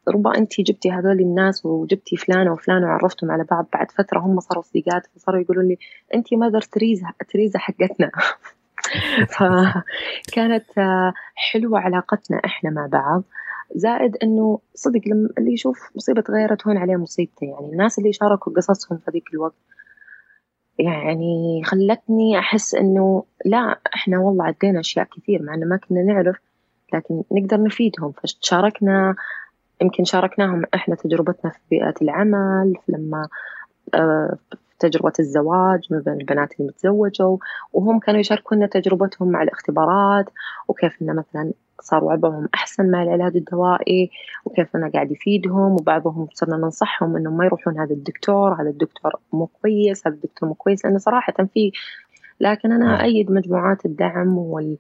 ربما 0.08 0.38
انت 0.38 0.62
جبتي 0.62 0.92
هذول 0.92 1.20
الناس 1.20 1.66
وجبتي 1.66 2.18
فلانه 2.18 2.54
وفلانه 2.54 2.86
وعرفتهم 2.86 3.32
على 3.32 3.44
بعض 3.52 3.68
بعد 3.74 3.92
فترة 3.92 4.20
هم 4.20 4.40
صاروا 4.40 4.64
صديقات 4.64 5.08
فصاروا 5.16 5.42
يقولون 5.42 5.68
لي 5.68 5.78
انت 6.14 6.34
ماذر 6.34 6.62
تريزا 6.62 7.08
تريزا 7.30 7.60
حقتنا. 7.60 8.12
فكانت 9.38 10.78
آه، 10.78 11.14
حلوة 11.36 11.80
علاقتنا 11.80 12.42
إحنا 12.46 12.70
مع 12.70 12.86
بعض. 12.86 13.24
زائد 13.76 14.18
إنه 14.24 14.60
صدق 14.76 15.02
لما 15.08 15.30
اللي 15.38 15.54
يشوف 15.54 15.90
مصيبة 15.96 16.24
غيره 16.30 16.56
تهون 16.56 16.78
عليه 16.78 16.96
مصيبته؟ 16.96 17.46
يعني 17.46 17.72
الناس 17.72 18.00
اللي 18.00 18.14
شاركوا 18.14 18.54
قصصهم 18.54 18.98
في 18.98 19.12
ذيك 19.12 19.34
الوقت 19.34 19.56
يعني 20.80 21.64
خلتني 21.66 22.40
أحس 22.40 22.76
إنه 22.76 23.24
لا 23.46 23.80
إحنا 23.96 24.20
والله 24.20 24.46
عدينا 24.46 24.80
أشياء 24.80 25.08
كثير 25.18 25.44
مع 25.44 25.54
إنه 25.54 25.66
ما 25.66 25.78
كنا 25.78 26.04
نعرف 26.04 26.36
لكن 26.94 27.24
نقدر 27.32 27.64
نفيدهم. 27.64 28.12
فشاركنا 28.12 29.16
يمكن 29.82 30.04
شاركناهم 30.04 30.64
إحنا 30.74 30.96
تجربتنا 30.96 31.52
في 31.52 31.60
بيئة 31.72 31.94
العمل 32.02 32.74
لما 32.88 33.28
آه، 33.94 34.38
تجربة 34.80 35.14
الزواج 35.20 35.88
ما 35.92 36.00
بين 36.00 36.14
البنات 36.14 36.60
اللي 36.60 36.68
متزوجوا 36.68 37.38
وهم 37.74 38.00
كانوا 38.00 38.20
يشاركونا 38.20 38.68
تجربتهم 38.68 39.32
مع 39.32 39.44
الاختبارات 39.44 40.26
وكيف 40.68 41.02
إنه 41.02 41.14
مثلا 41.14 41.52
صار 41.82 42.04
وضعهم 42.04 42.50
أحسن 42.54 42.92
مع 42.92 43.04
العلاج 43.04 43.36
الدوائي 43.36 44.12
وكيف 44.46 44.76
أنا 44.76 44.90
قاعد 44.90 45.12
يفيدهم 45.12 45.72
وبعضهم 45.72 46.28
صرنا 46.34 46.58
ننصحهم 46.58 47.16
إنهم 47.18 47.38
ما 47.38 47.46
يروحون 47.46 47.80
هذا 47.80 47.92
الدكتور 47.94 48.54
هذا 48.62 48.70
الدكتور 48.70 49.12
مو 49.34 49.48
كويس 49.48 50.08
هذا 50.08 50.16
الدكتور 50.16 50.50
مو 50.50 50.56
كويس 50.56 50.86
لأنه 50.86 50.98
صراحة 50.98 51.34
في 51.54 51.72
لكن 52.40 52.72
أنا 52.72 52.86
نعم. 52.86 53.02
أأيد 53.02 53.32
مجموعات 53.32 53.86
الدعم 53.86 54.38
وال 54.38 54.78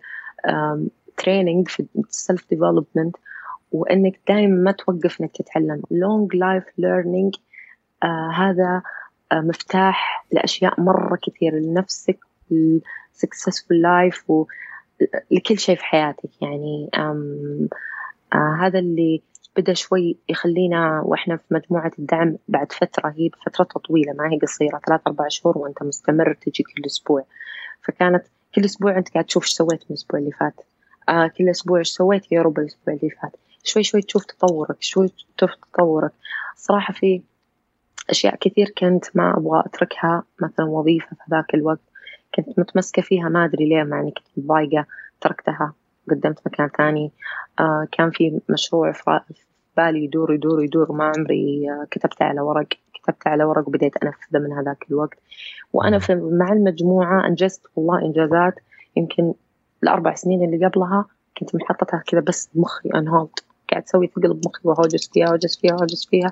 training 1.18 1.68
في 1.68 1.86
ال 2.10 2.18
self 2.18 2.50
development 2.50 3.16
وإنك 3.72 4.20
دائما 4.28 4.56
ما 4.56 4.72
توقف 4.72 5.22
إنك 5.22 5.32
تتعلم 5.32 5.82
lifelong 5.92 6.64
learning 6.78 7.36
هذا 8.34 8.82
آه 9.32 9.41
مفتاح 9.41 10.26
لأشياء 10.32 10.82
مرة 10.82 11.20
كثير 11.22 11.54
لنفسك 11.54 12.20
ال 12.52 12.62
successful 12.62 13.72
life 13.72 14.32
لكل 15.32 15.60
شيء 15.60 15.76
في 15.76 15.84
حياتك 15.84 16.30
يعني 16.41 16.89
آه 18.34 18.58
هذا 18.62 18.80
اللي 18.80 19.22
بدأ 19.58 19.74
شوي 19.74 20.18
يخلينا 20.30 21.02
وإحنا 21.06 21.38
في 21.38 21.43
مجموعة 21.52 21.91
الدعم 21.99 22.38
بعد 22.47 22.72
فترة 22.72 23.10
هي 23.18 23.30
فترتها 23.45 23.80
طويلة 23.80 24.14
ما 24.14 24.32
هي 24.32 24.38
قصيرة 24.38 24.82
ثلاث 24.88 25.02
أربع 25.08 25.28
شهور 25.28 25.58
وأنت 25.58 25.84
مستمر 25.84 26.34
تجي 26.34 26.64
كل 26.64 26.86
أسبوع. 26.86 27.26
فكانت 27.84 28.24
كل 28.56 28.66
أسبوع 28.66 28.97
أنت 28.97 29.10
قاعد 29.10 29.26
تشوف 29.26 29.43
إيش 29.43 29.52
سويت 29.52 29.80
من 29.82 29.88
الأسبوع 29.89 30.20
اللي 30.20 30.32
فات. 30.32 30.62
آه 31.10 31.28
كل 31.28 31.49
أسبوع 31.49 31.80
إيش 31.80 31.89
سويت؟ 31.89 32.32
يا 32.32 32.41
رب 32.41 32.60
الأسبوع 32.60 32.93
اللي 32.93 33.10
فات. 33.10 33.36
شوي 33.64 33.84
شوي 33.84 34.02
تشوف 34.02 34.26
تطورك 34.26 34.78
شوي 34.80 35.10
تشوف 35.38 35.52
تطورك. 35.74 36.12
صراحة 36.56 36.93
في 36.93 37.22
أشياء 38.10 38.36
كثير 38.36 38.70
كنت 38.78 39.06
ما 39.16 39.38
أبغى 39.38 39.64
أتركها 39.66 40.24
مثلا 40.41 40.66
وظيفة 40.66 41.08
في 41.10 41.24
ذاك 41.32 41.54
الوقت. 41.54 41.91
كنت 42.36 42.60
متمسكة 42.60 43.02
فيها 43.02 43.30
ما 43.30 43.46
أدري 43.46 43.70
ليه 43.70 43.84
مع 43.84 44.00
إني 44.00 44.12
كنت 44.12 44.28
متضايقة 44.38 44.86
تركتها 45.22 45.74
قدمت 46.12 46.40
مكان 46.46 46.70
ثاني. 46.78 47.12
آه 47.60 47.88
كان 47.92 48.12
في 48.12 48.40
مشروع 48.50 48.92
في 48.92 49.20
بالي 49.78 50.04
يدور 50.04 50.34
يدور 50.34 50.64
يدور 50.64 50.92
وما 50.92 51.04
عمري 51.18 51.72
آه 51.72 51.88
كتبت 51.92 52.22
على 52.22 52.42
ورق 52.42 52.68
كتبت 52.94 53.28
على 53.28 53.44
ورق 53.44 53.68
وبديت 53.68 53.98
أنفذه 54.04 54.40
من 54.40 54.54
هذاك 54.54 54.86
الوقت. 54.90 55.20
وأنا 55.74 56.00
في 56.00 56.16
مع 56.16 56.54
المجموعة 56.54 57.28
أنجزت 57.28 57.62
والله 57.76 58.02
إنجازات 58.02 58.56
يمكن 58.96 59.34
الأربع 59.84 60.16
سنين 60.16 60.44
اللي 60.44 60.66
قبلها 60.66 61.06
كنت 61.38 61.56
محطتها 61.56 62.04
كذا 62.08 62.20
بس 62.22 62.50
بمخي 62.54 62.90
أن 62.96 63.08
هولد 63.08 63.40
قاعد 63.72 63.84
أسوي 63.84 64.08
ثقل 64.08 64.34
بمخي 64.34 64.62
وهوجس 64.64 65.10
فيها 65.14 65.30
هوجس 65.30 65.58
فيها 65.58 65.74
هوجس 65.74 66.08
فيها 66.10 66.32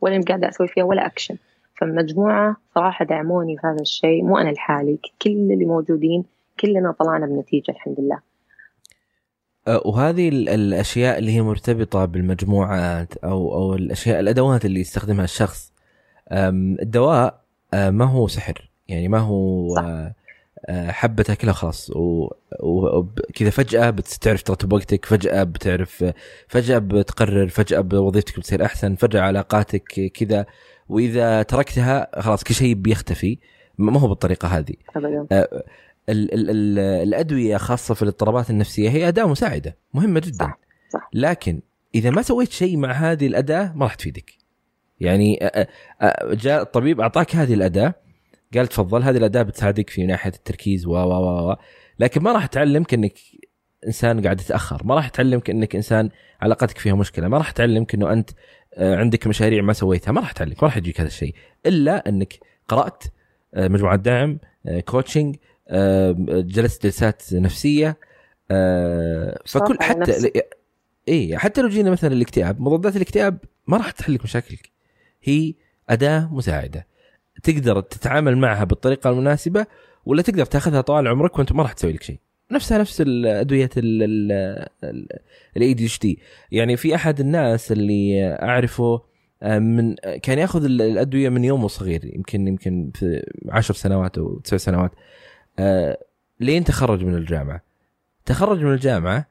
ولا 0.00 0.20
قاعدة 0.28 0.48
أسوي 0.48 0.68
فيها 0.68 0.84
ولا 0.84 1.06
أكشن 1.06 1.36
فالمجموعة 1.80 2.56
صراحة 2.74 3.04
دعموني 3.04 3.56
في 3.56 3.66
هذا 3.66 3.80
الشيء 3.80 4.24
مو 4.24 4.38
أنا 4.38 4.50
لحالي 4.50 4.98
كل 5.22 5.30
اللي 5.30 5.64
موجودين 5.64 6.24
كلنا 6.60 6.92
طلعنا 6.92 7.26
بنتيجة 7.26 7.70
الحمد 7.70 8.00
لله 8.00 8.18
أه، 9.68 9.82
وهذه 9.84 10.28
الأشياء 10.28 11.18
اللي 11.18 11.32
هي 11.32 11.42
مرتبطة 11.42 12.04
بالمجموعات 12.04 13.16
أو 13.16 13.54
أو 13.54 13.74
الأشياء 13.74 14.20
الأدوات 14.20 14.64
اللي 14.64 14.80
يستخدمها 14.80 15.24
الشخص 15.24 15.72
الدواء 16.32 17.40
أه، 17.74 17.90
ما 17.90 18.04
هو 18.04 18.28
سحر 18.28 18.70
يعني 18.88 19.08
ما 19.08 19.18
هو. 19.18 19.76
أه، 19.78 20.14
حبة 20.90 21.22
تاكلها 21.22 21.52
خلاص 21.52 21.90
وكذا 22.60 23.50
فجأة 23.50 23.90
بتعرف 23.90 24.42
ترتب 24.42 24.72
وقتك 24.72 25.04
فجأة 25.04 25.42
بتعرف 25.42 26.04
فجأة 26.48 26.78
بتقرر 26.78 27.48
فجأة 27.48 27.88
وظيفتك 27.92 28.38
بتصير 28.38 28.64
أحسن 28.64 28.94
فجأة 28.94 29.20
علاقاتك 29.20 30.12
كذا 30.14 30.46
وإذا 30.90 31.42
تركتها 31.42 32.20
خلاص 32.20 32.44
كل 32.44 32.54
شيء 32.54 32.74
بيختفي. 32.74 33.38
ما 33.78 34.00
هو 34.00 34.08
بالطريقة 34.08 34.48
هذه. 34.48 34.74
ابدا 34.96 35.26
آه، 35.32 35.64
ال 36.08 36.34
ال 36.34 36.50
ال 36.50 36.78
الأدوية 36.78 37.56
خاصة 37.56 37.94
في 37.94 38.02
الاضطرابات 38.02 38.50
النفسية 38.50 38.90
هي 38.90 39.08
أداة 39.08 39.24
مساعدة 39.24 39.76
مهمة 39.94 40.20
جدا. 40.20 40.44
صح. 40.44 40.58
صح. 40.92 41.10
لكن 41.14 41.60
إذا 41.94 42.10
ما 42.10 42.22
سويت 42.22 42.50
شيء 42.50 42.76
مع 42.76 42.92
هذه 42.92 43.26
الأداة 43.26 43.72
ما 43.76 43.84
راح 43.84 43.94
تفيدك. 43.94 44.32
يعني 45.00 45.38
آه، 45.42 45.68
آه، 46.00 46.34
جاء 46.34 46.62
الطبيب 46.62 47.00
أعطاك 47.00 47.36
هذه 47.36 47.54
الأداة 47.54 47.94
قال 48.54 48.66
تفضل 48.66 49.02
هذه 49.02 49.16
الأداة 49.16 49.42
بتساعدك 49.42 49.90
في 49.90 50.06
ناحية 50.06 50.32
التركيز 50.32 50.86
و 50.86 50.92
و 50.92 51.50
و. 51.50 51.56
لكن 51.98 52.22
ما 52.22 52.32
راح 52.32 52.46
تعلمك 52.46 52.94
إنك 52.94 53.14
إنسان 53.86 54.20
قاعد 54.22 54.36
تتأخر 54.36 54.82
ما 54.84 54.94
راح 54.94 55.08
تعلمك 55.08 55.50
إنك 55.50 55.76
إنسان 55.76 56.10
علاقتك 56.40 56.78
فيها 56.78 56.94
مشكلة 56.94 57.28
ما 57.28 57.38
راح 57.38 57.50
تعلمك 57.50 57.94
إنه 57.94 58.12
أنت 58.12 58.30
عندك 58.78 59.26
مشاريع 59.26 59.62
ما 59.62 59.72
سويتها 59.72 60.12
ما 60.12 60.20
راح 60.20 60.32
تعلمك 60.32 60.62
ما 60.62 60.68
راح 60.68 60.76
يجيك 60.76 61.00
هذا 61.00 61.08
الشيء. 61.08 61.34
إلا 61.66 62.08
أنك 62.08 62.34
قرأت 62.68 63.04
آه، 63.54 63.68
مجموعة 63.68 63.96
دعم 63.96 64.38
كوتشنج 64.84 65.36
آه، 65.68 66.12
جلست 66.28 66.82
جلسات 66.82 67.22
نفسية 67.32 67.96
فكل 69.46 69.78
حتى 69.80 70.42
إي 71.08 71.38
حتى 71.38 71.62
لو 71.62 71.68
جينا 71.68 71.90
مثلا 71.90 72.12
الاكتئاب 72.12 72.60
مضادات 72.60 72.96
الاكتئاب 72.96 73.38
ما 73.66 73.76
راح 73.76 73.90
تحل 73.90 74.14
لك 74.14 74.24
مشاكلك. 74.24 74.70
هي 75.22 75.54
أداة 75.88 76.34
مساعدة. 76.34 76.86
تقدر 77.42 77.80
تتعامل 77.80 78.38
معها 78.38 78.64
بالطريقة 78.64 79.10
المناسبة 79.10 79.66
ولا 80.06 80.22
تقدر 80.22 80.44
تاخذها 80.44 80.80
طوال 80.80 81.08
عمرك 81.08 81.38
وأنت 81.38 81.52
ما 81.52 81.62
راح 81.62 81.72
تسوي 81.72 81.92
لك 81.92 82.02
شيء. 82.02 82.18
نفسها 82.52 82.78
نفس 82.78 83.00
الادويه 83.00 83.70
ال 85.56 85.74
ADHD 85.74 86.18
يعني 86.52 86.76
في 86.76 86.94
أحد 86.94 87.20
الناس 87.20 87.72
اللي 87.72 88.24
أعرفه 88.42 89.02
آه، 89.42 89.58
من 89.58 89.94
كان 90.22 90.38
يأخذ 90.38 90.64
الأدوية 90.64 91.28
من 91.28 91.44
يومه 91.44 91.68
صغير 91.68 92.04
يمكن 92.04 92.48
يمكن 92.48 92.90
في 92.94 93.26
عشر 93.48 93.74
سنوات 93.74 94.18
أو 94.18 94.38
تسع 94.38 94.56
سنوات. 94.56 94.90
آه، 95.58 95.98
لين 96.40 96.64
تخرج 96.64 97.04
من 97.04 97.14
الجامعة. 97.14 97.62
تخرج 98.26 98.64
من 98.64 98.72
الجامعة 98.72 99.26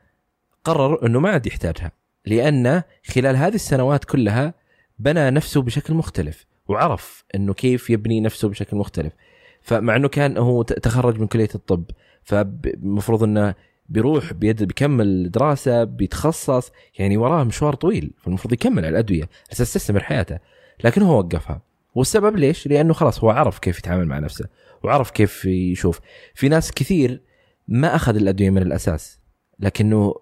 قرر 0.64 1.06
إنه 1.06 1.20
ما 1.20 1.30
عاد 1.30 1.48
يحتاجها 1.48 1.92
لأن 2.26 2.84
خلال 3.06 3.36
هذه 3.36 3.56
السنوات 3.56 4.06
كلها 4.06 4.54
بنى 5.00 5.30
نفسه 5.32 5.62
بشكل 5.62 5.94
مختلف 5.94 6.46
وعرف 6.68 7.24
إنه 7.36 7.54
كيف 7.54 7.90
يبني 7.90 8.22
نفسه 8.22 8.50
بشكل 8.50 8.78
مختلف. 8.78 9.14
فمع 9.62 9.96
إنه 9.96 10.08
كان 10.08 10.38
هو 10.38 10.64
تخرج 10.64 11.20
من 11.20 11.28
كلية 11.28 11.50
الطب 11.56 11.84
فالمفروض 12.30 13.24
إنه 13.24 13.56
بيروح 13.90 14.34
بيد 14.34 14.64
بيكمل 14.64 15.32
دراسة 15.32 15.84
بيتخصص 15.84 16.72
يعني 17.00 17.18
وراه 17.18 17.44
مشوار 17.44 17.76
طويل 17.76 18.12
فالمفروض 18.18 18.54
يكمل 18.54 18.86
على 18.86 18.90
الأدوية 18.90 19.30
أساس 19.52 19.74
تستمر 19.74 20.00
حياته. 20.00 20.40
لكن 20.84 21.02
هو 21.02 21.18
وقفها. 21.18 21.62
والسبب 21.96 22.36
ليش؟ 22.36 22.68
لأنه 22.68 22.94
خلاص 22.94 23.24
هو 23.24 23.30
عرف 23.30 23.60
كيف 23.60 23.80
يتعامل 23.80 24.06
مع 24.08 24.20
نفسه 24.20 24.46
وعرف 24.84 25.12
كيف 25.12 25.46
يشوف. 25.46 26.00
في 26.34 26.50
ناس 26.50 26.72
كثير 26.72 27.22
ما 27.68 27.96
أخذ 27.96 28.16
الأدوية 28.16 28.50
من 28.50 28.62
الأساس 28.62 29.20
لكنه 29.60 30.14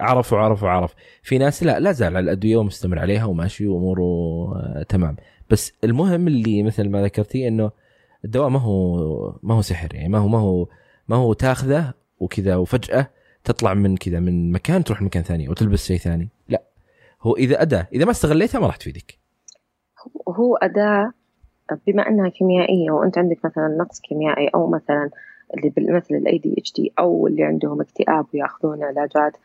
عرف 0.00 0.32
وعرف 0.32 0.62
وعرف. 0.62 0.94
في 1.22 1.38
ناس 1.38 1.62
لا 1.62 1.80
لا 1.80 1.92
زال 1.92 2.16
على 2.16 2.24
الأدوية 2.24 2.56
ومستمر 2.56 2.98
عليها 2.98 3.24
وماشي 3.24 3.66
وأموره 3.66 4.02
آه، 4.02 4.82
تمام. 4.88 5.16
بس 5.50 5.72
المهم 5.84 6.28
اللي 6.28 6.62
مثل 6.62 6.88
ما 6.88 7.02
ذكرتي 7.02 7.48
إنه 7.48 7.70
الدواء 8.24 8.48
ما 8.48 8.58
هو 8.58 8.98
ما 9.42 9.54
هو 9.54 9.62
سحر 9.62 9.94
يعني 9.94 10.08
ما 10.08 10.18
هو 10.18 10.28
ما 10.28 10.38
هو 10.38 10.68
ما 11.08 11.16
هو 11.16 11.32
تاخذه 11.32 11.94
وكذا 12.20 12.56
وفجأة 12.56 13.10
تطلع 13.44 13.74
من 13.74 13.96
كذا 13.96 14.20
من 14.20 14.52
مكان 14.52 14.84
تروح 14.84 15.02
مكان 15.02 15.22
ثاني 15.22 15.48
وتلبس 15.48 15.86
شيء 15.86 15.98
ثاني. 15.98 16.28
لا. 16.48 16.62
هو 17.22 17.36
إذا 17.36 17.62
أداه 17.62 17.88
إذا 17.92 18.04
ما 18.04 18.10
استغليتها 18.10 18.60
ما 18.60 18.66
راح 18.66 18.76
تفيدك. 18.76 19.18
هو 20.28 20.56
أداة 20.56 21.12
بما 21.86 22.08
أنها 22.08 22.28
كيميائية 22.28 22.90
وأنت 22.90 23.18
عندك 23.18 23.44
مثلا 23.44 23.68
نقص 23.68 24.00
كيميائي 24.00 24.48
أو 24.48 24.70
مثلا 24.70 25.10
اللي 25.54 25.92
مثل 25.92 26.14
ال 26.14 26.38
ADHD 26.38 26.92
أو 26.98 27.26
اللي 27.26 27.44
عندهم 27.44 27.80
اكتئاب 27.80 28.26
ويأخذون 28.34 28.82
علاجات 28.82 29.36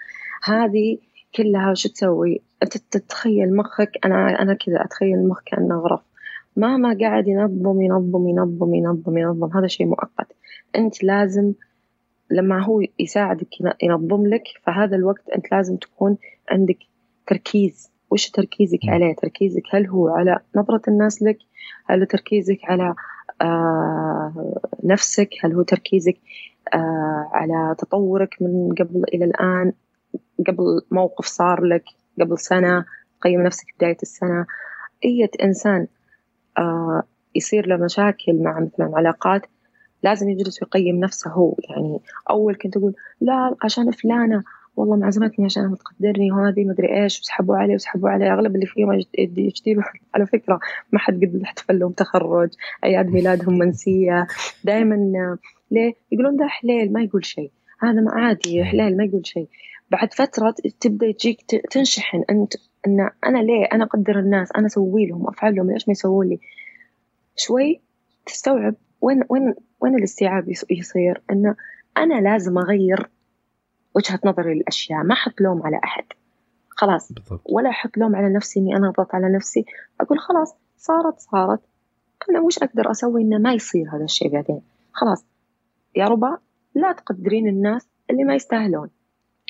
هذه 0.43 0.97
كلها 1.35 1.73
شو 1.73 1.89
تسوي؟ 1.89 2.41
أنت 2.63 2.77
تتخيل 2.77 3.55
مخك 3.55 3.91
أنا 4.05 4.41
أنا 4.41 4.53
كذا 4.53 4.85
أتخيل 4.85 5.13
المخ 5.13 5.41
كأنه 5.45 5.79
غرف. 5.79 6.01
مهما 6.55 6.97
قاعد 7.01 7.27
ينظم 7.27 7.81
ينظم 7.81 8.27
ينظم 8.27 8.73
ينظم 8.73 9.17
ينظم 9.17 9.57
هذا 9.57 9.67
شيء 9.67 9.87
مؤقت. 9.87 10.27
أنت 10.75 11.03
لازم 11.03 11.53
لما 12.31 12.63
هو 12.63 12.81
يساعدك 12.99 13.47
ينظم 13.83 14.27
لك 14.27 14.43
فهذا 14.63 14.95
الوقت 14.95 15.29
أنت 15.29 15.51
لازم 15.51 15.77
تكون 15.77 16.17
عندك 16.51 16.77
تركيز. 17.27 17.93
وش 18.09 18.29
تركيزك 18.29 18.79
عليه؟ 18.87 19.15
تركيزك 19.15 19.63
هل 19.71 19.87
هو 19.87 20.09
على 20.09 20.39
نظرة 20.55 20.81
الناس 20.87 21.23
لك؟ 21.23 21.37
هل 21.85 22.05
تركيزك 22.05 22.59
على 22.63 22.95
آه 23.41 24.59
نفسك؟ 24.83 25.29
هل 25.43 25.53
هو 25.53 25.61
تركيزك 25.61 26.17
آه 26.73 27.29
على 27.33 27.75
تطورك 27.77 28.41
من 28.41 28.75
قبل 28.75 29.03
إلى 29.13 29.25
الآن؟ 29.25 29.73
قبل 30.47 30.81
موقف 30.91 31.25
صار 31.25 31.63
لك 31.63 31.83
قبل 32.21 32.39
سنة 32.39 32.85
قيم 33.21 33.41
نفسك 33.41 33.65
بداية 33.77 33.97
السنة. 34.01 34.45
أي 35.05 35.29
إنسان 35.43 35.87
آه 36.57 37.03
يصير 37.35 37.67
له 37.67 37.77
مشاكل 37.77 38.43
مع 38.43 38.59
مثلا 38.59 38.91
علاقات 38.97 39.41
لازم 40.03 40.29
يجلس 40.29 40.63
ويقيم 40.63 40.99
نفسه 40.99 41.31
هو. 41.31 41.55
يعني 41.69 41.99
أول 42.29 42.55
كنت 42.55 42.77
أقول 42.77 42.93
لا 43.21 43.55
عشان 43.63 43.91
فلانة 43.91 44.43
والله 44.75 44.95
ما 44.95 45.05
عزمتني 45.05 45.45
عشان 45.45 45.67
ما 45.67 45.75
تقدرني 45.75 46.31
وهذه 46.31 46.65
مدري 46.65 47.03
إيش 47.03 47.19
وسحبوا 47.19 47.55
علي 47.55 47.75
وسحبوا 47.75 48.09
علي. 48.09 48.33
أغلب 48.33 48.55
اللي 48.55 48.65
فيهم 48.65 48.91
اتش 48.91 49.61
دي 49.63 49.81
على 50.15 50.25
فكرة 50.25 50.59
ما 50.91 50.99
حد 50.99 51.25
قد 51.25 51.41
احتفل 51.43 51.79
لهم 51.79 51.91
تخرج 51.91 52.49
اعياد 52.83 53.07
ميلادهم 53.07 53.57
منسية. 53.57 54.27
دائما 54.63 55.37
ليه؟ 55.71 55.93
يقولون 56.11 56.37
ده 56.37 56.47
حليل 56.47 56.93
ما 56.93 57.03
يقول 57.03 57.25
شيء. 57.25 57.51
هذا 57.79 58.01
ما 58.01 58.11
عادي 58.11 58.63
حليل 58.63 58.97
ما 58.97 59.03
يقول 59.03 59.27
شيء. 59.27 59.47
بعد 59.91 60.13
فترة 60.13 60.55
تبدأ 60.79 61.11
تجيك 61.11 61.41
تنشحن 61.71 62.23
أنت 62.29 62.53
إن 62.87 63.09
أنا 63.25 63.37
ليه؟ 63.37 63.65
أنا 63.73 63.83
أقدر 63.83 64.19
الناس 64.19 64.51
أنا 64.57 64.65
أسوي 64.65 65.05
لهم 65.05 65.27
افعل 65.27 65.55
لهم 65.55 65.71
ليش 65.71 65.87
ما 65.87 65.91
يسوون 65.91 66.27
لي؟ 66.29 66.39
شوي 67.35 67.81
تستوعب 68.25 68.75
وين 69.01 69.23
وين 69.29 69.53
وين 69.83 69.95
الاستيعاب 69.95 70.49
يصير؟ 70.69 71.21
إنه 71.31 71.55
أنا 71.97 72.21
لازم 72.21 72.57
أغير 72.57 73.09
وجهة 73.95 74.19
نظري 74.25 74.53
للأشياء 74.53 75.03
ما 75.03 75.13
أحط 75.13 75.41
لوم 75.41 75.63
على 75.63 75.79
أحد. 75.83 76.03
خلاص. 76.69 77.11
بالضبط. 77.11 77.41
ولا 77.45 77.69
أحط 77.69 77.97
لوم 77.97 78.15
على 78.15 78.33
نفسي 78.33 78.59
إني 78.59 78.75
أنا 78.75 78.89
أضغط 78.89 79.15
على 79.15 79.35
نفسي. 79.35 79.65
أقول 80.01 80.19
خلاص 80.19 80.55
صارت 80.77 81.19
صارت. 81.19 81.59
أنا 82.29 82.39
وش 82.39 82.57
أقدر 82.57 82.91
أسوي 82.91 83.21
إنه 83.21 83.37
ما 83.37 83.53
يصير 83.53 83.95
هذا 83.95 84.03
الشيء 84.03 84.31
بعدين؟ 84.31 84.61
خلاص. 84.91 85.25
يا 85.95 86.05
ربا 86.05 86.37
لا 86.75 86.91
تقدرين 86.91 87.47
الناس 87.47 87.87
اللي 88.09 88.23
ما 88.23 88.35
يستاهلون. 88.35 88.89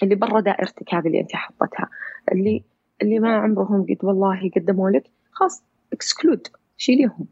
اللي 0.03 0.15
برا 0.15 0.39
دائرتك 0.39 0.93
هذه 0.93 1.07
اللي 1.07 1.19
أنت 1.19 1.35
حطتها. 1.35 1.89
اللي 2.31 2.63
اللي 3.01 3.19
ما 3.19 3.35
عمرهم 3.35 3.83
قد 3.83 3.97
والله 4.03 4.51
قدموا 4.55 4.89
لك. 4.89 5.03
خلاص 5.31 5.63
اكسكلود 5.93 6.47
شيليهم. 6.77 7.27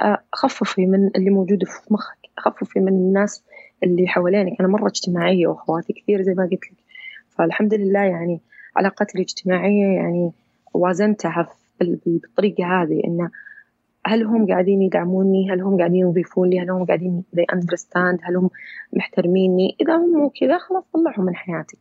آه، 0.00 0.22
خففي 0.32 0.86
من 0.86 1.10
اللي 1.16 1.30
موجود 1.30 1.64
في 1.64 1.94
مخك. 1.94 2.21
خففي 2.38 2.80
من 2.80 2.88
الناس 2.88 3.44
اللي 3.82 4.08
حوالينك. 4.08 4.60
أنا 4.60 4.68
مرة 4.68 4.86
اجتماعية 4.86 5.46
وأخواتي 5.46 5.92
كثير 5.92 6.22
زي 6.22 6.34
ما 6.34 6.42
قلت 6.42 6.72
لك. 6.72 6.78
فالحمد 7.30 7.74
لله 7.74 8.00
يعني 8.00 8.40
علاقتي 8.76 9.14
الاجتماعية 9.14 9.86
يعني 9.96 10.32
وازنتها 10.74 11.48
بالطريقة 11.80 12.82
هذه 12.82 13.02
إنه 13.04 13.30
هل 14.06 14.22
هم 14.24 14.46
قاعدين 14.46 14.82
يدعموني؟ 14.82 15.50
هل 15.50 15.60
هم 15.60 15.78
قاعدين 15.78 16.00
يضيفون 16.00 16.50
لي 16.50 16.60
هل 16.60 16.70
هم 16.70 16.84
قاعدين 16.84 17.24
they 17.36 17.56
understand 17.56 18.18
هل 18.22 18.36
هم 18.36 18.50
محترميني؟ 18.92 19.76
إذا 19.80 19.96
هم 19.96 20.12
مو 20.12 20.30
كذا 20.40 20.58
خلاص 20.58 20.84
طلعهم 20.92 21.24
من 21.24 21.36
حياتك. 21.36 21.78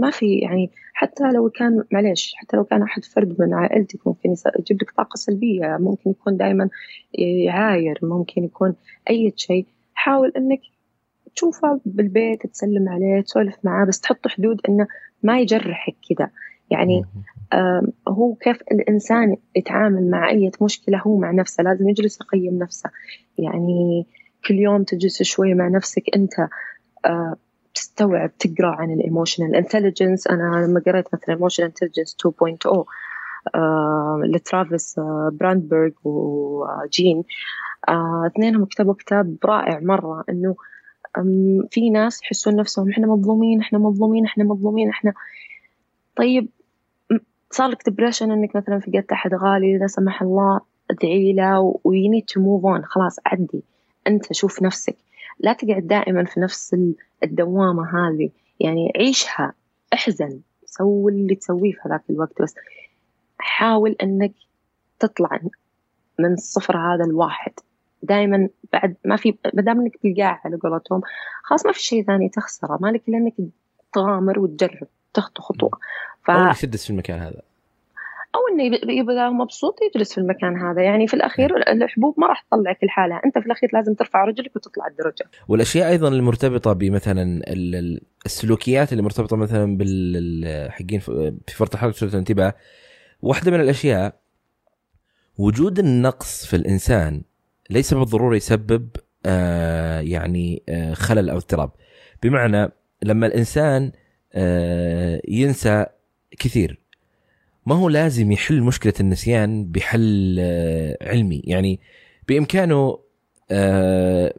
ما 0.00 0.10
في 0.10 0.38
يعني 0.38 0.70
حتى 0.94 1.32
لو 1.32 1.50
كان 1.50 1.84
معليش 1.92 2.34
حتى 2.36 2.56
لو 2.56 2.64
كان 2.64 2.82
أحد 2.82 3.04
فرد 3.04 3.36
من 3.38 3.54
عائلتك 3.54 4.06
ممكن 4.06 4.34
يجيب 4.58 4.82
لك 4.82 4.90
طاقة 4.90 5.16
سلبية 5.16 5.76
ممكن 5.80 6.10
يكون 6.10 6.36
دائما 6.36 6.68
يعاير 7.44 7.98
ممكن 8.02 8.44
يكون 8.44 8.74
أي 9.10 9.32
شيء. 9.36 9.66
حاول 9.94 10.32
أنك 10.36 10.60
تشوفه 11.34 11.80
بالبيت 11.86 12.46
تسلم 12.46 12.88
عليه 12.88 13.20
تسولف 13.20 13.56
معاه 13.64 13.86
بس 13.86 14.00
تحط 14.00 14.28
حدود 14.28 14.60
إنه 14.68 14.86
ما 15.22 15.40
يجرحك 15.40 15.96
كذا 16.08 16.30
يعني 16.70 17.04
هو 18.08 18.34
كيف 18.34 18.62
الإنسان 18.72 19.36
يتعامل 19.56 20.10
مع 20.10 20.30
أي 20.30 20.50
مشكلة 20.62 20.98
هو 20.98 21.16
مع 21.16 21.30
نفسه 21.30 21.62
لازم 21.62 21.88
يجلس 21.88 22.18
يقيم 22.20 22.58
نفسه. 22.58 22.90
يعني 23.38 24.06
كل 24.48 24.54
يوم 24.54 24.82
تجلس 24.82 25.22
شوي 25.22 25.54
مع 25.54 25.68
نفسك 25.68 26.02
أنت. 26.16 26.32
آه، 27.04 27.36
تستوعب 27.74 28.38
تقرأ 28.38 28.70
عن 28.70 28.90
ال 28.90 28.97
emotional 28.97 29.56
intelligence 29.56 30.26
أنا 30.26 30.66
لما 30.66 30.82
قريت 30.86 31.14
مثلا 31.14 31.34
emotional 31.34 31.68
intelligence 31.68 32.16
2.0 32.26 32.84
لترافيس 34.24 35.00
برادبيري 35.32 35.90
وجين 36.04 37.24
اثنينهم 38.26 38.64
كتبوا 38.64 38.94
كتاب 38.94 39.36
رائع 39.44 39.80
مرة 39.80 40.24
إنه 40.28 40.56
في 41.70 41.90
ناس 41.90 42.22
يحسون 42.22 42.56
نفسهم 42.56 42.90
إحنا 42.90 43.06
مظلومين 43.06 43.60
إحنا 43.60 43.78
مظلومين 43.78 44.24
إحنا 44.24 44.44
مظلومين 44.44 44.88
إحنا. 44.88 45.12
طيب 46.16 46.48
صار 47.50 47.68
لك 47.68 47.84
depression 47.84 48.30
إنك 48.30 48.56
مثلا 48.56 48.78
فقدت 48.78 49.12
أحد 49.12 49.34
غالي 49.34 49.78
لا 49.78 49.86
سمح 49.86 50.22
الله 50.22 50.60
ادعي 50.90 51.32
له 51.32 51.80
و 51.84 52.10
you 52.10 52.16
need 52.16 52.24
to 52.24 52.40
move 52.40 52.66
on 52.66 52.84
خلاص 52.84 53.16
عدي. 53.26 53.62
أنت 54.06 54.32
شوف 54.32 54.62
نفسك. 54.62 54.96
لا 55.38 55.52
تقعد 55.52 55.86
دائما 55.86 56.24
في 56.24 56.40
نفس 56.40 56.76
الدوامة 57.22 57.82
هذه. 57.98 58.30
يعني 58.60 58.92
عيشها 58.96 59.52
احزن 59.92 60.40
سوي 60.66 61.12
اللي 61.12 61.34
تسويه 61.34 61.72
في 61.72 61.78
هذاك 61.86 62.02
الوقت 62.10 62.42
بس 62.42 62.54
حاول 63.38 63.96
إنك 64.02 64.32
تطلع 64.98 65.40
من 66.18 66.32
الصفر 66.32 66.76
هذا 66.76 67.04
الواحد. 67.04 67.52
دائما 68.02 68.48
بعد 68.72 68.96
ما 69.04 69.16
في 69.16 69.38
ما 69.54 69.62
دام 69.62 69.80
إنك 69.80 69.96
بالقاع 70.02 70.40
على 70.44 70.56
قولتهم 70.56 71.00
خلاص 71.42 71.66
ما 71.66 71.72
في 71.72 71.80
شيء 71.80 72.04
ثاني 72.04 72.28
تخسره. 72.28 72.78
مالك 72.80 73.08
إلا 73.08 73.18
إنك 73.18 73.34
تغامر 73.92 74.38
وتجرب 74.38 74.88
تخطو 75.14 75.42
خطوة. 75.42 75.70
ف... 76.24 76.30
تجلس 76.60 76.84
في 76.84 76.90
المكان 76.90 77.18
هذا. 77.18 77.42
أو 78.34 78.40
إنه 78.54 78.78
يبقى 79.00 79.32
مبسوط 79.32 79.78
يجلس 79.82 80.12
في 80.12 80.18
المكان 80.18 80.56
هذا. 80.56 80.82
يعني 80.82 81.06
في 81.06 81.14
الأخير 81.14 81.56
الحبوب 81.56 82.14
ما 82.18 82.26
راح 82.26 82.42
تطلعك 82.50 82.82
الحاله 82.82 83.20
أنت 83.24 83.38
في 83.38 83.46
الأخير 83.46 83.70
لازم 83.72 83.94
ترفع 83.94 84.24
رجلك 84.24 84.56
وتطلع 84.56 84.86
الدرجة. 84.86 85.24
والأشياء 85.48 85.88
أيضا 85.90 86.08
المرتبطة 86.08 86.72
بمثلا 86.72 87.40
السلوكيات 88.26 88.92
اللي 88.92 89.02
مرتبطة 89.02 89.36
مثلا 89.36 89.76
بالحقين 89.76 91.00
في 91.00 91.54
فرط 91.54 91.76
حركه 91.76 92.04
الانتباه. 92.04 92.54
واحدة 93.22 93.50
من 93.50 93.60
الأشياء 93.60 94.14
وجود 95.38 95.78
النقص 95.78 96.46
في 96.46 96.56
الإنسان 96.56 97.22
ليس 97.70 97.94
بالضرورة 97.94 98.36
يسبب 98.36 98.88
آه 99.26 100.00
يعني 100.00 100.62
آه 100.68 100.94
خلل 100.94 101.30
أو 101.30 101.36
اضطراب. 101.36 101.70
بمعنى 102.22 102.72
لما 103.02 103.26
الإنسان 103.26 103.92
آه 104.32 105.20
ينسى 105.28 105.86
كثير. 106.38 106.83
ما 107.66 107.74
هو 107.74 107.88
لازم 107.88 108.32
يحل 108.32 108.62
مشكلة 108.62 108.92
النسيان 109.00 109.64
بحل 109.64 110.36
آه 110.40 110.96
علمي. 111.02 111.42
يعني 111.44 111.80
بإمكانه 112.28 112.98
آه 113.50 114.34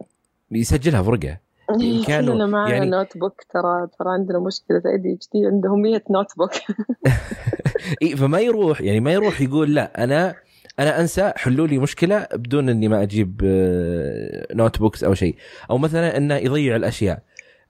يسجلها 0.51 1.01
في 1.01 1.09
ورقه 1.09 1.37
بإمكانه 1.79 2.31
كلنا 2.31 2.45
معنا 2.45 2.73
يعني 2.73 2.89
notebook 2.89 3.41
ترى 3.53 3.87
ترى 3.99 4.09
عندنا 4.13 4.39
مشكلة 4.39 4.81
ADHD 4.85 5.45
عندهم 5.45 5.81
100 5.81 6.01
notebook. 6.09 6.51
فما 8.19 8.39
يروح 8.39 8.81
يعني 8.81 8.99
ما 8.99 9.13
يروح 9.13 9.41
يقول 9.41 9.75
لا 9.75 10.03
أنا 10.03 10.35
أنا 10.79 11.01
أنسى 11.01 11.33
حلوا 11.35 11.67
لي 11.67 11.77
مشكلة 11.77 12.27
بدون 12.33 12.69
إني 12.69 12.87
ما 12.87 13.03
أجيب 13.03 13.41
note 14.51 14.75
آه، 14.75 14.79
books 14.79 15.03
أو 15.03 15.13
شيء. 15.13 15.35
أو 15.69 15.77
مثلا 15.77 16.17
إنه 16.17 16.35
يضيع 16.35 16.75
الأشياء. 16.75 17.21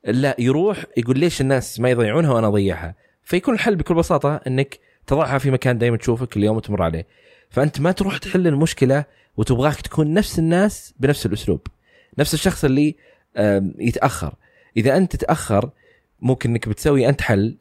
لا 0.05 0.35
يروح 0.39 0.85
يقول 0.97 1.19
ليش 1.19 1.41
الناس 1.41 1.79
ما 1.79 1.89
يضيعونها 1.89 2.33
وأنا 2.33 2.47
أضيعها؟ 2.47 2.95
فيكون 3.23 3.53
الحل 3.53 3.75
بكل 3.75 3.93
بساطة 3.93 4.35
إنك 4.47 4.79
تضعها 5.07 5.37
في 5.37 5.51
مكان 5.51 5.77
دائما 5.77 5.97
تشوفه 5.97 6.25
كل 6.25 6.43
يوم 6.43 6.57
وتمر 6.57 6.81
عليه. 6.81 7.07
فأنت 7.49 7.79
ما 7.81 7.91
تروح 7.91 8.17
تحل 8.17 8.47
المشكلة 8.47 9.05
وتبغاك 9.37 9.81
تكون 9.81 10.13
نفس 10.13 10.39
الناس 10.39 10.93
بنفس 10.99 11.25
الأسلوب. 11.25 11.67
نفس 12.17 12.33
الشخص 12.33 12.65
اللي 12.65 12.95
يتأخر. 13.79 14.35
إذا 14.77 14.97
أنت 14.97 15.15
تتاخر 15.15 15.69
ممكن 16.21 16.49
إنك 16.49 16.69
بتسوي 16.69 17.09
أنت 17.09 17.21
حل 17.21 17.57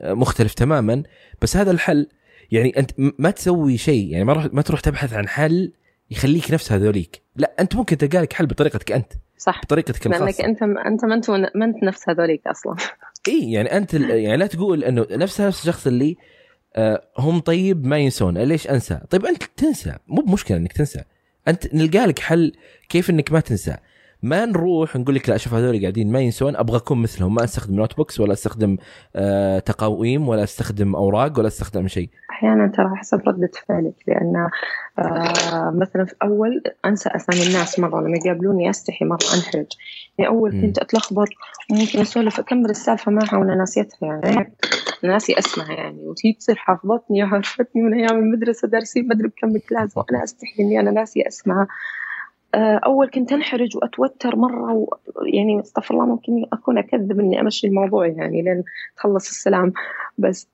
مختلف 0.00 0.54
تماما 0.54 1.02
بس 1.42 1.56
هذا 1.56 1.70
الحل 1.70 2.08
يعني 2.52 2.78
أنت 2.78 2.90
ما 2.98 3.30
تسوي 3.30 3.76
شيء. 3.76 4.12
يعني 4.12 4.24
ما 4.24 4.50
ما 4.52 4.62
تروح 4.62 4.80
تبحث 4.80 5.12
عن 5.12 5.28
حل 5.28 5.72
يخليك 6.10 6.50
نفس 6.50 6.72
هذوليك. 6.72 7.22
لا 7.36 7.52
أنت 7.60 7.76
ممكن 7.76 7.98
تلقى 7.98 8.22
لك 8.22 8.32
حل 8.32 8.46
بطريقتك 8.46 8.92
أنت 8.92 9.12
صح. 9.38 9.60
بطريقتك 9.62 10.06
الخاصة. 10.06 10.24
لانك 10.24 10.40
انت 10.40 10.62
أنت 10.62 11.04
ما 11.04 11.14
أنت 11.14 11.30
ما 11.30 11.64
أنت 11.64 11.82
نفس 11.82 12.08
هذوليك 12.08 12.46
أصلا. 12.46 12.76
إي 13.28 13.52
يعني 13.52 13.76
أنت 13.76 13.94
يعني 13.94 14.36
لا 14.36 14.46
تقول 14.46 14.84
إنه 14.84 15.06
نفس 15.10 15.40
نفس 15.40 15.60
الشخص 15.60 15.86
اللي 15.86 16.16
آه 16.76 17.02
هم 17.18 17.40
طيب 17.40 17.86
ما 17.86 17.98
ينسون 17.98 18.38
ليش 18.38 18.70
أنسى؟ 18.70 19.00
طيب 19.10 19.26
أنت 19.26 19.42
تنسى 19.56 19.96
مو 20.06 20.22
بمشكلة 20.22 20.56
إنك 20.56 20.72
تنسى. 20.72 21.02
أنت 21.48 21.74
نلقى 21.74 22.06
لك 22.06 22.18
حل 22.18 22.52
كيف 22.88 23.10
إنك 23.10 23.32
ما 23.32 23.40
تنسى. 23.40 23.76
ما 24.22 24.44
نروح 24.44 24.96
نقول 24.96 25.14
لك 25.14 25.28
لا 25.28 25.36
شوف 25.36 25.54
هذول 25.54 25.80
قاعدين 25.80 26.12
ما 26.12 26.20
ينسون 26.20 26.56
أبغى 26.56 26.76
أكون 26.76 27.02
مثلهم 27.02 27.34
ما 27.34 27.44
أستخدم 27.44 27.74
notebooks 27.76 28.20
ولا 28.20 28.32
أستخدم 28.32 28.76
آه 29.16 29.58
تقاويم 29.58 30.28
ولا 30.28 30.42
أستخدم 30.42 30.96
أوراق 30.96 31.38
ولا 31.38 31.48
أستخدم 31.48 31.88
شيء. 31.88 32.08
أحيانا 32.30 32.72
ترى 32.76 32.96
حسب 32.96 33.20
ردة 33.28 33.50
فعلك 33.68 33.94
لأن 34.08 34.48
آه 34.98 35.70
مثلا 35.70 36.04
في 36.04 36.14
اول 36.22 36.62
أنسى 36.84 37.08
أسامي 37.08 37.46
الناس 37.46 37.78
مرة 37.78 38.00
لما 38.00 38.18
يقابلوني 38.24 38.70
أستحي 38.70 39.04
مرة 39.04 39.26
أنحرج. 39.36 39.66
أول 40.20 40.60
كنت 40.60 40.78
أتلخبط 40.78 41.28
وممكن 41.70 41.98
أسولف 41.98 42.40
أكمل 42.40 42.70
السالفة 42.70 43.12
معها 43.12 43.36
وأنا 43.36 43.54
ناسيتها 43.54 44.20
يعني. 44.24 44.52
ناسي 45.02 45.38
اسمها 45.38 45.72
يعني. 45.72 46.06
وهي 46.06 46.32
تصير 46.38 46.56
حافظتني 46.56 47.24
وعرفتني 47.24 47.82
من 47.82 47.94
أيام 47.94 48.18
المدرسة 48.18 48.68
دارسين 48.68 49.08
ما 49.08 49.14
أدري 49.14 49.28
بكم 49.28 49.58
class. 49.68 49.96
وأنا 49.96 50.24
أستحي 50.24 50.62
إني 50.62 50.80
أنا 50.80 50.90
ناسي 50.90 51.28
اسمها. 51.28 51.66
آه، 52.54 52.80
أول 52.84 53.10
كنت 53.10 53.32
أنحرج 53.32 53.76
وأتوتر 53.76 54.36
مرة 54.36 54.72
و... 54.72 54.88
يعني 55.34 55.60
أستغفر 55.60 55.94
الله 55.94 56.06
ممكن 56.06 56.46
أكون 56.52 56.78
أكذب 56.78 57.20
إني 57.20 57.40
أمشي 57.40 57.66
الموضوع 57.66 58.06
يعني 58.06 58.42
لين 58.42 58.64
تخلص 58.96 59.28
السلام. 59.28 59.72
بس 60.18 60.48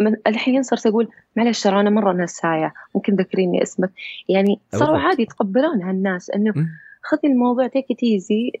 من 0.00 0.16
الحين 0.26 0.62
صرت 0.62 0.86
أقول 0.86 1.08
معلش 1.36 1.62
ترى 1.62 1.80
أنا 1.80 1.90
مرة 1.90 2.12
نسايه 2.12 2.74
ممكن 2.94 3.14
ذكريني 3.14 3.62
اسمك. 3.62 3.90
يعني 4.28 4.60
صاروا 4.72 4.98
عادي 4.98 5.22
يتقبلونها 5.22 5.90
الناس 5.90 6.30
إنه 6.30 6.54
خذي 7.04 7.32
الموضوع 7.32 7.66
take 7.66 7.86
easy 8.02 8.52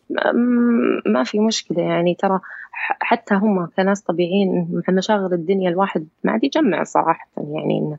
ما 1.06 1.24
في 1.24 1.40
مشكلة 1.40 1.82
يعني. 1.82 2.14
ترى 2.14 2.40
حتى 3.00 3.34
هم 3.34 3.66
كناس 3.66 4.02
طبيعيين 4.02 4.82
مع 4.88 4.94
مشاغل 4.94 5.32
الدنيا 5.32 5.70
الواحد 5.70 6.08
ما 6.24 6.32
عاد 6.32 6.44
يجمع 6.44 6.84
صراحة 6.84 7.28
يعني 7.36 7.96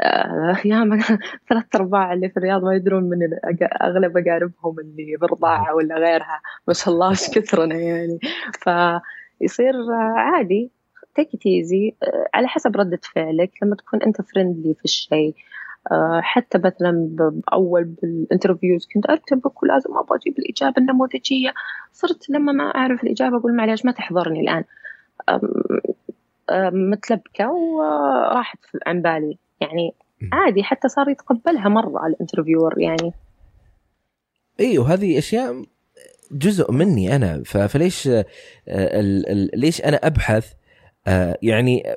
آه، 0.00 0.56
ياما 0.64 0.98
ثلاث 1.48 1.64
أرباع 1.74 2.12
اللي 2.12 2.28
في 2.28 2.36
الرياض 2.36 2.64
ما 2.64 2.74
يدرون 2.74 3.04
من 3.04 3.18
أغلب 3.82 4.16
أقاربهم 4.16 4.78
اللي 4.78 5.16
برضاعه 5.16 5.74
ولا 5.74 5.94
غيرها. 5.94 6.40
ما 6.68 6.74
شاء 6.74 6.94
الله 6.94 7.10
إيش 7.10 7.30
كثرنا 7.30 7.74
يعني. 7.74 8.18
فيصير 8.52 9.74
عادي. 10.16 10.70
take 11.14 11.46
easy 11.46 11.94
على 12.34 12.48
حسب 12.48 12.76
ردة 12.76 13.00
فعلك. 13.14 13.50
لما 13.62 13.76
تكون 13.76 14.02
أنت 14.02 14.22
friendly 14.22 14.74
في 14.74 14.84
الشيء 14.84 15.34
آه، 15.34 15.57
حتى 16.20 16.58
مثلا 16.58 17.08
بأول 17.10 17.84
بال 17.84 18.01
interviews 18.01 18.88
كنت 18.94 19.10
ارتبك 19.10 19.62
ولازم 19.62 19.90
أبغى 19.98 20.18
أجيب 20.18 20.38
الإجابة 20.38 20.74
النموذجية. 20.78 21.54
صرت 21.92 22.30
لما 22.30 22.52
ما 22.52 22.64
أعرف 22.64 23.04
الإجابة 23.04 23.36
أقول 23.36 23.56
معلش 23.56 23.84
ما 23.84 23.92
تحضرني 23.92 24.40
الآن. 24.40 24.64
متلبكة 26.72 27.50
وراحت 27.52 28.58
عن 28.86 29.02
بالي. 29.02 29.38
يعني 29.60 29.94
عادي 30.32 30.62
حتى 30.62 30.88
صار 30.88 31.08
يتقبلها 31.08 31.68
مرة 31.68 32.06
الانترفيور 32.06 32.74
يعني. 32.78 33.12
أيوه 34.60 34.92
هذه 34.92 35.18
أشياء 35.18 35.64
جزء 36.32 36.72
مني 36.72 37.16
أنا. 37.16 37.42
فليش 37.44 38.08
آه، 38.08 39.00
ليش 39.54 39.84
أنا 39.84 39.96
أبحث 39.96 40.52
آه، 40.52 40.67
يعني 41.42 41.96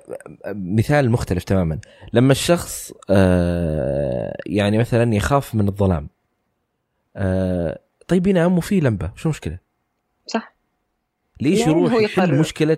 مثال 0.56 1.12
مختلف 1.12 1.44
تماما. 1.44 1.80
لما 2.14 2.32
الشخص 2.32 2.94
آه، 3.10 4.38
يعني 4.46 4.78
مثلا 4.78 5.16
يخاف 5.16 5.56
من 5.56 5.68
الظلام 5.68 6.10
طيب 8.08 8.28
ينام 8.28 8.58
وفي 8.58 8.80
لمبة 8.80 9.12
شو 9.16 9.30
المشكلة؟ 9.30 9.58
صح. 10.28 10.56
ليش 11.42 11.60
يعني 11.60 11.72
يروح 11.72 11.94
يحل 11.94 12.40
مشكلة؟ 12.40 12.78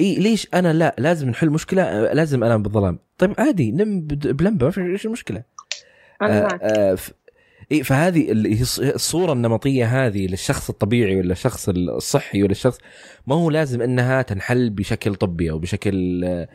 إي 0.00 0.14
ليش 0.14 0.48
أنا 0.54 0.72
لا 0.72 0.94
لازم 0.98 1.28
نحل 1.28 1.50
مشكلة 1.50 2.12
لازم 2.12 2.44
أنام 2.44 2.62
بالظلام. 2.62 2.98
طيب 3.18 3.34
عادي 3.38 3.72
نم 3.72 4.00
بلمبة 4.06 4.66
ما 4.66 4.72
في 4.72 4.80
إيش 4.80 5.06
المشكلة 5.06 5.42
أنا 6.22 6.42
معك. 6.42 6.60
آه 6.62 6.98
اي 7.72 7.82
فهذه 7.84 8.32
الصورة 8.80 9.32
النمطية 9.32 10.06
هذه 10.06 10.26
للشخص 10.26 10.70
الطبيعي 10.70 11.16
ولا 11.16 11.32
الشخص 11.32 11.68
الصحي 11.68 12.42
ولا 12.42 12.50
الشخص 12.50 12.78
ما 13.26 13.34
هو 13.34 13.50
لازم 13.50 13.82
إنها 13.82 14.22
تنحل 14.22 14.70
بشكل 14.70 15.14
طبي 15.14 15.50
أو 15.50 15.58
بشكل 15.58 16.24
آه، 16.24 16.48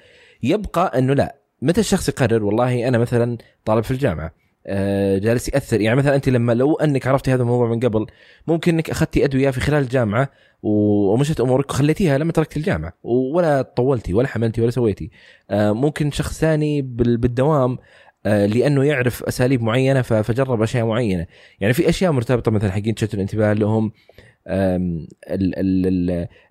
يبقى 0.43 0.99
إنه 0.99 1.13
لا. 1.13 1.35
متى 1.61 1.79
الشخص 1.81 2.09
يقرر 2.09 2.43
والله 2.43 2.87
أنا 2.87 2.97
مثلا 2.97 3.37
طالب 3.65 3.83
في 3.83 3.91
الجامعة 3.91 4.33
آه، 4.67 5.17
جالس 5.17 5.49
يأثر 5.49 5.81
يعني 5.81 5.97
مثلا 5.97 6.15
أنت 6.15 6.29
لما 6.29 6.53
لو 6.53 6.75
أنك 6.75 7.07
عرفتي 7.07 7.33
هذا 7.33 7.41
الموضوع 7.41 7.69
من 7.69 7.79
قبل 7.79 8.05
ممكن 8.47 8.73
إنك 8.73 8.89
أخذتي 8.89 9.25
أدوية 9.25 9.49
في 9.49 9.59
خلال 9.59 9.83
الجامعة 9.83 10.29
ومشت 10.63 11.39
أمورك 11.39 11.69
وخليتيها 11.69 12.17
لما 12.17 12.31
تركت 12.31 12.57
الجامعة 12.57 12.93
ولا 13.03 13.61
طولتي 13.61 14.13
ولا 14.13 14.27
حملتي 14.27 14.61
ولا 14.61 14.71
سويتي. 14.71 15.11
آه، 15.49 15.71
ممكن 15.71 16.11
شخص 16.11 16.39
ثاني 16.39 16.81
بالدوام 16.81 17.77
لأنه 18.25 18.83
يعرف 18.83 19.23
أساليب 19.23 19.61
معينة 19.61 20.01
فجرب 20.01 20.61
أشياء 20.61 20.85
معينة. 20.85 21.25
يعني 21.59 21.73
في 21.73 21.89
أشياء 21.89 22.11
مرتبطة 22.11 22.51
مثلا 22.51 22.71
حقين 22.71 22.95
تشتت 22.95 23.13
الانتباه 23.13 23.53
لهم 23.53 23.91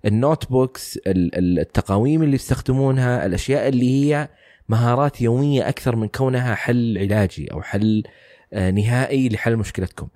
ال 0.05 0.49
notebooks 0.49 0.99
التقاويم 1.07 2.23
اللي 2.23 2.35
يستخدمونها 2.35 3.25
الأشياء 3.25 3.67
اللي 3.67 3.89
هي 3.89 4.29
مهارات 4.69 5.21
يومية 5.21 5.69
أكثر 5.69 5.95
من 5.95 6.07
كونها 6.07 6.55
حل 6.55 6.97
علاجي 6.97 7.51
أو 7.51 7.61
حل 7.61 8.03
آه، 8.53 8.71
نهائي 8.71 9.29
لحل 9.29 9.55
مشكلتكم. 9.57 10.07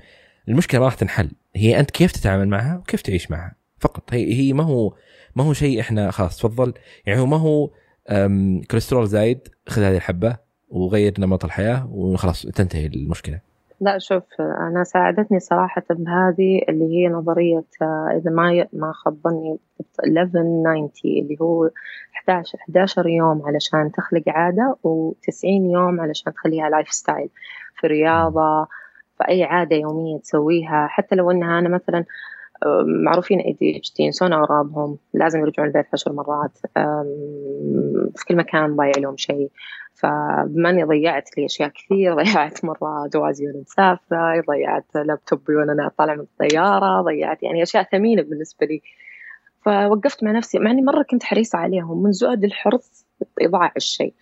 المشكلة 0.47 0.79
ما 0.79 0.85
راح 0.85 0.95
تنحل. 0.95 1.31
هي 1.55 1.79
أنت 1.79 1.91
كيف 1.91 2.11
تتعامل 2.11 2.47
معها 2.47 2.77
وكيف 2.77 3.01
تعيش 3.01 3.31
معها؟ 3.31 3.55
فقط. 3.79 4.13
هي 4.13 4.33
هي 4.33 4.53
ما 4.53 4.63
هو 4.63 4.95
ما 5.35 5.43
هو 5.43 5.53
شيء 5.53 5.79
إحنا 5.79 6.11
خلاص 6.11 6.37
تفضل. 6.37 6.73
يعني 7.05 7.19
هو 7.19 7.25
ما 7.25 7.37
هو 7.37 7.71
كوليسترول 8.71 9.07
زايد 9.07 9.47
خذ 9.67 9.81
هذه 9.81 9.95
الحبة. 9.95 10.48
وغير 10.69 11.13
نمط 11.19 11.45
الحياة 11.45 11.89
وخلاص 11.91 12.41
تنتهي 12.41 12.85
المشكلة. 12.85 13.39
لا 13.81 13.97
شوف 13.97 14.23
أنا 14.39 14.83
ساعدتني 14.83 15.39
صراحة 15.39 15.83
بهذه 15.89 16.61
اللي 16.69 16.85
هي 16.85 17.07
نظرية 17.07 17.63
آه، 17.81 18.17
إذا 18.17 18.31
ما 18.31 18.67
ما 18.73 18.91
خاب 18.91 19.17
ظني 19.23 19.57
1190 20.05 20.91
اللي 21.05 21.37
هو 21.41 21.69
11 22.15 22.57
11 22.59 23.07
يوم 23.07 23.41
علشان 23.45 23.91
تخلق 23.91 24.23
عادة 24.27 24.77
و90 24.87 25.43
يوم 25.45 26.01
علشان 26.01 26.33
تخليها 26.33 26.69
lifestyle 26.69 27.29
في 27.79 27.87
رياضة 27.87 28.67
في 29.17 29.27
أي 29.29 29.43
عادة 29.43 29.75
يومية 29.75 30.19
تسويها. 30.19 30.87
حتى 30.87 31.15
لو 31.15 31.31
إنها 31.31 31.59
أنا 31.59 31.69
مثلا 31.69 32.05
معروفين 33.05 33.39
ADHD 33.39 34.03
ينسون 34.03 34.33
أغراضهم 34.33 34.97
لازم 35.13 35.39
يرجعون 35.39 35.67
البيت 35.67 35.85
عشر 35.93 36.13
مرات 36.13 36.57
في 38.15 38.25
كل 38.27 38.35
مكان 38.35 38.75
ضايع 38.75 38.91
لهم 38.97 39.17
شيء. 39.17 39.51
فبما 39.99 40.69
اني 40.69 40.83
ضيعت 40.83 41.37
لي 41.37 41.45
أشياء 41.45 41.69
كثير 41.69 42.15
ضيعت 42.15 42.65
مرة 42.65 43.07
جوازي 43.13 43.47
وأنا 43.47 43.59
مسافرة 43.59 44.41
ضيعت 44.49 44.85
لابتوبي 44.95 45.55
وأنا 45.55 45.91
طالع 45.97 46.15
من 46.15 46.19
الطيارة 46.21 47.01
ضيعت 47.01 47.43
يعني 47.43 47.63
أشياء 47.63 47.83
ثمينة 47.83 48.21
بالنسبة 48.21 48.65
لي. 48.65 48.81
فوقفت 49.65 50.23
مع 50.23 50.31
نفسي 50.31 50.59
مع 50.59 50.71
إني 50.71 50.81
مرة 50.81 51.03
كنت 51.03 51.23
حريصة 51.23 51.59
عليهم 51.59 52.03
من 52.03 52.11
زود 52.11 52.43
الحرص 52.43 53.05
اضاعه 53.41 53.71
الشيء. 53.77 54.13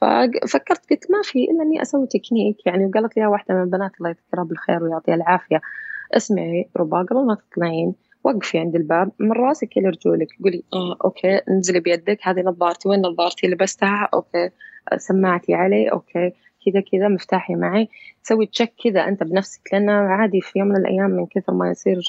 ففكرت 0.00 0.90
قلت 0.90 1.10
ما 1.10 1.22
في 1.22 1.38
إلا 1.44 1.62
إني 1.62 1.82
أسوي 1.82 2.06
تكنيك 2.06 2.66
يعني 2.66 2.86
وقالت 2.86 3.16
لي 3.16 3.26
واحدة 3.26 3.54
من 3.54 3.62
البنات 3.62 3.90
الله 3.98 4.10
يذكرها 4.10 4.44
بالخير 4.44 4.84
ويعطيها 4.84 5.14
العافية 5.14 5.60
اسمعي 6.12 6.68
ربى 6.76 6.98
قبل 6.98 7.26
ما 7.26 7.34
تطلعين 7.34 7.94
وقفي 8.24 8.58
عند 8.58 8.76
الباب 8.76 9.10
من 9.18 9.32
راسك 9.32 9.76
إلى 9.76 9.88
رجولك 9.88 10.28
قولي 10.44 10.64
آه 10.74 10.96
okay 11.04 11.40
انزلي 11.50 11.80
بيدك 11.80 12.18
هذه 12.22 12.40
نظارتي 12.40 12.88
وين 12.88 13.00
نظارتي؟ 13.00 13.46
لبستها 13.46 14.08
okay. 14.14 14.50
سماعتي 14.96 15.54
علي 15.54 15.88
okay 15.88 16.32
كذا 16.66 16.80
كذا 16.92 17.08
مفتاحي 17.08 17.54
معي. 17.54 17.88
تسوي 18.24 18.46
check 18.46 18.72
كذا 18.84 19.08
أنت 19.08 19.22
بنفسك 19.22 19.60
لأنه 19.72 19.92
عادي 19.92 20.40
في 20.40 20.58
يوم 20.58 20.68
من 20.68 20.76
الأيام 20.76 21.10
من 21.10 21.26
كثر 21.26 21.52
ما 21.52 21.70
يصير 21.70 22.00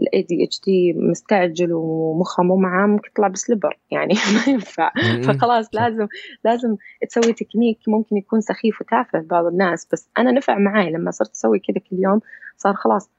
ال 0.00 0.22
ADHD 0.22 0.92
مستعجل 0.92 1.72
ومخه 1.72 2.42
مو 2.42 2.56
معاه 2.56 2.86
ممكن 2.86 3.10
يطلع 3.10 3.28
ب 3.28 3.34
slipper 3.34 3.78
يعني 3.90 4.14
ما 4.34 4.52
ينفع. 4.52 4.92
فخلاص 5.24 5.74
لازم 5.74 6.06
لازم 6.44 6.76
تسوي 7.08 7.32
تكنيك 7.32 7.78
ممكن 7.88 8.16
يكون 8.16 8.40
سخيف 8.40 8.80
وتافه 8.80 9.20
بعض 9.20 9.44
الناس 9.44 9.88
بس 9.92 10.08
أنا 10.18 10.32
نفع 10.32 10.58
معي 10.58 10.90
لما 10.90 11.10
صرت 11.10 11.30
أسوي 11.30 11.58
كذا 11.58 11.78
كل 11.90 11.96
يوم 11.98 12.20
صار 12.56 12.74
خلاص 12.74 13.10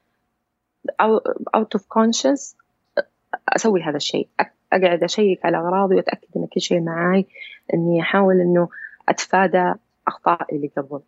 out 1.56 1.76
of 1.76 1.86
conscious 1.88 2.56
أسوي 3.50 3.82
هذا 3.82 3.98
الشيء. 3.98 4.28
أقعد 4.74 5.04
أشيك 5.04 5.46
على 5.46 5.58
أغراضي 5.58 5.96
وأتأكد 5.96 6.28
إن 6.36 6.46
كل 6.46 6.62
شيء 6.62 6.82
معاي 6.82 7.26
إني 7.74 8.02
أحاول 8.02 8.42
إنه 8.42 8.70
أتفادى 9.10 9.74
أخطائي 10.08 10.56
اللي 10.58 10.72
قبل. 10.78 11.00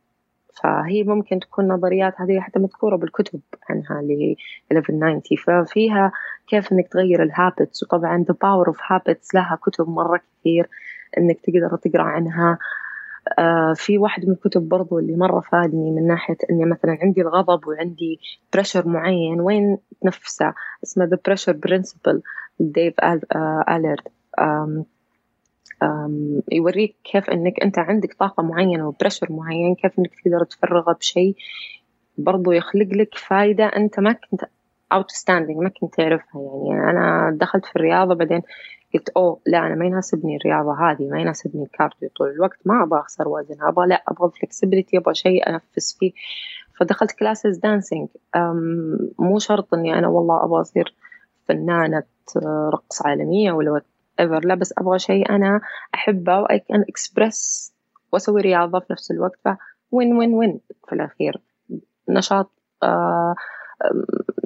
فهي 0.64 1.04
ممكن 1.04 1.40
تكون 1.40 1.68
نظريات 1.68 2.22
هذه 2.22 2.40
حتى 2.40 2.60
مذكورة 2.60 2.96
بالكتب 2.96 3.40
عنها 3.70 4.02
ل 4.02 4.36
1190 4.72 5.66
ففيها 5.66 6.12
كيف 6.48 6.72
إنك 6.74 6.88
تغير 6.88 7.24
ال 7.24 7.32
habits 7.32 7.84
وطبعا 7.84 8.26
The 8.32 8.34
Power 8.34 8.74
of 8.74 8.78
Habits 8.78 9.28
لها 9.34 9.60
كتب 9.66 9.90
مرة 9.90 10.22
كثير 10.40 10.70
إنك 11.18 11.40
تقدر 11.42 11.78
تقرأ 11.78 12.04
عنها. 12.04 12.58
آه 13.40 13.74
في 13.74 13.98
واحد 13.98 14.26
من 14.26 14.34
الكتب 14.34 14.70
برضو 14.70 15.00
اللي 15.00 15.16
مرة 15.16 15.40
فادني 15.40 15.92
من 15.92 16.08
ناحية 16.08 16.38
إني 16.50 16.66
مثلا 16.66 16.98
عندي 17.02 17.22
الغضب 17.22 17.68
وعندي 17.68 18.20
pressure 18.54 18.88
معين. 18.88 19.42
وين 19.42 19.78
تنفسه؟ 20.02 20.54
اسمه 20.84 21.06
The 21.06 21.18
Pressure 21.32 21.54
Principle 21.54 22.20
ديف 22.60 22.94
أليرد 23.70 24.08
يوريك 26.52 26.96
كيف 27.04 27.30
إنك 27.30 27.60
أنت 27.64 27.80
عندك 27.80 28.14
طاقة 28.14 28.44
معينة 28.44 28.88
و 28.88 28.93
pressure 28.93 29.32
معين 29.32 29.76
كيف 29.76 30.00
إنك 30.00 30.12
تقدر 30.24 30.44
تفرغها 30.44 30.94
بشيء 30.94 31.36
برضو 32.18 32.52
يخلق 32.52 32.88
لك 32.94 33.18
فايدة 33.18 33.66
أنت 33.66 34.00
ما 34.00 34.14
كنت 34.14 34.42
understanding 34.94 35.60
ما 35.60 35.70
كنت 35.70 35.96
تعرفها. 35.96 36.42
يعني 36.70 36.90
أنا 36.90 37.38
دخلت 37.42 37.66
في 37.66 37.76
الرياضة 37.76 38.16
بعدين 38.16 38.42
قلت 38.94 39.10
أوه 39.10 39.40
لا 39.46 39.60
أنا 39.60 39.76
ما 39.76 39.86
يناسبني 39.86 40.38
الرياضة 40.38 40.74
هذه 40.74 41.10
ما 41.10 41.22
يناسبني 41.22 41.64
ال 41.64 41.70
cardio 41.70 42.10
طول 42.18 42.30
الوقت 42.30 42.58
ما 42.66 42.84
أبغى 42.84 43.00
أخسر 43.00 43.28
وزن 43.28 43.62
أبغى 43.62 43.88
لا 43.88 44.04
أبغى 44.08 44.32
flexibility 44.32 44.98
أبغى 44.98 45.14
شيء 45.16 45.50
أنفس 45.50 45.98
فيه. 46.00 46.12
فدخلت 46.80 47.12
classes 47.12 47.58
dancing 47.58 48.08
مو 49.20 49.40
شرط 49.40 49.74
إني 49.74 50.00
أنا 50.00 50.08
والله 50.08 50.46
أبغى 50.46 50.62
أصير 50.62 50.96
فنانة 51.48 52.04
رقص 52.74 53.06
عالمية 53.06 53.52
whatever 53.52 54.46
لا 54.46 54.56
بس 54.56 54.74
أبغى 54.78 55.00
شيء 55.00 55.30
أنا 55.30 55.62
أحبه 55.96 56.40
و 56.40 56.60
I 56.60 56.66
can 56.66 56.86
express 56.90 57.74
وأسوي 58.12 58.42
رياضة 58.42 58.80
في 58.80 58.86
نفس 58.94 59.12
الوقت 59.12 59.40
ف 59.46 59.50
وين 59.92 60.14
وين 60.14 60.60
في 60.88 60.96
الأخير. 60.96 61.42
نشاط 62.10 62.52
آه 62.84 63.36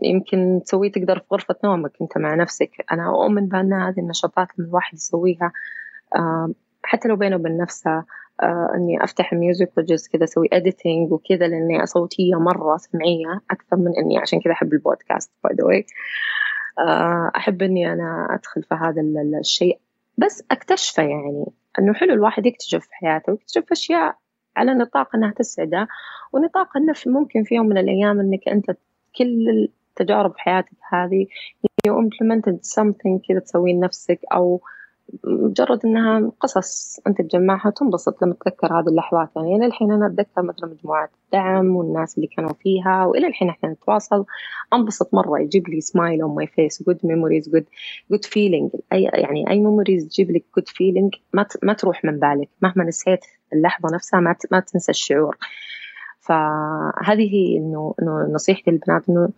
يمكن 0.03 0.61
تسويه 0.65 0.91
تقدر 0.91 1.19
في 1.19 1.25
غرفة 1.31 1.55
نومك 1.63 1.91
أنت 2.01 2.17
مع 2.17 2.35
نفسك. 2.35 2.85
أنا 2.91 3.09
أؤمن 3.09 3.47
بأن 3.47 3.73
هذه 3.73 3.99
النشاطات 3.99 4.47
اللي 4.59 4.69
الواحد 4.69 4.93
يسويها. 4.93 5.51
آه 6.15 6.51
حتى 6.83 7.07
لو 7.07 7.15
بينه 7.15 7.35
وبين 7.35 7.57
نفسه 7.57 8.03
آه 8.43 8.71
إني 8.75 9.03
أفتح 9.03 9.33
music 9.33 9.71
وجلس 9.77 10.07
كذا 10.07 10.23
أسوي 10.23 10.49
editing 10.53 11.11
وكذا 11.11 11.47
لأني 11.47 11.85
صوتية 11.85 12.35
مرة 12.35 12.77
سمعية 12.77 13.41
أكثر 13.51 13.75
من 13.77 13.91
إني 13.97 14.17
عشان 14.17 14.41
كذا 14.41 14.53
أحب 14.53 14.73
البودكاست 14.73 15.31
by 15.43 15.55
the 15.55 15.63
way 15.63 15.85
آه، 16.79 17.31
أحب 17.35 17.61
إني 17.61 17.93
أنا 17.93 18.27
أدخل 18.31 18.63
في 18.63 18.75
هذا 18.75 19.01
الشيء. 19.39 19.79
بس 20.17 20.43
أكتشفه 20.51 21.03
يعني 21.03 21.45
إنه 21.79 21.93
حلو 21.93 22.13
الواحد 22.13 22.45
يكتشف 22.45 22.83
في 22.85 22.95
حياته 22.95 23.31
ويكتشف 23.31 23.71
أشياء 23.71 24.15
على 24.57 24.73
نطاق 24.73 25.15
إنها 25.15 25.31
تسعده 25.31 25.87
ونطاق 26.33 26.77
إنه 26.77 26.93
ممكن 27.07 27.43
في 27.43 27.55
يوم 27.55 27.65
من 27.65 27.77
الأيام 27.77 28.19
إنك 28.19 28.47
أنت 28.47 28.71
كل 29.17 29.69
التجارب 29.89 30.31
في 30.31 30.39
حياتك 30.39 30.77
هذه 30.91 31.25
you 31.87 31.91
implemented 31.91 32.55
something 32.55 33.27
كذا 33.27 33.39
تسويه 33.39 33.73
لنفسك 33.73 34.19
أو 34.33 34.61
مجرد 35.23 35.85
إنها 35.85 36.31
قصص 36.39 36.99
أنت 37.07 37.21
تجمعها 37.21 37.69
تنبسط 37.69 38.23
لما 38.23 38.35
تذكر 38.45 38.79
هذه 38.79 38.87
اللحظات. 38.87 39.29
يعني 39.35 39.55
إلى 39.55 39.65
الحين 39.65 39.91
أنا 39.91 40.07
أتذكر 40.07 40.41
مثلا 40.41 40.69
مجموعات 40.69 41.09
الدعم 41.25 41.75
والناس 41.75 42.17
اللي 42.17 42.27
كانوا 42.27 42.53
فيها 42.53 43.05
وإلى 43.05 43.27
الحين 43.27 43.49
إحنا 43.49 43.69
نتواصل. 43.69 44.25
أنبسط 44.73 45.13
مرة 45.13 45.39
يجيب 45.39 45.69
لي 45.69 45.81
smile 45.81 46.21
on 46.21 46.35
my 46.35 46.47
face 46.47 46.83
good 46.83 46.99
memories 47.03 47.49
good 47.49 47.65
good 48.11 48.25
feeling 48.25 48.71
أي 48.93 49.03
يعني 49.03 49.49
أي 49.49 49.59
memories 49.59 50.07
تجيب 50.07 50.31
لك 50.31 50.45
good 50.57 50.67
feeling 50.67 51.13
ما 51.33 51.45
ما 51.63 51.73
تروح 51.73 52.05
من 52.05 52.19
بالك. 52.19 52.49
مهما 52.61 52.83
نسيت 52.83 53.25
اللحظة 53.53 53.89
نفسها 53.95 54.19
ما 54.19 54.35
ما 54.51 54.59
تنسى 54.59 54.91
الشعور. 54.91 55.37
فهذه 56.19 57.57
إنه 57.57 57.93
نصيحتي 58.33 58.71
للبنات 58.71 59.09
إنه 59.09 59.29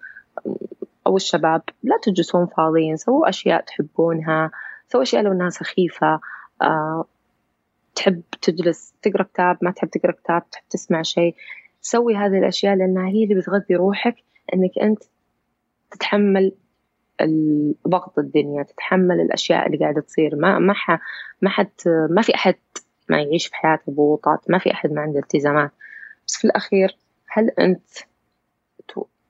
أو 1.07 1.15
الشباب 1.15 1.61
لا 1.83 1.99
تجلسون 2.03 2.45
فاضيين 2.45 2.97
سووا 2.97 3.29
أشياء 3.29 3.61
تحبونها. 3.61 4.51
سوي 4.91 5.03
أشياء 5.03 5.23
لو 5.23 5.31
إنها 5.31 5.49
سخيفة 5.49 6.19
آه، 6.61 7.05
تحب 7.95 8.21
تجلس 8.41 8.93
تقرأ 9.01 9.23
كتاب 9.23 9.57
ما 9.61 9.71
تحب 9.71 9.89
تقرأ 9.89 10.11
كتاب 10.11 10.49
تحب 10.49 10.63
تسمع 10.69 11.01
شيء. 11.01 11.35
سوي 11.81 12.15
هذه 12.15 12.37
الأشياء 12.37 12.75
لأنها 12.75 13.07
هي 13.07 13.23
اللي 13.23 13.35
بتغذي 13.35 13.75
روحك 13.75 14.15
إنك 14.53 14.71
أنت 14.81 15.03
تتحمل 15.91 16.51
ضغط 17.87 18.19
الدنيا 18.19 18.63
تتحمل 18.63 19.19
الأشياء 19.19 19.67
اللي 19.67 19.77
قاعدة 19.77 20.01
تصير. 20.01 20.35
ما 20.35 20.59
ما 20.59 20.73
ح 20.73 20.99
ما 21.41 21.49
حد 21.49 21.69
ما 22.09 22.21
في 22.21 22.35
أحد 22.35 22.55
ما 23.09 23.21
يعيش 23.21 23.47
في 23.47 23.55
حياته 23.55 23.91
ضغوطات 23.91 24.49
ما 24.49 24.57
في 24.57 24.71
أحد 24.71 24.91
ما 24.91 25.01
عنده 25.01 25.19
التزامات. 25.19 25.71
بس 26.27 26.37
في 26.37 26.45
الأخير 26.45 26.97
هل 27.27 27.49
أنت 27.49 27.89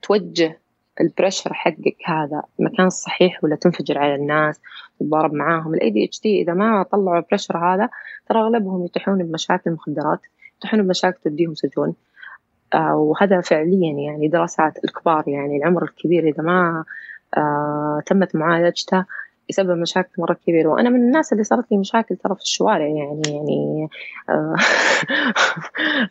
توجه 0.01 0.59
ال 1.01 1.07
pressure 1.07 1.53
حقك 1.53 1.97
هذا 2.05 2.43
المكان 2.59 2.85
الصحيح 2.85 3.43
ولا 3.43 3.55
تنفجر 3.55 3.97
على 3.97 4.15
الناس 4.15 4.59
تتضارب 4.99 5.33
معاهم. 5.33 5.73
ال 5.73 5.89
ADHD 5.89 6.41
إذا 6.41 6.53
ما 6.53 6.83
طلعوا 6.83 7.17
ال 7.17 7.22
pressure 7.22 7.57
هذا 7.57 7.89
ترى 8.29 8.41
أغلبهم 8.41 8.85
يطيحون 8.85 9.23
بمشاكل 9.23 9.71
مخدرات 9.71 10.19
يطيحون 10.57 10.81
بمشاكل 10.81 11.17
تديهم 11.23 11.55
سجون. 11.55 11.95
آه 12.73 12.95
وهذا 12.95 13.41
فعليا 13.41 13.93
يعني 13.93 14.27
دراسات 14.27 14.83
الكبار 14.83 15.23
يعني 15.27 15.57
العمر 15.57 15.83
الكبير 15.83 16.27
إذا 16.27 16.43
ما 16.43 16.83
آه 17.37 18.03
تمت 18.05 18.35
معالجته 18.35 19.05
يسبب 19.49 19.77
مشاكل 19.77 20.09
مرة 20.17 20.33
كبيرة. 20.33 20.69
وأنا 20.69 20.89
من 20.89 20.99
الناس 20.99 21.33
اللي 21.33 21.43
صارت 21.43 21.71
لي 21.71 21.77
مشاكل 21.77 22.15
ترى 22.15 22.35
في 22.35 22.41
الشوارع 22.41 22.87
يعني 22.87 23.21
يعني 23.27 23.87
آه 24.29 24.55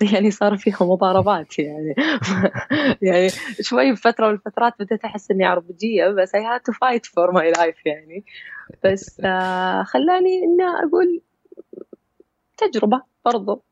يعني 0.13 0.31
صار 0.31 0.57
فيها 0.57 0.79
مضاربات 0.81 1.59
يعني. 1.59 1.95
يعني 3.03 3.29
شوي 3.61 3.93
بفترة 3.93 4.29
من 4.29 4.35
الفترات 4.35 4.73
بديت 4.81 5.05
أحس 5.05 5.31
إني 5.31 5.45
عربجية 5.45 6.09
بس 6.09 6.37
I 6.37 6.39
had 6.39 6.63
to 6.71 6.75
fight 6.75 7.07
for 7.07 7.33
my 7.33 7.59
life 7.59 7.83
يعني. 7.87 8.25
بس 8.85 9.21
آه 9.25 9.83
خلاني 9.83 10.45
إني 10.45 10.65
أقول 10.89 11.21
تجربة 12.57 13.03
برضو. 13.25 13.68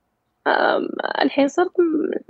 الحين 1.22 1.48
صرت 1.48 1.72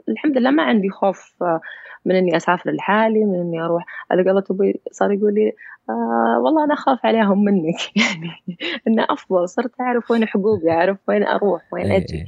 الحمد 0.09 0.39
لله 0.39 0.51
ما 0.51 0.63
عندي 0.63 0.91
خوف 0.91 1.33
آه، 1.43 1.61
من 2.05 2.15
إني 2.15 2.37
أسافر 2.37 2.71
لحالي 2.71 3.25
من 3.25 3.41
إني 3.41 3.63
أروح. 3.63 3.85
هذا 4.13 4.33
قالت 4.33 4.51
أبوي 4.51 4.81
صار 4.91 5.13
يقول 5.13 5.35
لي 5.35 5.53
آه 5.91 6.41
والله 6.41 6.65
أنا 6.65 6.75
أخاف 6.75 7.07
عليهم 7.07 7.45
منك. 7.45 7.77
يعني 7.97 8.59
إنه 8.89 9.07
أفضل 9.11 9.49
صرت 9.49 9.81
أعرف 9.81 10.11
وين 10.11 10.27
حقوقي 10.27 10.71
أعرف 10.71 10.99
وين 11.09 11.23
أروح 11.23 11.63
وين 11.73 11.91
إيه، 11.91 11.97
أجي. 11.97 12.25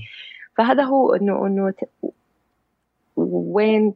فهذا 0.56 0.82
هو 0.82 1.14
إنه 1.14 1.46
إنه 1.46 1.72
وين 3.16 3.94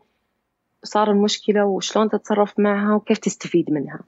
صار 0.84 1.10
المشكلة 1.10 1.64
وشلون 1.64 2.08
تتصرف 2.08 2.60
معها 2.60 2.94
وكيف 2.94 3.18
تستفيد 3.18 3.70
منها. 3.70 4.00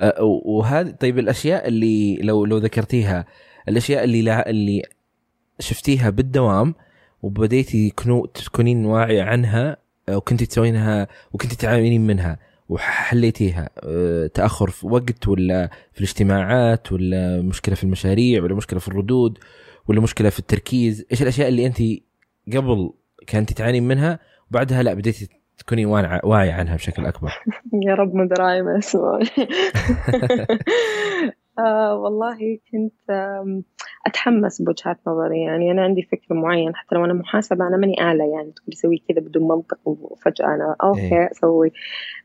أه 0.00 0.22
وهذه 0.44 0.90
طيب 0.90 1.18
الأشياء 1.18 1.68
اللي 1.68 2.16
لو 2.16 2.44
لو 2.44 2.58
ذكرتيها 2.58 3.24
الأشياء 3.68 4.04
اللي 4.04 4.22
لا 4.22 4.50
اللي 4.50 4.82
شفتيها 5.58 6.10
بالدوام 6.10 6.74
وبديتي 7.22 7.92
تكونين 8.34 8.86
واعية 8.86 9.22
عنها 9.22 9.76
وكنت 10.10 10.44
تسوينها 10.44 11.08
وكنت 11.32 11.52
تعانين 11.52 12.06
منها 12.06 12.38
وحليتيها 12.68 13.70
أه، 13.84 14.26
تأخر 14.26 14.70
في 14.70 14.86
وقت 14.86 15.28
ولا 15.28 15.70
في 15.92 16.00
الاجتماعات 16.00 16.92
ولا 16.92 17.42
مشكلة 17.42 17.74
في 17.74 17.84
المشاريع 17.84 18.42
ولا 18.42 18.54
مشكلة 18.54 18.78
في 18.78 18.88
الردود 18.88 19.38
ولا 19.88 20.00
مشكلة 20.00 20.30
في 20.30 20.38
التركيز. 20.38 21.04
إيش 21.12 21.22
الأشياء 21.22 21.48
اللي 21.48 21.66
انت 21.66 21.82
قبل 22.56 22.90
كانت 23.26 23.52
تعانين 23.52 23.88
منها 23.88 24.18
وبعدها 24.50 24.82
لا 24.82 24.94
بديتي 24.94 25.28
تكوني 25.58 25.86
واعية 25.86 26.52
عنها 26.52 26.76
بشكل 26.76 27.06
أكبر؟ 27.06 27.32
يا 27.88 27.94
رب 27.94 28.14
من 28.14 28.28
دراعي 28.28 28.62
ما 28.62 28.78
أسمع 28.78 29.20
آه 31.58 31.96
والله 31.96 32.58
كنت 32.72 33.10
آه 33.10 33.62
أتحمس 34.06 34.62
بوجهات 34.62 34.98
نظري. 35.06 35.42
يعني 35.42 35.70
أنا 35.70 35.82
عندي 35.82 36.02
فكر 36.02 36.34
معين 36.34 36.76
حتى 36.76 36.94
لو 36.94 37.04
أنا 37.04 37.12
محاسبة 37.14 37.66
أنا 37.68 37.76
ماني 37.76 38.12
آلة. 38.12 38.24
يعني 38.24 38.52
تقول 38.52 38.74
سوي 38.74 39.04
كذا 39.08 39.20
بدون 39.20 39.48
منطق 39.48 39.78
وفجأة 39.84 40.46
أنا 40.46 40.76
أوكي 40.82 41.00
إيه. 41.00 41.30
أسوي. 41.30 41.72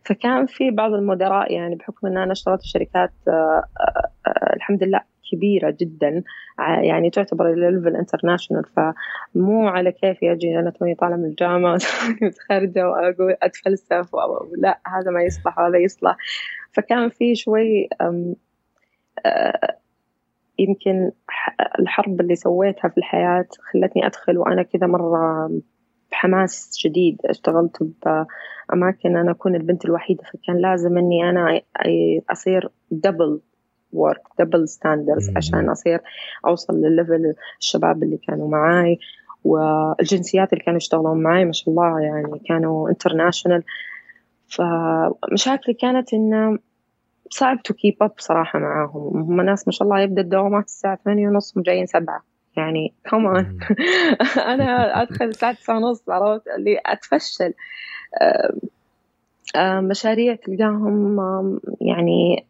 فكان 0.05 0.45
في 0.45 0.71
بعض 0.71 0.93
المدراء 0.93 1.53
يعني 1.53 1.75
بحكم 1.75 2.07
إن 2.07 2.17
أنا 2.17 2.31
اشتغلت 2.31 2.61
في 2.61 2.67
شركات 2.67 3.13
آه 3.27 3.31
آه 3.31 4.09
آه 4.27 4.55
الحمد 4.55 4.83
لله 4.83 5.01
كبيرة 5.31 5.75
جدا 5.81 6.23
يعني 6.59 7.09
تعتبر 7.09 7.53
level 7.55 7.95
international 7.95 8.63
فمو 8.65 9.67
على 9.67 9.91
كيفي 9.91 10.31
أجي 10.31 10.59
أنا 10.59 10.69
توني 10.69 10.95
طالعة 10.95 11.15
من 11.17 11.25
الجامعة 11.25 11.77
خارجة 12.49 12.89
وأقول 12.89 13.35
أتفلسف 13.41 14.15
لا 14.57 14.79
هذا 14.87 15.11
ما 15.11 15.23
يصلح 15.23 15.59
وهذا 15.59 15.77
يصلح. 15.77 16.17
فكان 16.71 17.09
في 17.09 17.35
شوي 17.35 17.89
يمكن 20.59 21.11
الحرب 21.79 22.21
اللي 22.21 22.35
سويتها 22.35 22.89
في 22.89 22.97
الحياة 22.97 23.45
خلتني 23.73 24.05
أدخل 24.05 24.37
وأنا 24.37 24.63
كذا 24.63 24.87
مرة 24.87 25.51
بحماس 26.11 26.71
شديد. 26.77 27.17
اشتغلت 27.25 27.77
بأماكن 27.83 29.17
أنا 29.17 29.31
أكون 29.31 29.55
البنت 29.55 29.85
الوحيدة 29.85 30.23
فكان 30.23 30.57
لازم 30.57 30.97
إني 30.97 31.29
أنا 31.29 31.61
أصير 32.31 32.69
double 32.91 33.41
work 33.93 34.21
double 34.39 34.67
standards 34.67 35.29
عشان 35.37 35.69
أصير 35.69 36.01
أوصل 36.47 36.81
لل 36.81 36.96
level 36.96 37.33
الشباب 37.59 38.03
اللي 38.03 38.17
كانوا 38.17 38.49
معاي 38.49 38.99
والجنسيات 39.43 40.53
اللي 40.53 40.63
كانوا 40.63 40.77
يشتغلون 40.77 41.23
معي 41.23 41.45
ما 41.45 41.51
شاء 41.51 41.69
الله 41.69 41.99
يعني 41.99 42.39
كانوا 42.47 42.89
international 42.89 43.63
فمشاكلي 44.47 45.73
كانت 45.73 46.13
إنه 46.13 46.59
صعب 47.29 47.63
to 47.63 47.73
keep 47.73 47.95
up 48.01 48.11
صراحة 48.17 48.59
معاهم. 48.59 49.17
هم 49.17 49.41
ناس 49.41 49.67
ما 49.67 49.71
شاء 49.71 49.87
الله 49.87 49.99
يبدأ 49.99 50.21
الدوامات 50.21 50.65
الساعة 50.65 50.99
ثمانية 51.05 51.27
ونص 51.27 51.57
وجايين 51.57 51.85
سبعة. 51.85 52.23
يعني 52.57 52.93
كمان 53.11 53.57
أنا 54.53 55.01
أدخل 55.01 55.25
الساعة 55.25 55.53
تسعة 55.53 55.77
ونص 55.77 56.09
عرفت؟ 56.09 56.47
اللي 56.47 56.79
أتفشل. 56.85 57.53
مشاريع 59.65 60.35
تلقاهم 60.35 61.59
يعني 61.81 62.45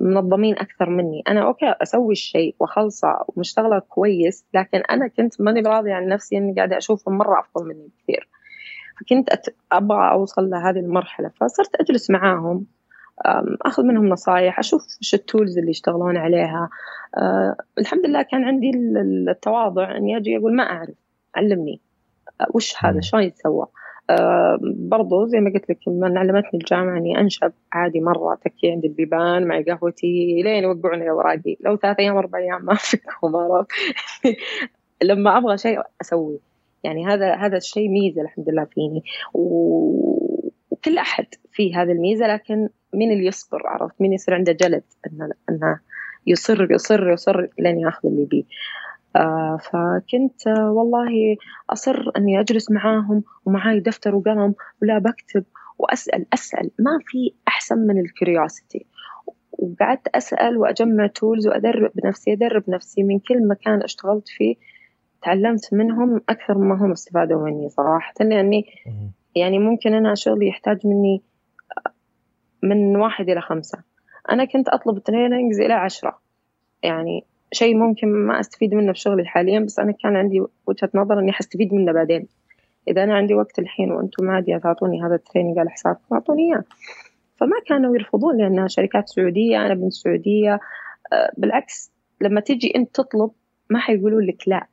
منظمين 0.00 0.58
أكثر 0.58 0.90
مني. 0.90 1.22
أنا 1.28 1.42
أوكي 1.46 1.74
أسوي 1.82 2.12
الشيء 2.12 2.54
وخلصه 2.60 3.24
ومشتغلة 3.28 3.78
كويس 3.78 4.44
لكن 4.54 4.78
أنا 4.90 5.08
كنت 5.08 5.40
ماني 5.40 5.60
راضية 5.60 5.94
عن 5.94 6.08
نفسي 6.08 6.36
إني 6.36 6.54
قاعدة 6.54 6.76
أشوفهم 6.76 7.18
مرة 7.18 7.40
أفضل 7.40 7.68
مني 7.68 7.88
بكثير. 7.88 8.28
فكنت 9.00 9.28
أبغى 9.72 10.10
أوصل 10.10 10.50
لهذه 10.50 10.78
المرحلة 10.78 11.30
فصرت 11.40 11.74
أجلس 11.80 12.10
معاهم. 12.10 12.66
أخذ 13.66 13.82
منهم 13.82 14.08
نصايح 14.08 14.58
أشوف 14.58 14.82
إيش 15.02 15.14
ال 15.14 15.21
tools 15.21 15.58
اللي 15.58 15.70
يشتغلون 15.70 16.16
عليها. 16.16 16.70
أه 17.16 17.56
الحمد 17.78 18.06
لله 18.06 18.22
كان 18.22 18.44
عندي 18.44 18.70
التواضع 19.30 19.96
إني 19.96 20.16
أجي 20.16 20.36
أقول 20.38 20.56
ما 20.56 20.62
أعرف 20.62 20.94
علمني. 21.34 21.80
أه 22.40 22.46
وش 22.54 22.84
هذا؟ 22.84 23.00
شلون 23.00 23.22
يتسوى؟ 23.22 23.66
أه 24.10 24.58
برضو 24.76 25.26
زي 25.26 25.40
ما 25.40 25.50
قلت 25.50 25.70
لك 25.70 25.78
من 25.86 26.18
علمتني 26.18 26.60
الجامعة 26.60 26.98
إني 26.98 27.20
أنشب 27.20 27.52
عادي 27.72 28.00
مرة 28.00 28.34
تكي 28.34 28.70
عند 28.70 28.84
البيبان 28.84 29.46
مع 29.46 29.62
قهوتي 29.68 30.42
لين 30.44 30.64
يوقعوني 30.64 31.10
أوراقي 31.10 31.56
لو 31.60 31.76
ثلاث 31.76 31.98
أيام 31.98 32.16
أربع 32.16 32.38
أيام 32.38 32.64
ما 32.64 32.74
فيكم 32.74 33.36
عرفت 33.36 33.72
لما 35.02 35.38
أبغى 35.38 35.58
شيء 35.58 35.80
أسوي. 36.00 36.40
يعني 36.84 37.06
هذا 37.06 37.34
هذا 37.34 37.56
الشيء 37.56 37.88
ميزة 37.88 38.22
الحمد 38.22 38.48
لله 38.48 38.64
فيني. 38.64 39.02
وكل 39.34 40.98
أحد 40.98 41.26
فيه 41.52 41.82
هذه 41.82 41.92
الميزة 41.92 42.26
لكن 42.26 42.68
مين 42.94 43.12
اللي 43.12 43.26
يصبر 43.26 43.66
عرفت؟ 43.66 44.00
مين 44.00 44.12
يصير 44.12 44.34
عنده 44.34 44.52
جلد 44.52 44.84
إنه 45.06 45.30
إنه 45.50 45.80
يصر 46.26 46.72
يصر 46.72 47.10
يصر 47.10 47.48
لين 47.58 47.78
ياخذ 47.80 48.08
اللي 48.08 48.24
بيه 48.24 48.44
آه 49.16 49.56
فكنت 49.56 50.46
آه 50.46 50.70
والله 50.70 51.36
أصر 51.70 52.10
أني 52.16 52.40
أجلس 52.40 52.70
معاهم 52.70 53.24
ومعاي 53.44 53.80
دفتر 53.80 54.14
وقلم 54.14 54.54
ولا 54.82 54.98
بكتب 54.98 55.44
وأسأل 55.78 56.26
أسأل. 56.34 56.70
ما 56.78 56.98
في 57.06 57.34
أحسن 57.48 57.78
من 57.78 58.00
الكريوسيتي 58.00 58.86
وقعدت 59.52 60.08
أسأل 60.08 60.56
وأجمع 60.58 61.06
tools 61.06 61.48
وأدرب 61.48 61.90
نفسي 62.04 62.32
أدرب 62.32 62.62
نفسي 62.68 63.02
من 63.02 63.18
كل 63.18 63.48
مكان 63.48 63.82
اشتغلت 63.82 64.28
فيه. 64.28 64.56
تعلمت 65.22 65.74
منهم 65.74 66.20
أكثر 66.28 66.58
مما 66.58 66.74
هم 66.74 66.92
استفادوا 66.92 67.44
مني 67.44 67.68
صراحة 67.68 68.14
لأني 68.20 68.64
يعني 69.34 69.58
ممكن 69.58 69.94
أنا 69.94 70.14
شغلي 70.14 70.46
يحتاج 70.48 70.86
مني 70.86 71.22
من 72.64 72.96
واحد 72.96 73.30
إلى 73.30 73.40
خمسة. 73.40 73.78
أنا 74.30 74.44
كنت 74.44 74.68
أطلب 74.68 74.98
trainings 74.98 75.60
إلى 75.60 75.74
عشرة. 75.74 76.18
يعني 76.82 77.24
شيء 77.52 77.76
ممكن 77.76 78.08
ما 78.08 78.40
أستفيد 78.40 78.74
منه 78.74 78.92
بشغلي 78.92 79.24
حاليا 79.26 79.60
بس 79.60 79.78
أنا 79.78 79.92
كان 79.92 80.16
عندي 80.16 80.40
وجهة 80.66 80.90
نظر 80.94 81.18
إني 81.18 81.32
حستفيد 81.32 81.74
منه 81.74 81.92
بعدين. 81.92 82.26
إذا 82.88 83.04
أنا 83.04 83.14
عندي 83.14 83.34
وقت 83.34 83.58
الحين 83.58 83.92
وأنتم 83.92 84.30
عادي 84.30 84.58
تعطوني 84.58 85.02
هذا 85.02 85.14
ال 85.14 85.19
training 85.19 85.58
على 85.58 85.70
حسابكم 85.70 86.14
أعطوني 86.14 86.42
إياه. 86.42 86.64
فما 87.36 87.56
كانوا 87.66 87.94
يرفضون 87.94 88.36
لأنها 88.36 88.68
شركات 88.68 89.08
سعودية 89.08 89.66
أنا 89.66 89.74
بنت 89.74 89.92
سعودية 89.92 90.60
آه، 91.12 91.32
بالعكس 91.36 91.92
لما 92.20 92.40
تجي 92.40 92.72
أنت 92.76 92.94
تطلب 92.94 93.30
ما 93.70 93.78
حيقولوا 93.78 94.22
لك 94.22 94.48
لا. 94.48 94.66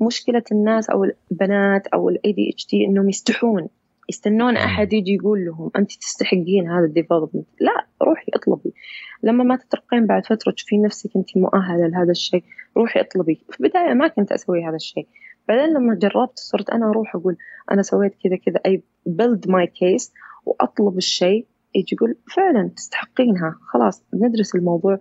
مشكلة 0.00 0.42
الناس 0.52 0.90
أو 0.90 1.04
البنات 1.04 1.86
أو 1.86 2.10
اتش 2.10 2.66
دي 2.66 2.84
إنهم 2.84 3.08
يستحون. 3.08 3.68
يستنون 4.08 4.56
أحد 4.56 4.92
يجي 4.92 5.14
يقول 5.14 5.44
لهم 5.44 5.70
أنت 5.76 5.92
تستحقين 5.92 6.70
هذا 6.70 6.84
ال 6.84 6.89
development 6.89 7.46
لا 7.60 7.86
روحي 8.02 8.32
اطلبي. 8.34 8.74
لما 9.22 9.44
ما 9.44 9.56
تترقين 9.56 10.06
بعد 10.06 10.26
فترة 10.26 10.52
تشوفين 10.52 10.82
نفسك 10.82 11.10
أنت 11.16 11.36
مؤهلة 11.36 11.86
لهذا 11.86 12.10
الشيء 12.10 12.44
روحي 12.76 13.00
اطلبي. 13.00 13.40
في 13.50 13.60
البداية 13.60 13.94
ما 13.94 14.08
كنت 14.08 14.32
أسوي 14.32 14.64
هذا 14.64 14.76
الشيء. 14.76 15.06
بعدين 15.48 15.74
لما 15.74 15.94
جربت 15.94 16.38
صرت 16.38 16.70
أنا 16.70 16.90
أروح 16.90 17.16
أقول 17.16 17.36
أنا 17.70 17.82
سويت 17.82 18.14
كذا 18.24 18.36
كذا 18.36 18.60
I 18.66 18.82
build 19.06 19.48
my 19.48 19.66
case 19.66 20.12
وأطلب 20.44 20.96
الشيء 20.96 21.46
يجي 21.74 21.96
يقول 21.96 22.16
فعلا 22.36 22.70
تستحقينها. 22.76 23.56
خلاص 23.60 24.04
ندرس 24.14 24.54
الموضوع. 24.54 24.98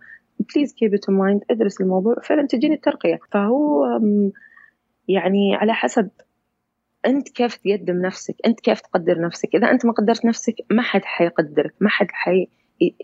please 0.56 0.74
keep 0.74 0.94
it 0.94 1.10
mind 1.10 1.42
ادرس 1.52 1.82
الموضوع. 1.82 2.16
فعلا 2.24 2.48
تجيني 2.48 2.76
الترقية. 2.76 3.20
فهو 3.32 3.86
يعني 5.08 5.56
على 5.56 5.74
حسب 5.74 6.10
أنت 7.06 7.30
كيف 7.30 7.56
تقدم 7.56 8.02
نفسك؟ 8.02 8.36
أنت 8.46 8.60
كيف 8.60 8.82
تقدر 8.82 9.22
نفسك؟ 9.22 9.56
إذا 9.56 9.72
أنت 9.72 9.86
ما 9.86 9.92
قدرت 9.92 10.26
نفسك 10.26 10.56
ما 10.72 10.82
حد 10.82 11.02
حيقدرك 11.04 11.74
ما 11.80 11.90
حد 11.90 12.08
حي 12.12 12.48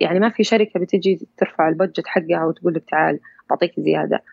يعني 0.02 0.20
ما 0.20 0.30
في 0.30 0.44
شركة 0.44 0.80
بتجي 0.80 1.28
ترفع 1.38 1.70
ال 1.70 1.75
budget 1.75 2.08
حقها 2.08 2.46
وتقول 2.46 2.74
لك 2.74 2.84
تعال 2.90 3.20
بعطيك 3.50 3.80
زيادة. 3.80 4.24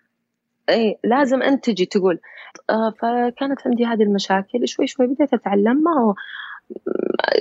اي 0.70 0.98
لازم 1.04 1.42
أنت 1.42 1.70
تجي 1.70 1.86
تقول 1.86 2.20
آه 2.70 2.90
فكانت 2.90 3.66
عندي 3.66 3.84
هذه 3.84 4.02
المشاكل 4.02 4.68
شوي 4.68 4.86
شوي 4.86 5.06
بديت 5.06 5.34
أتعلم 5.34 5.82
ما 5.82 5.90
هو 6.00 6.14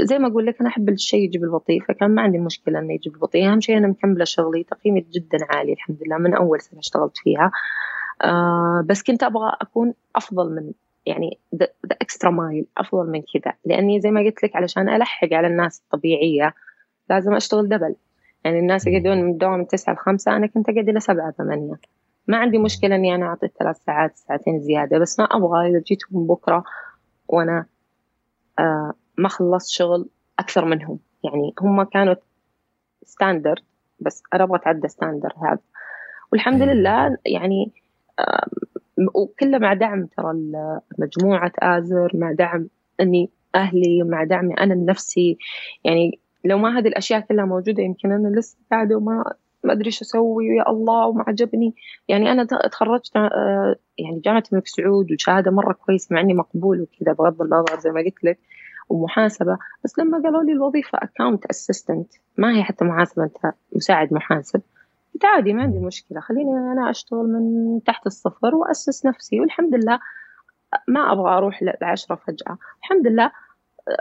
زي 0.01 0.19
ما 0.19 0.27
أقول 0.27 0.45
لك 0.45 0.61
أنا 0.61 0.69
أحب 0.69 0.89
الشيء 0.89 1.23
يجي 1.23 1.37
بالبطيء 1.37 1.83
فكان 1.83 2.15
ما 2.15 2.21
عندي 2.21 2.37
مشكلة 2.37 2.79
إنه 2.79 2.93
يجي 2.93 3.09
بالبطيء 3.09 3.51
أهم 3.51 3.59
شيء 3.61 3.77
أنا 3.77 3.87
مكملة 3.87 4.25
شغلي 4.25 4.63
تقييمي 4.63 5.01
جدا 5.01 5.37
عالي 5.49 5.73
الحمد 5.73 5.97
لله 6.05 6.17
من 6.17 6.33
أول 6.33 6.61
سنة 6.61 6.79
اشتغلت 6.79 7.17
فيها. 7.17 7.51
آه 8.23 8.85
بس 8.89 9.03
كنت 9.03 9.23
أبغى 9.23 9.51
أكون 9.61 9.93
أفضل 10.15 10.55
من 10.55 10.71
يعني 11.07 11.39
the 11.55 11.67
extra 11.91 12.31
mile 12.31 12.65
أفضل 12.77 13.11
من 13.11 13.21
كذا. 13.21 13.53
لأني 13.65 14.01
زي 14.01 14.11
ما 14.11 14.21
قلت 14.21 14.43
لك 14.43 14.55
علشان 14.55 14.89
ألحق 14.89 15.33
على 15.33 15.47
الناس 15.47 15.81
الطبيعية 15.81 16.53
لازم 17.09 17.33
أشتغل 17.33 17.69
double 17.69 17.95
يعني 18.43 18.59
الناس 18.59 18.87
يقعدون 18.87 19.17
من 19.23 19.31
الدوام 19.31 19.59
من 19.59 19.67
تسعة 19.67 19.93
لخمسة 19.93 20.35
أنا 20.35 20.47
كنت 20.47 20.69
أقعد 20.69 20.89
إلى 20.89 20.99
سبعة 20.99 21.31
ثمانية. 21.31 21.75
ما 22.27 22.37
عندي 22.37 22.57
مشكلة 22.57 22.95
إني 22.95 23.15
أنا 23.15 23.25
أعطي 23.25 23.47
ثلاث 23.59 23.77
ساعات 23.77 24.17
ساعتين 24.17 24.59
زيادة 24.59 24.99
بس 24.99 25.19
ما 25.19 25.25
أبغى 25.25 25.69
إذا 25.69 25.79
جيت 25.79 25.99
من 26.11 26.27
بكرة 26.27 26.63
وأنا 27.27 27.65
آه 28.59 28.93
ما 29.17 29.29
خلصت 29.29 29.69
شغل 29.69 30.09
أكثر 30.39 30.65
منهم. 30.65 30.99
يعني 31.23 31.53
هم 31.61 31.83
كانوا 31.83 32.15
standard 33.03 33.63
بس 33.99 34.23
أنا 34.33 34.43
أبغى 34.43 34.57
أتعدى 34.57 34.87
standard 34.87 35.33
هذا. 35.43 35.59
والحمد 36.31 36.61
لله 36.61 37.17
يعني 37.25 37.71
آه 38.19 38.47
وكله 39.13 39.57
مع 39.57 39.73
دعم 39.73 40.05
ترى 40.05 40.33
مجموعة 40.97 41.51
آزر 41.59 42.11
مع 42.13 42.31
دعم 42.31 42.67
أني 43.01 43.29
أهلي 43.55 44.03
مع 44.03 44.23
دعمي 44.23 44.53
أنا 44.53 44.73
النفسي 44.73 45.37
يعني 45.83 46.19
لو 46.45 46.57
ما 46.57 46.79
هذه 46.79 46.87
الأشياء 46.87 47.19
كلها 47.21 47.45
موجودة 47.45 47.83
يمكن 47.83 48.11
أنا 48.11 48.39
لسه 48.39 48.57
قاعدة 48.71 48.95
وما 48.95 49.33
ما 49.63 49.73
أدري 49.73 49.91
شو 49.91 50.05
أسوي 50.05 50.45
يا 50.47 50.69
الله 50.69 51.07
وما 51.07 51.23
عجبني. 51.27 51.75
يعني 52.07 52.31
أنا 52.31 52.43
تخرجت 52.43 53.15
آه، 53.15 53.75
يعني 53.97 54.19
جامعة 54.19 54.43
الملك 54.51 54.67
سعود 54.67 55.11
وشهادة 55.11 55.51
مرة 55.51 55.73
كويس 55.73 56.11
مع 56.11 56.21
إني 56.21 56.33
مقبول 56.33 56.81
وكذا 56.81 57.13
بغض 57.13 57.41
النظر 57.41 57.79
زي 57.79 57.89
ما 57.89 58.01
قلت 58.01 58.23
لك 58.23 58.39
ومحاسبة. 58.89 59.57
بس 59.83 59.99
لما 59.99 60.21
قالوا 60.23 60.43
لي 60.43 60.51
الوظيفة 60.51 60.97
account 61.01 61.45
assistant 61.45 62.13
ما 62.37 62.57
هي 62.57 62.63
حتى 62.63 62.85
محاسبة 62.85 63.23
أنت 63.23 63.53
مساعد 63.75 64.13
محاسب. 64.13 64.61
قلت 65.17 65.25
عادي 65.25 65.53
ما 65.53 65.61
عندي 65.61 65.79
مشكلة. 65.79 66.19
خليني 66.19 66.51
أنا 66.51 66.89
أشتغل 66.89 67.25
من 67.27 67.83
تحت 67.83 68.05
الصفر 68.07 68.55
وأسس 68.55 69.05
نفسي. 69.05 69.39
والحمد 69.39 69.75
لله 69.75 69.99
ما 70.87 71.11
أبغى 71.11 71.37
أروح 71.37 71.63
لعشرة 71.81 72.15
فجأة. 72.15 72.57
الحمد 72.79 73.07
لله 73.07 73.31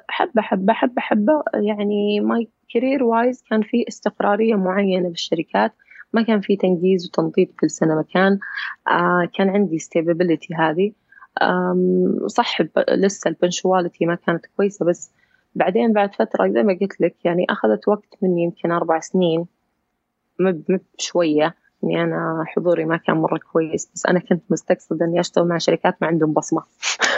حبة 0.09 0.43
حبة 0.43 0.73
حبة 0.73 1.01
حبة. 1.03 1.43
يعني 1.55 2.21
my 2.21 2.49
career 2.75 3.05
wise 3.05 3.43
كان 3.51 3.63
في 3.63 3.85
استقرارية 3.89 4.55
معينة 4.55 5.09
بالشركات 5.09 5.73
ما 6.13 6.23
كان 6.23 6.41
في 6.41 6.57
تنقيز 6.57 7.07
وتنطيط 7.07 7.49
كل 7.61 7.71
سنة 7.71 7.99
مكان. 7.99 8.39
آه 8.89 9.29
كان 9.39 9.49
عندي 9.49 9.79
stability 9.79 10.55
هذه. 10.55 10.93
صح 12.27 12.59
لسه 12.91 13.29
ال 13.29 13.35
punctuality 13.35 14.07
ما 14.07 14.15
كانت 14.15 14.47
كويسة 14.57 14.87
بس 14.87 15.13
بعدين 15.55 15.93
بعد 15.93 16.15
فترة 16.15 16.49
زي 16.49 16.63
ما 16.63 16.79
قلت 16.81 17.01
لك 17.01 17.25
يعني 17.25 17.47
أخذت 17.51 17.89
وقت 17.89 18.17
مني 18.23 18.43
يمكن 18.43 18.73
أربع 18.73 19.01
سنين. 19.01 19.47
مب 20.39 20.81
شوية 20.99 21.55
إني 21.85 22.03
أنا 22.03 22.45
حضوري 22.47 22.85
ما 22.85 22.97
كان 22.97 23.17
مرة 23.17 23.39
كويس 23.53 23.91
بس 23.95 24.07
أنا 24.07 24.19
كنت 24.19 24.43
مستقصدة 24.51 25.07
إني 25.07 25.21
أشتغل 25.21 25.49
مع 25.49 25.59
شركات 25.59 25.97
ما 26.01 26.09
عندهم 26.09 26.33
بصمة. 26.33 26.63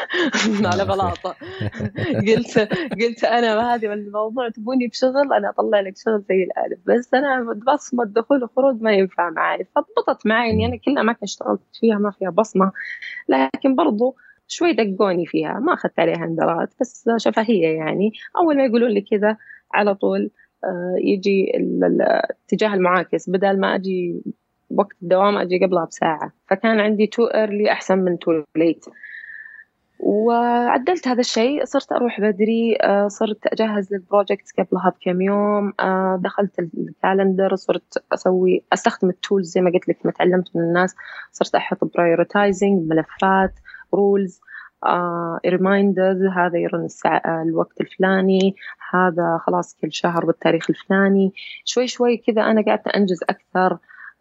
على 0.73 0.85
بلاطة. 0.85 1.37
قلت 2.29 2.59
قلت 3.01 3.25
أنا 3.25 3.75
هذه 3.75 3.93
الموضوع 3.93 4.49
تبوني 4.49 4.87
بشغل 4.87 5.33
أنا 5.33 5.51
أطلع 5.51 5.81
لك 5.81 5.97
شغل 5.97 6.25
زي 6.29 6.43
الألف. 6.43 6.79
بس 6.87 7.15
أنا 7.15 7.61
بصمة 7.75 8.05
دخول 8.05 8.45
وخروج 8.45 8.83
ما 8.83 8.93
ينفع 8.93 9.31
معي. 9.31 9.67
فضبطت 9.77 10.27
معي 10.27 10.51
إني 10.51 10.67
أنا 10.67 10.77
كل 10.77 10.99
أماكن 10.99 11.21
اشتغلت 11.23 11.61
فيها 11.81 11.99
ما 11.99 12.11
فيها 12.11 12.31
بصمة. 12.31 12.73
لكن 13.29 13.75
برضو 13.75 14.17
شوي 14.49 14.73
دقوني 14.73 15.27
فيها. 15.27 15.53
ما 15.53 15.75
أخذت 15.75 16.01
عليها 16.01 16.25
إنذارات 16.25 16.75
بس 16.81 17.11
شفهية 17.17 17.69
يعني. 17.69 18.13
أول 18.37 18.57
ما 18.57 18.65
يقولون 18.65 18.91
لي 18.91 19.01
كذا 19.01 19.37
على 19.75 19.95
طول 19.95 20.31
يجي 21.05 21.53
الاتجاه 21.57 22.75
المعاكس. 22.75 23.31
بدل 23.31 23.61
ما 23.61 23.75
أجي 23.75 24.23
وقت 24.71 24.97
الدوام 25.03 25.39
أجي 25.39 25.65
قبلها 25.65 25.85
بساعة. 25.85 26.33
فكان 26.47 26.81
عندي 26.81 27.07
too 27.07 27.25
early 27.25 27.73
أحسن 27.73 27.99
من 27.99 28.19
too 28.19 28.43
late 28.57 28.85
وعدلت 30.01 31.09
هذا 31.09 31.21
الشيء. 31.21 31.65
صرت 31.65 31.93
أروح 31.93 32.21
بدري. 32.21 32.77
آه، 32.83 33.09
صرت 33.09 33.47
أجهز 33.47 33.93
لل 33.93 34.08
project 34.08 34.61
قبلها 34.61 34.91
بكم 34.91 35.21
يوم. 35.21 35.73
آه، 35.81 36.21
دخلت 36.25 36.59
ال 36.59 36.68
calendar. 36.68 37.55
صرت 37.55 38.05
أسوي 38.13 38.63
أستخدم 38.73 39.09
ال 39.09 39.16
tools 39.16 39.49
زي 39.49 39.61
ما 39.61 39.71
قلت 39.71 39.89
لك 39.89 39.99
ما 40.05 40.11
تعلمت 40.11 40.57
من 40.57 40.63
الناس. 40.63 40.95
صرت 41.33 41.55
أحط 41.55 41.85
prioritizing 41.85 42.91
ملفات 42.91 43.53
rules 43.95 44.41
reminders 45.47 46.23
هذا 46.23 46.59
يرن 46.59 46.89
الوقت 47.27 47.81
الفلاني. 47.81 48.55
هذا 48.95 49.41
خلاص 49.47 49.77
كل 49.83 49.93
شهر 49.93 50.25
بالتاريخ 50.25 50.71
الفلاني. 50.71 51.33
شوي 51.65 51.87
شوي 51.87 52.17
كذا 52.17 52.43
أنا 52.43 52.65
قاعدة 52.65 52.91
أنجز 52.97 53.23
أكثر 53.23 53.79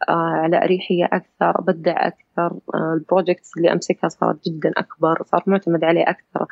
آه، 0.10 0.12
على 0.12 0.64
أريحية 0.64 1.06
أكثر 1.06 1.60
أبدع 1.60 2.08
أكثر 2.08 2.58
آه، 2.76 2.94
ال 2.94 3.01
projects 3.01 3.58
اللي 3.58 3.72
أمسكها 3.72 4.08
صارت 4.08 4.50
جدا 4.50 4.72
أكبر 4.78 5.24
صار 5.26 5.44
معتمد 5.48 5.84
عليه 5.84 6.04
أكثر. 6.04 6.46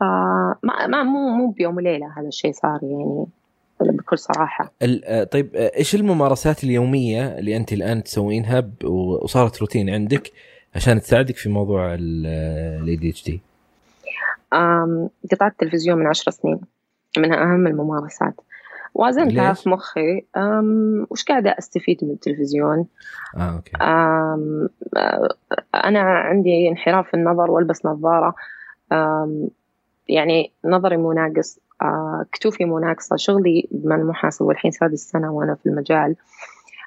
فما 0.00 0.86
ما 0.86 1.02
مو 1.02 1.28
مو 1.28 1.50
بيوم 1.50 1.76
وليلة 1.76 2.06
هذا 2.18 2.28
الشيء 2.28 2.52
صار 2.52 2.78
يعني 2.82 3.26
بكل 3.80 4.18
صراحة. 4.18 4.72
آه، 4.82 5.24
طيب 5.24 5.54
إيش 5.54 5.94
الممارسات 5.94 6.64
اليومية 6.64 7.38
اللي 7.38 7.56
أنت 7.56 7.72
الآن 7.72 8.02
تسوينها 8.02 8.70
وصارت 8.84 9.60
روتين 9.60 9.90
عندك 9.90 10.32
عشان 10.74 11.00
تساعدك 11.00 11.36
في 11.36 11.48
موضوع 11.48 11.94
ال 11.98 12.98
ADHD؟ 13.00 13.40
قطعت 15.32 15.52
التلفزيون 15.52 15.98
من 15.98 16.06
عشر 16.06 16.30
سنين. 16.30 16.60
منها 17.18 17.42
أهم 17.42 17.66
الممارسات. 17.66 18.34
وازنتها 18.94 19.52
في 19.52 19.68
مخي 19.68 20.24
وش 21.10 21.24
قاعدة 21.24 21.56
أستفيد 21.58 21.98
من 22.02 22.10
التلفزيون؟ 22.10 22.86
آه، 23.36 23.54
أوكي. 23.56 23.76
أم 23.76 24.68
أنا 25.74 26.00
عندي 26.00 26.68
انحراف 26.68 27.08
في 27.08 27.14
النظر 27.14 27.50
وألبس 27.50 27.86
نظارة. 27.86 28.34
يعني 30.08 30.52
نظري 30.64 30.96
مو 30.96 31.12
ناقص 31.12 31.58
آه، 31.82 32.26
كتوفي 32.32 32.64
مو 32.64 32.78
ناقصة 32.78 33.16
شغلي 33.16 33.68
من 33.84 33.92
المحاسب 33.92 34.44
والحين 34.44 34.70
سادس 34.70 35.10
سنة 35.10 35.32
وأنا 35.32 35.54
في 35.54 35.68
المجال. 35.68 36.16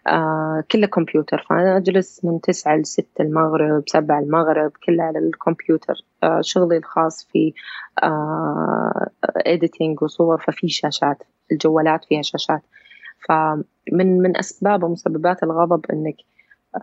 آه 0.07 0.63
كله 0.71 0.87
كمبيوتر. 0.87 1.45
فأنا 1.49 1.77
أجلس 1.77 2.25
من 2.25 2.41
تسعة 2.41 2.75
لستة 2.75 3.21
المغرب 3.21 3.83
سبعة 3.87 4.19
المغرب 4.19 4.71
كله 4.85 5.03
على 5.03 5.19
الكمبيوتر. 5.19 5.93
آه 6.23 6.41
شغلي 6.41 6.77
الخاص 6.77 7.27
في 7.31 7.53
آه 8.03 9.09
إديتينج 9.37 10.03
وصور 10.03 10.37
ففي 10.37 10.69
شاشات 10.69 11.23
الجوالات 11.51 12.05
فيها 12.05 12.21
شاشات. 12.21 12.61
فمن 13.29 14.17
من 14.21 14.37
أسباب 14.37 14.83
ومسببات 14.83 15.43
الغضب 15.43 15.85
إنك 15.93 16.15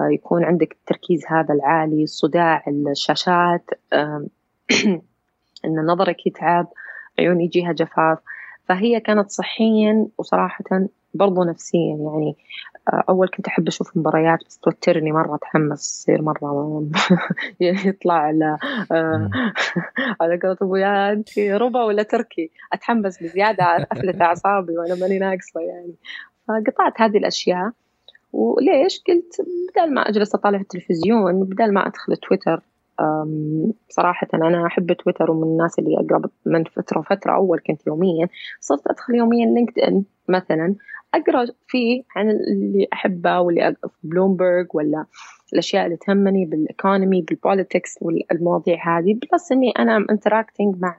آه 0.01 0.09
يكون 0.09 0.45
عندك 0.45 0.73
التركيز 0.73 1.25
هذا 1.29 1.55
العالي 1.55 2.07
صداع 2.07 2.65
الشاشات 2.69 3.71
آه 3.93 4.27
إن 5.65 5.87
نظرك 5.87 6.27
يتعب 6.27 6.67
عيون 7.19 7.41
يجيها 7.41 7.73
جفاف. 7.73 8.19
فهي 8.69 9.01
كانت 9.01 9.31
صحيا 9.31 10.07
وصراحة 10.19 10.65
برضو 11.15 11.45
نفسيا 11.45 11.97
يعني 11.97 12.37
أول 12.89 13.29
كنت 13.29 13.47
أحب 13.47 13.69
أشوف 13.69 13.97
مباريات 13.97 14.39
بس 14.47 14.59
توترني 14.59 15.13
مرة 15.13 15.35
أتحمس 15.35 16.01
يصير 16.01 16.23
مرة 16.23 16.83
يعني 17.61 17.79
يطلع 17.89 18.15
على 18.15 18.59
آه، 18.93 19.31
على 20.21 20.39
قولة 20.43 20.57
أبويا 20.63 21.13
أنت 21.13 21.39
ربا 21.39 21.85
ولا 21.85 22.03
تركي؟ 22.03 22.51
أتحمس 22.73 23.23
بزيادة 23.23 23.65
أفلت 23.93 24.23
أعصابي 24.23 24.79
وأنا 24.79 24.95
ماني 24.95 25.19
ناقصة 25.19 25.61
يعني. 25.61 25.95
فقطعت 26.49 27.01
هذه 27.01 27.17
الأشياء 27.17 27.73
وليش؟ 28.33 29.03
قلت 29.09 29.37
بدل 29.77 29.95
ما 29.95 30.09
أجلس 30.09 30.35
أطالع 30.35 30.59
في 30.59 30.63
التلفزيون 30.63 31.45
بدل 31.45 31.73
ما 31.73 31.87
أدخل 31.87 32.17
تويتر 32.17 32.63
صراحة 33.89 34.27
أنا 34.35 34.67
أحب 34.67 34.93
تويتر 34.93 35.31
ومن 35.31 35.43
الناس 35.43 35.79
اللي 35.79 35.97
أقرب 35.97 36.31
من 36.47 36.65
فترة 36.65 36.99
وفترة 36.99 37.35
أول 37.35 37.61
كنت 37.67 37.87
يوميا 37.87 38.29
صرت 38.61 38.87
أدخل 38.87 39.15
يوميا 39.15 39.47
LinkedIn 39.47 40.05
مثلا. 40.29 40.75
أقرأ 41.15 41.47
فيه 41.67 42.03
عن 42.17 42.31
اللي 42.31 42.89
أحبه 42.93 43.41
واللي 43.41 43.75
في 43.83 44.09
بلومبرج 44.09 44.67
ولا 44.75 45.05
الأشياء 45.53 45.87
اللي 45.87 45.97
تهمني 45.97 46.45
بال 46.45 46.62
economy 46.62 47.23
بال 47.23 47.38
politics 47.38 47.99
والمواضيع 48.01 48.99
هذه. 48.99 49.19
plus 49.33 49.53
إني 49.53 49.71
أنا 49.79 50.07
interacting 50.11 50.77
مع 50.81 50.97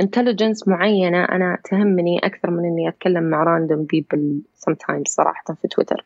intelligence 0.00 0.68
معينة 0.68 1.24
أنا 1.24 1.58
تهمني 1.64 2.18
أكثر 2.18 2.50
من 2.50 2.64
إني 2.64 2.88
أتكلم 2.88 3.22
مع 3.22 3.42
random 3.42 3.84
people 3.84 4.42
sometimes 4.56 5.02
صراحة 5.06 5.54
في 5.62 5.68
تويتر 5.68 6.04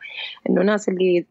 إنه 0.51 0.63
ناس 0.63 0.89
اللي 0.89 1.27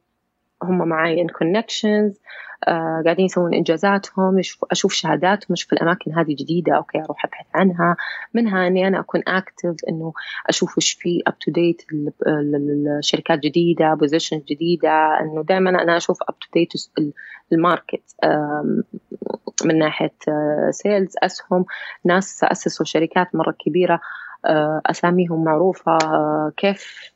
هم 0.64 0.88
معي 0.88 1.28
in 1.28 1.28
connections 1.28 2.20
آه 2.68 3.02
قاعدين 3.06 3.26
يسوون 3.26 3.54
إنجازاتهم 3.54 4.42
أشوف 4.72 4.94
شهاداتهم 4.94 5.54
أشوف 5.54 5.74
الأماكن 5.74 6.14
هذه 6.14 6.36
جديدة 6.36 6.76
أوكي 6.76 6.98
أروح 6.98 7.26
أبحث 7.26 7.46
عنها. 7.54 7.96
منها 8.34 8.68
إني 8.68 8.88
أنا 8.88 9.00
أكون 9.00 9.22
active 9.28 9.76
إنه 9.90 10.14
أشوف 10.50 10.78
وش 10.78 10.92
في 10.92 11.24
up 11.28 11.40
to 11.40 11.52
date 11.52 11.82
الشركات 13.00 13.40
جديدة 13.40 13.94
position 13.94 14.42
جديدة 14.50 15.20
إنه 15.20 15.44
دائما 15.44 15.70
أنا 15.70 15.98
أشوف 15.98 16.18
up 16.30 16.40
to 16.40 16.48
date 16.54 16.74
ال 17.52 17.60
market. 17.60 18.16
من 19.66 19.80
ناحية 19.80 20.14
sales 20.72 21.16
آه، 21.24 21.26
أسهم 21.26 21.66
ناس 22.06 22.44
أسسوا 22.44 22.86
شركات 22.86 23.36
مرة 23.36 23.56
كبيرة 23.66 24.00
آه، 24.46 24.82
أساميهم 24.86 25.44
معروفة 25.44 25.98
آه، 26.04 26.52
كيف 26.58 27.12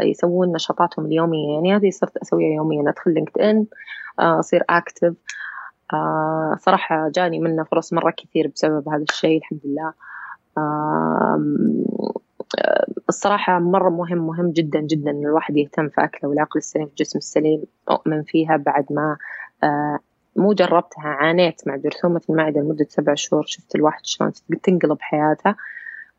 يسوون 0.00 0.52
نشاطاتهم 0.52 1.06
اليومية. 1.06 1.54
يعني 1.54 1.76
هذه 1.76 1.90
صرت 1.90 2.16
أسويها 2.16 2.54
يوميا 2.54 2.90
أدخل 2.90 3.14
LinkedIn 3.14 3.66
أصير 4.18 4.64
active 4.70 5.14
صراحة 6.58 7.08
جاني 7.08 7.38
منه 7.38 7.64
فرص 7.64 7.92
مرة 7.92 8.10
كثير 8.10 8.48
بسبب 8.54 8.88
هذا 8.88 9.04
الشيء 9.10 9.38
الحمد 9.38 9.60
لله. 9.64 9.92
الصراحة 13.08 13.58
مرة 13.58 13.90
مهم 13.90 14.26
مهم 14.26 14.50
جدا 14.50 14.80
جدا 14.80 15.10
إن 15.10 15.26
الواحد 15.26 15.56
يهتم 15.56 15.88
في 15.88 16.04
أكله 16.04 16.30
والعقل 16.30 16.58
السليم 16.58 16.86
في 16.86 16.90
الجسم 16.90 17.18
السليم 17.18 17.62
أؤمن 17.90 18.22
فيها 18.22 18.56
بعد 18.56 18.86
ما 18.90 19.16
مو 20.36 20.52
جربتها 20.52 21.08
عانيت 21.08 21.68
مع 21.68 21.76
جرثومة 21.76 22.20
المعدة 22.30 22.60
لمدة 22.60 22.86
سبع 22.88 23.14
شهور 23.14 23.44
شفت 23.46 23.74
الواحد 23.74 24.06
شلون 24.06 24.32
تنقلب 24.62 24.98
حياته. 25.00 25.54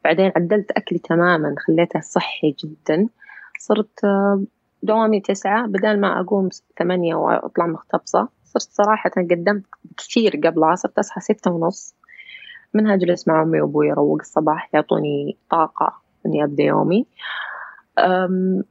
بعدين 0.04 0.32
عدلت 0.36 0.72
أكلي 0.72 1.00
تماما 1.00 1.56
خليته 1.58 2.00
صحي 2.00 2.56
جدا. 2.64 3.08
صرت 3.64 4.04
آه، 4.04 4.44
دوامي 4.84 5.20
تسعة. 5.20 5.68
بدل 5.68 6.00
ما 6.00 6.20
أقوم 6.20 6.50
ثمانية 6.80 7.16
وأطلع 7.16 7.68
مختبصة 7.68 8.30
صرت 8.44 8.70
صراحة 8.72 9.10
قدمت 9.10 9.64
كثير 9.98 10.42
قبلها 10.44 10.76
صرت 10.76 11.00
أصحى 11.00 11.22
ستة 11.22 11.52
ونص. 11.52 11.96
منها 12.74 12.94
أجلس 12.94 13.28
مع 13.28 13.42
أمي 13.44 13.62
وأبوي 13.62 13.92
أروق 13.92 14.18
الصباح 14.20 14.70
يعطوني 14.74 15.38
طاقة 15.50 15.94
إني 16.26 16.44
أبدأ 16.44 16.64
يومي. 16.64 17.06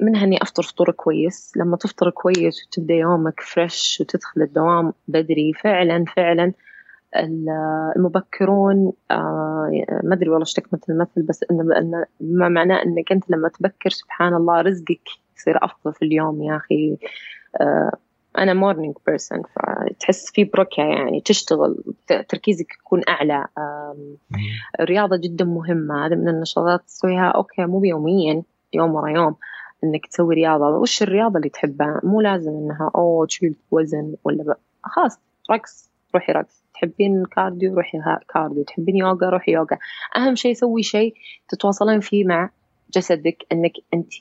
منها 0.00 0.24
إني 0.24 0.42
أفطر 0.42 0.62
فطور 0.62 0.90
كويس. 0.90 1.52
لما 1.56 1.76
تفطر 1.76 2.10
كويس 2.10 2.66
وتبدأ 2.66 2.94
يومك 2.94 3.40
fresh 3.40 3.98
وتدخل 4.00 4.42
الدوام 4.42 4.92
بدري 5.08 5.52
فعلا 5.52 6.04
فعلا 6.16 6.52
المبكرون 7.16 8.92
آه، 9.10 10.00
ما 10.04 10.14
أدري 10.14 10.28
والله 10.28 10.40
إيش 10.46 10.52
تكمله 10.52 10.82
المثل 10.88 11.22
بس 11.22 11.44
إنه 11.50 12.06
ما 12.20 12.48
معناه 12.48 12.82
إنك 12.82 13.12
أنت 13.12 13.30
لما 13.30 13.48
تبكر 13.48 13.90
سبحان 13.90 14.34
الله 14.34 14.60
رزقك 14.60 15.08
يصير 15.36 15.64
أفضل 15.64 15.94
في 15.94 16.04
اليوم 16.04 16.42
يا 16.42 16.56
أخي. 16.56 16.96
آه، 17.60 17.92
أنا 18.38 18.54
morning 18.54 18.94
person 19.06 19.42
فتحس 19.42 20.30
في 20.32 20.44
بركة 20.44 20.82
يعني 20.82 21.20
تشتغل 21.20 21.76
تركيزك 22.28 22.66
يكون 22.80 23.02
أعلى. 23.08 23.46
الرياضه 24.80 25.16
جدا 25.16 25.44
مهمة 25.44 26.06
هذا 26.06 26.16
من 26.16 26.28
النشاطات 26.28 26.80
تسويها 26.86 27.28
أوكي 27.28 27.66
مو 27.66 27.84
يوميا 27.84 28.42
يوم 28.72 28.94
ورا 28.94 29.10
يوم 29.10 29.36
إنك 29.84 30.06
تسوي 30.06 30.34
رياضة. 30.34 30.64
وش 30.64 31.02
الرياضة 31.02 31.36
اللي 31.36 31.48
تحبها؟ 31.48 32.00
مو 32.04 32.20
لازم 32.20 32.50
إنها 32.50 32.90
أوه 32.94 33.26
تشيل 33.26 33.54
وزن 33.70 34.14
ولا 34.24 34.56
خلاص 34.84 35.18
رقص 35.50 35.90
روحي 36.14 36.32
رقص. 36.32 36.61
تحبين 36.82 37.24
cardio 37.24 37.74
روحي 37.74 37.98
cardio 38.28 38.64
تحبين 38.64 38.96
يوغا 38.96 39.28
روحي 39.28 39.52
يوغا. 39.52 39.78
أهم 40.16 40.34
شيء 40.34 40.54
سوي 40.54 40.82
شيء 40.82 41.14
تتواصلين 41.48 42.00
فيه 42.00 42.24
مع 42.24 42.50
جسدك 42.94 43.46
أنك 43.52 43.72
أنت 43.94 44.12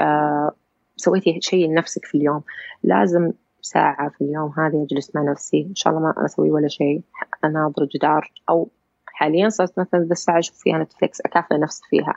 آه 0.00 0.52
سويتي 0.96 1.40
شيء 1.40 1.68
لنفسك 1.68 2.04
في 2.04 2.18
اليوم. 2.18 2.42
لازم 2.82 3.32
ساعة 3.62 4.08
في 4.08 4.24
اليوم 4.24 4.52
هذه 4.58 4.86
أجلس 4.90 5.16
مع 5.16 5.22
نفسي. 5.22 5.66
إن 5.70 5.74
شاء 5.74 5.92
الله 5.92 6.02
ما 6.02 6.24
أسوي 6.24 6.50
ولا 6.50 6.68
شيء. 6.68 7.02
أناظر 7.44 7.84
جدار 7.94 8.32
أو 8.48 8.70
حاليا 9.06 9.48
صرت 9.48 9.78
مثلا 9.78 10.00
ذا 10.00 10.12
الساعة 10.12 10.38
أشوف 10.38 10.58
فيها 10.58 10.78
Netflix 10.78 11.20
أكافئ 11.20 11.58
نفسي 11.58 11.82
فيها. 11.90 12.14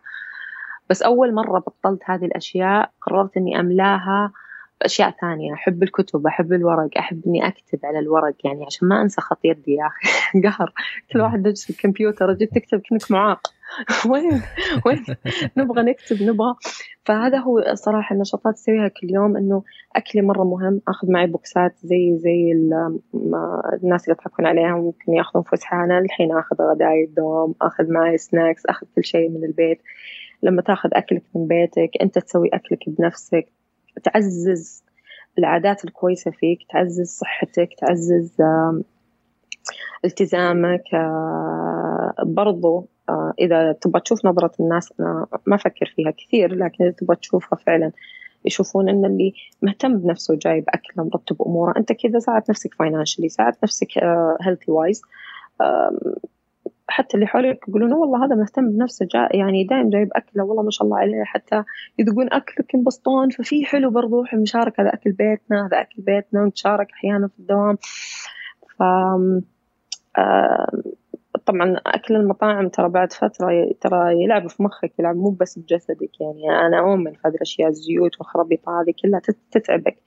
بس 0.89 1.01
أول 1.01 1.33
مرة 1.33 1.59
بطلت 1.59 2.01
هذه 2.05 2.25
الأشياء 2.25 2.91
قررت 3.01 3.37
إني 3.37 3.59
أملاها 3.59 4.31
أشياء 4.81 5.11
ثانية. 5.21 5.53
أحب 5.53 5.83
الكتب 5.83 6.27
أحب 6.27 6.53
الورق 6.53 6.89
أحب 6.97 7.21
إني 7.27 7.47
أكتب 7.47 7.79
على 7.83 7.99
الورق 7.99 8.35
يعني 8.43 8.65
عشان 8.65 8.87
ما 8.87 9.01
أنسى 9.01 9.21
خط 9.21 9.39
يدي 9.43 9.71
يا 9.73 9.87
أخي. 9.87 10.41
قهر. 10.47 10.73
كل 11.13 11.19
واحد 11.19 11.39
يجلس 11.39 11.69
الكمبيوتر 11.69 12.33
جيت 12.33 12.55
تكتب 12.55 12.81
كأنك 12.89 13.11
معاق. 13.11 13.47
وين؟ 14.09 14.41
وين؟ 14.85 15.05
نبغى 15.57 15.83
نكتب 15.83 16.23
نبغى. 16.23 16.55
فهذا 17.05 17.37
هو 17.37 17.59
الصراحة 17.59 18.15
النشاطات 18.15 18.53
أسويها 18.53 18.87
كل 18.87 19.07
يوم 19.09 19.37
إنه 19.37 19.63
أكلي 19.95 20.21
مرة 20.21 20.43
مهم. 20.43 20.81
أخذ 20.87 21.11
معي 21.11 21.27
بوكسات 21.27 21.75
زي 21.83 22.17
زي 22.17 22.51
الناس 23.83 24.03
اللي 24.03 24.15
يضحكون 24.19 24.45
عليها 24.45 24.75
ممكن 24.75 25.13
يأخذون 25.13 25.43
فسحة 25.43 25.83
أنا 25.83 25.99
الحين 25.99 26.37
أخذ 26.37 26.55
غداي 26.61 27.03
الدوام 27.03 27.55
أخذ 27.61 27.91
معي 27.91 28.17
سناكس 28.17 28.65
أخذ 28.65 28.87
كل 28.95 29.03
شيء 29.03 29.29
من 29.29 29.45
البيت. 29.45 29.81
لما 30.43 30.61
تأخذ 30.61 30.89
أكلك 30.93 31.23
من 31.35 31.47
بيتك 31.47 31.89
أنت 32.01 32.19
تسوي 32.19 32.49
أكلك 32.53 32.89
بنفسك. 32.89 33.47
تعزز 34.03 34.83
العادات 35.39 35.85
الكويسة 35.85 36.31
فيك 36.31 36.59
تعزز 36.69 37.07
صحتك 37.09 37.69
تعزز 37.77 38.41
التزامك 40.05 40.83
برضو 42.23 42.87
إذا 43.39 43.71
تبغى 43.71 44.01
تشوف 44.01 44.25
نظرة 44.25 44.51
الناس 44.59 44.93
أنا 44.99 45.27
ما 45.45 45.55
أفكر 45.55 45.93
فيها 45.95 46.11
كثير 46.11 46.55
لكن 46.55 46.83
إذا 46.83 46.93
تبغى 46.93 47.15
تشوفها 47.15 47.59
فعلا 47.65 47.91
يشوفون 48.45 48.89
إن 48.89 49.05
اللي 49.05 49.33
مهتم 49.61 49.97
بنفسه 49.97 50.35
جايب 50.35 50.65
اكله 50.69 51.03
مرتب 51.03 51.41
أموره 51.41 51.73
أنت 51.77 51.91
كذا 51.91 52.19
ساعد 52.19 52.43
نفسك 52.49 52.73
financially 52.73 53.29
ساعد 53.29 53.53
نفسك 53.63 53.87
healthy 54.41 54.71
wise 54.71 55.01
حتى 56.87 57.15
اللي 57.15 57.27
حولك 57.27 57.59
يقولون 57.67 57.93
والله 57.93 58.25
هذا 58.25 58.35
مهتم 58.35 58.69
بنفسه 58.71 59.07
جاء 59.13 59.37
يعني 59.37 59.63
دايم 59.63 59.89
جايب 59.89 60.09
أكله 60.15 60.43
والله 60.43 60.63
ما 60.63 60.71
شاء 60.71 60.85
الله 60.85 60.97
عليه. 60.97 61.23
حتى 61.23 61.63
يذوقون 61.99 62.33
أكلك 62.33 62.73
ينبسطون 62.73 63.29
ففي 63.29 63.65
حلو 63.65 63.89
برضو 63.89 64.23
المشاركة 64.33 64.81
هذا 64.81 64.93
أكل 64.93 65.11
بيتنا 65.11 65.67
هذا 65.67 65.81
أكل 65.81 66.01
بيتنا 66.01 66.41
ونتشارك 66.41 66.91
أحيانا 66.91 67.27
في 67.27 67.39
الدوام. 67.39 67.77
ف 68.77 68.83
طبعا 71.45 71.77
أكل 71.85 72.15
المطاعم 72.15 72.69
ترى 72.69 72.89
بعد 72.89 73.13
فترة 73.13 73.71
ترى 73.81 74.23
يلعب 74.23 74.49
في 74.49 74.63
مخك 74.63 74.99
يلعب 74.99 75.15
مو 75.15 75.29
بس 75.29 75.59
بجسدك 75.59 76.21
يعني 76.21 76.67
أنا 76.67 76.79
أؤمن 76.79 77.13
في 77.13 77.19
هذه 77.25 77.35
الأشياء 77.35 77.69
الزيوت 77.69 78.19
والخرابيط 78.19 78.69
هذه 78.69 78.93
كلها 79.03 79.21
تتعبك. 79.51 79.97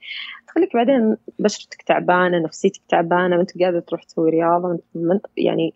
تخليك 0.47 0.73
بعدين 0.73 1.17
بشرتك 1.39 1.81
تعبانة 1.81 2.39
نفسيتك 2.39 2.81
تعبانة 2.89 3.35
ما 3.35 3.41
أنت 3.41 3.63
قادر 3.63 3.79
تروح 3.79 4.03
تسوي 4.03 4.29
رياضة 4.29 4.79
يعني 5.37 5.73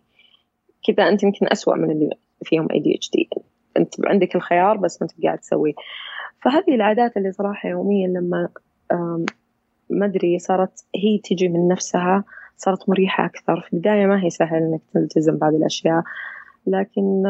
كذا 0.86 1.08
أنت 1.08 1.22
يمكن 1.22 1.46
أسوأ 1.52 1.76
من 1.76 1.90
اللي 1.90 2.10
فيهم 2.44 2.68
اي 2.72 2.80
دي 2.80 2.94
اتش 2.94 3.10
دي 3.10 3.28
أنت 3.76 3.94
عندك 4.06 4.36
الخيار 4.36 4.76
بس 4.76 5.02
ما 5.02 5.08
أنت 5.08 5.24
قاعد 5.24 5.38
تسويه 5.38 5.72
فهذه 6.42 6.74
العادات 6.74 7.16
اللي 7.16 7.32
صراحة 7.32 7.68
يوميا 7.68 8.08
لما 8.08 8.48
ما 9.90 10.06
أدري 10.06 10.38
صارت 10.38 10.84
هي 10.94 11.18
تجي 11.18 11.48
من 11.48 11.68
نفسها 11.68 12.24
صارت 12.56 12.88
مريحة 12.88 13.24
أكثر. 13.24 13.60
في 13.60 13.72
البداية 13.72 14.06
ما 14.06 14.24
هي 14.24 14.30
سهل 14.30 14.56
إنك 14.56 14.80
تلتزم 14.94 15.36
بهذه 15.36 15.56
الأشياء. 15.56 16.02
لكن 16.66 17.22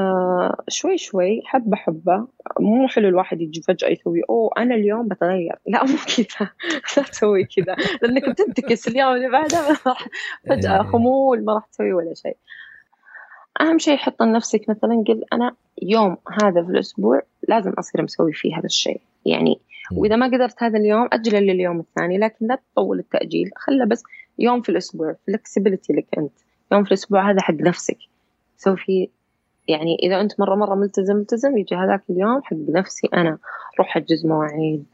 شوي 0.69 0.99
شوي 0.99 1.43
حبة 1.45 1.77
حبة. 1.77 2.27
مو 2.61 2.89
حلو 2.89 3.09
الواحد 3.09 3.41
يجي 3.41 3.63
فجأة 3.63 3.89
يسوي 3.89 4.21
أوه 4.31 4.51
أنا 4.59 4.75
اليوم 4.75 5.09
بتغير. 5.09 5.55
لا 5.67 5.85
مو 5.85 5.97
كذا. 6.17 6.51
لا 6.97 7.03
تسوي 7.03 7.45
كذا. 7.45 7.77
لأنك 8.03 8.29
بتنتكس 8.29 8.89
اليوم 8.89 9.15
اللي 9.15 9.29
بعده 9.29 9.75
فجأة 10.49 10.77
إيه. 10.77 10.83
خمول 10.83 11.45
ما 11.45 11.55
راح 11.55 11.67
تسوي 11.67 11.93
ولا 11.93 12.15
شيء. 12.15 12.37
أهم 13.63 13.79
شيء 13.79 13.97
حط 13.97 14.23
لنفسك 14.23 14.69
مثلا 14.69 15.05
قل 15.09 15.25
أنا 15.33 15.57
يوم 15.83 16.17
هذا 16.43 16.63
في 16.63 16.71
الأسبوع 16.71 17.23
لازم 17.49 17.71
أصير 17.71 18.03
مسوي 18.03 18.33
فيه 18.33 18.57
هذا 18.59 18.67
الشيء. 18.67 19.01
يعني 19.27 19.61
وإذا 19.97 20.17
ما 20.17 20.27
قدرت 20.27 20.63
هذا 20.63 20.79
اليوم 20.79 21.09
أجله 21.13 21.39
لليوم 21.39 21.81
الثاني 21.81 22.19
لكن 22.19 22.47
لا 22.47 22.59
تطول 22.73 22.99
التأجيل. 22.99 23.51
خله 23.57 23.85
بس 23.85 24.03
يوم 24.39 24.63
في 24.63 24.69
الأسبوع 24.69 25.17
فلكسبيتي 25.27 25.93
لك 25.93 26.07
أنت. 26.19 26.33
يوم 26.73 26.85
في 26.85 26.89
الأسبوع 26.89 27.31
هذا 27.31 27.41
حق 27.41 27.55
نفسك. 27.55 27.99
سوي 28.57 28.77
فيه 28.77 29.09
يعني 29.69 29.97
إذا 30.03 30.21
أنت 30.21 30.41
مرة 30.41 30.55
مرة 30.55 30.75
ملتزم 30.75 31.17
ملتزم 31.17 31.59
يجي 31.59 31.75
هذاك 31.75 32.03
اليوم 32.11 32.43
حق 32.43 32.57
نفسي 32.69 33.09
أنا. 33.15 33.39
روح 33.79 33.97
أحجز 33.97 34.27
مواعيد 34.27 34.87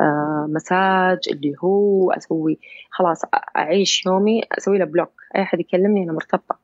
آه 0.00 0.46
مساج 0.48 1.18
اللي 1.30 1.54
هو 1.64 2.12
أسوي 2.12 2.58
خلاص 2.90 3.22
أعيش 3.56 4.06
يومي 4.06 4.42
أسوي 4.58 4.78
له 4.78 4.84
block 4.84 5.12
أي 5.36 5.42
أحد 5.42 5.60
يكلمني 5.60 6.04
أنا 6.04 6.12
مرتبطة. 6.12 6.59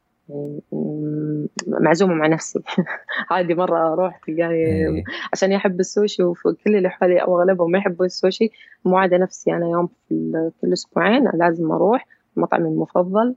معزومة 1.66 2.14
مع 2.14 2.26
نفسي. 2.26 2.62
عادي 3.30 3.54
مرة 3.54 3.92
أروح 3.92 4.18
تلقاني 4.26 4.54
إيه. 4.54 5.04
عشاني 5.32 5.52
أحب 5.52 5.80
السوشي 5.80 6.22
وكل 6.22 6.76
اللي 6.76 6.88
حولي 6.88 7.22
أو 7.22 7.40
أغلبهم 7.40 7.70
ما 7.70 7.78
يحبوا 7.78 8.06
السوشي. 8.06 8.50
موعدة 8.84 9.16
نفسي 9.16 9.52
أنا 9.52 9.66
يوم 9.66 9.88
في 10.08 10.50
كل 10.60 10.72
أسبوعين 10.72 11.30
لازم 11.34 11.72
أروح. 11.72 12.06
مطعمي 12.36 12.68
المفضل. 12.68 13.34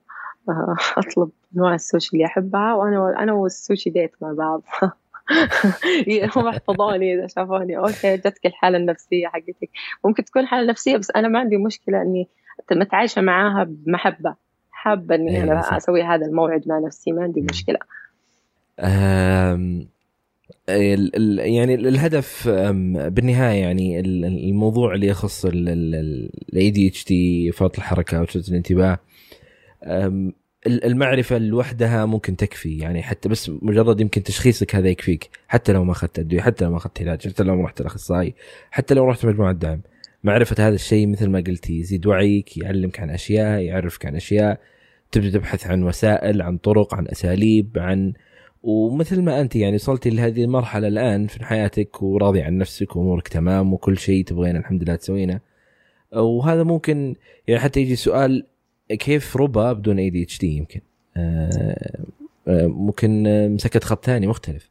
أطلب 0.97 1.29
نوع 1.55 1.73
السوشي 1.73 2.09
اللي 2.13 2.25
أحبها. 2.25 2.73
وأنا 2.73 3.23
أنا 3.23 3.33
والسوشي 3.33 3.89
date 3.89 4.11
مع 4.21 4.33
بعض. 4.33 4.61
هم 6.35 6.47
احفظوني 6.47 7.13
إذا 7.13 7.27
شافوني. 7.27 7.77
أوكي 7.77 8.17
جتك 8.17 8.45
الحالة 8.45 8.77
النفسية 8.77 9.27
حقتك. 9.27 9.69
ممكن 10.05 10.23
تكون 10.23 10.45
حالة 10.45 10.69
نفسية 10.69 10.97
بس 10.97 11.11
أنا 11.15 11.27
ما 11.27 11.39
عندي 11.39 11.57
مشكلة 11.57 12.01
إني 12.01 12.27
متعايشة 12.71 13.21
معاها 13.21 13.63
بمحبة. 13.63 14.48
حابة 14.79 15.15
إني 15.15 15.37
أيه 15.37 15.43
أنا 15.43 15.77
أسوي 15.77 16.03
هذا 16.03 16.25
الموعد 16.25 16.63
مع 16.67 16.79
نفسي 16.79 17.11
ما 17.11 17.23
عندي 17.23 17.41
مشكلة. 17.41 17.79
يعني 20.67 21.75
الهدف 21.75 22.47
بالنهاية 22.87 23.61
يعني 23.61 23.99
الموضوع 23.99 24.93
اللي 24.93 25.07
يخص 25.07 25.45
ال 25.45 26.69
ADHD 26.69 27.51
فرط 27.51 27.77
الحركة 27.77 28.21
وتشتت 28.21 28.49
الانتباه. 28.49 28.99
المعرفة 30.67 31.37
لوحدها 31.37 32.05
ممكن 32.05 32.35
تكفي 32.35 32.77
يعني 32.77 33.03
حتى 33.03 33.29
بس 33.29 33.51
مجرد 33.61 34.01
يمكن 34.01 34.23
تشخيصك 34.23 34.75
هذا 34.75 34.89
يكفيك 34.89 35.29
حتى 35.47 35.73
لو 35.73 35.83
ما 35.83 35.91
أخذت 35.91 36.19
أدوية 36.19 36.41
حتى 36.41 36.65
لو 36.65 36.71
ما 36.71 36.77
أخذت 36.77 37.01
علاج 37.01 37.27
حتى 37.27 37.43
لو 37.43 37.61
رحت 37.61 37.81
الأخصائي 37.81 38.33
حتى 38.71 38.93
لو 38.93 39.09
رحت 39.09 39.25
مجموعة 39.25 39.53
دعم. 39.53 39.81
معرفة 40.23 40.67
هذا 40.67 40.75
الشيء 40.75 41.07
مثل 41.07 41.29
ما 41.29 41.39
قلتي 41.47 41.79
يزيد 41.79 42.07
وعيك 42.07 42.57
يعلمك 42.57 42.99
عن 42.99 43.09
أشياء 43.09 43.59
يعرفك 43.61 44.05
عن 44.05 44.15
أشياء 44.15 44.59
تبدأ 45.11 45.29
تبحث 45.29 45.67
عن 45.67 45.83
وسائل 45.83 46.41
عن 46.41 46.57
طرق 46.57 46.95
عن 46.95 47.07
أساليب 47.07 47.77
عن 47.77 48.13
ومثل 48.63 49.21
ما 49.21 49.41
أنت 49.41 49.55
يعني 49.55 49.75
وصلتي 49.75 50.09
لهذه 50.09 50.43
المرحلة 50.43 50.87
الآن 50.87 51.27
في 51.27 51.45
حياتك 51.45 52.03
وراضي 52.03 52.41
عن 52.41 52.57
نفسك 52.57 52.95
وأمورك 52.95 53.27
تمام 53.27 53.73
وكل 53.73 53.97
شيء 53.97 54.25
تبغين 54.25 54.55
الحمد 54.55 54.83
لله 54.83 54.95
تسوينه. 54.95 55.39
وهذا 56.13 56.63
ممكن 56.63 57.15
يعني 57.47 57.61
حتى 57.61 57.81
يجي 57.81 57.95
سؤال 57.95 58.45
كيف 58.89 59.37
ربا 59.37 59.73
بدون 59.73 59.99
اي 59.99 60.09
دي 60.09 60.23
اتش 60.23 60.39
دي 60.39 60.57
يمكن؟ 60.57 60.81
آه، 61.17 62.05
آه، 62.47 62.67
ممكن 62.67 63.23
مسكت 63.53 63.83
خط 63.83 64.05
ثاني 64.05 64.27
مختلف 64.27 64.69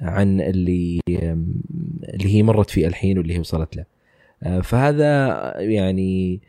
عن 0.00 0.40
اللي 0.40 1.00
اللي 1.08 2.34
هي 2.34 2.42
مرت 2.42 2.70
فيه 2.70 2.86
الحين 2.86 3.18
واللي 3.18 3.34
هي 3.34 3.38
وصلت 3.38 3.76
له. 3.76 3.84
فهذا 4.62 5.52
يعني 5.56 6.40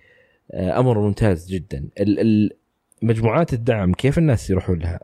أمر 0.53 0.99
ممتاز 0.99 1.51
جدا. 1.51 1.89
مجموعات 3.01 3.53
الدعم 3.53 3.93
كيف 3.93 4.17
الناس 4.17 4.49
يروحون 4.49 4.79
لها؟ 4.79 4.99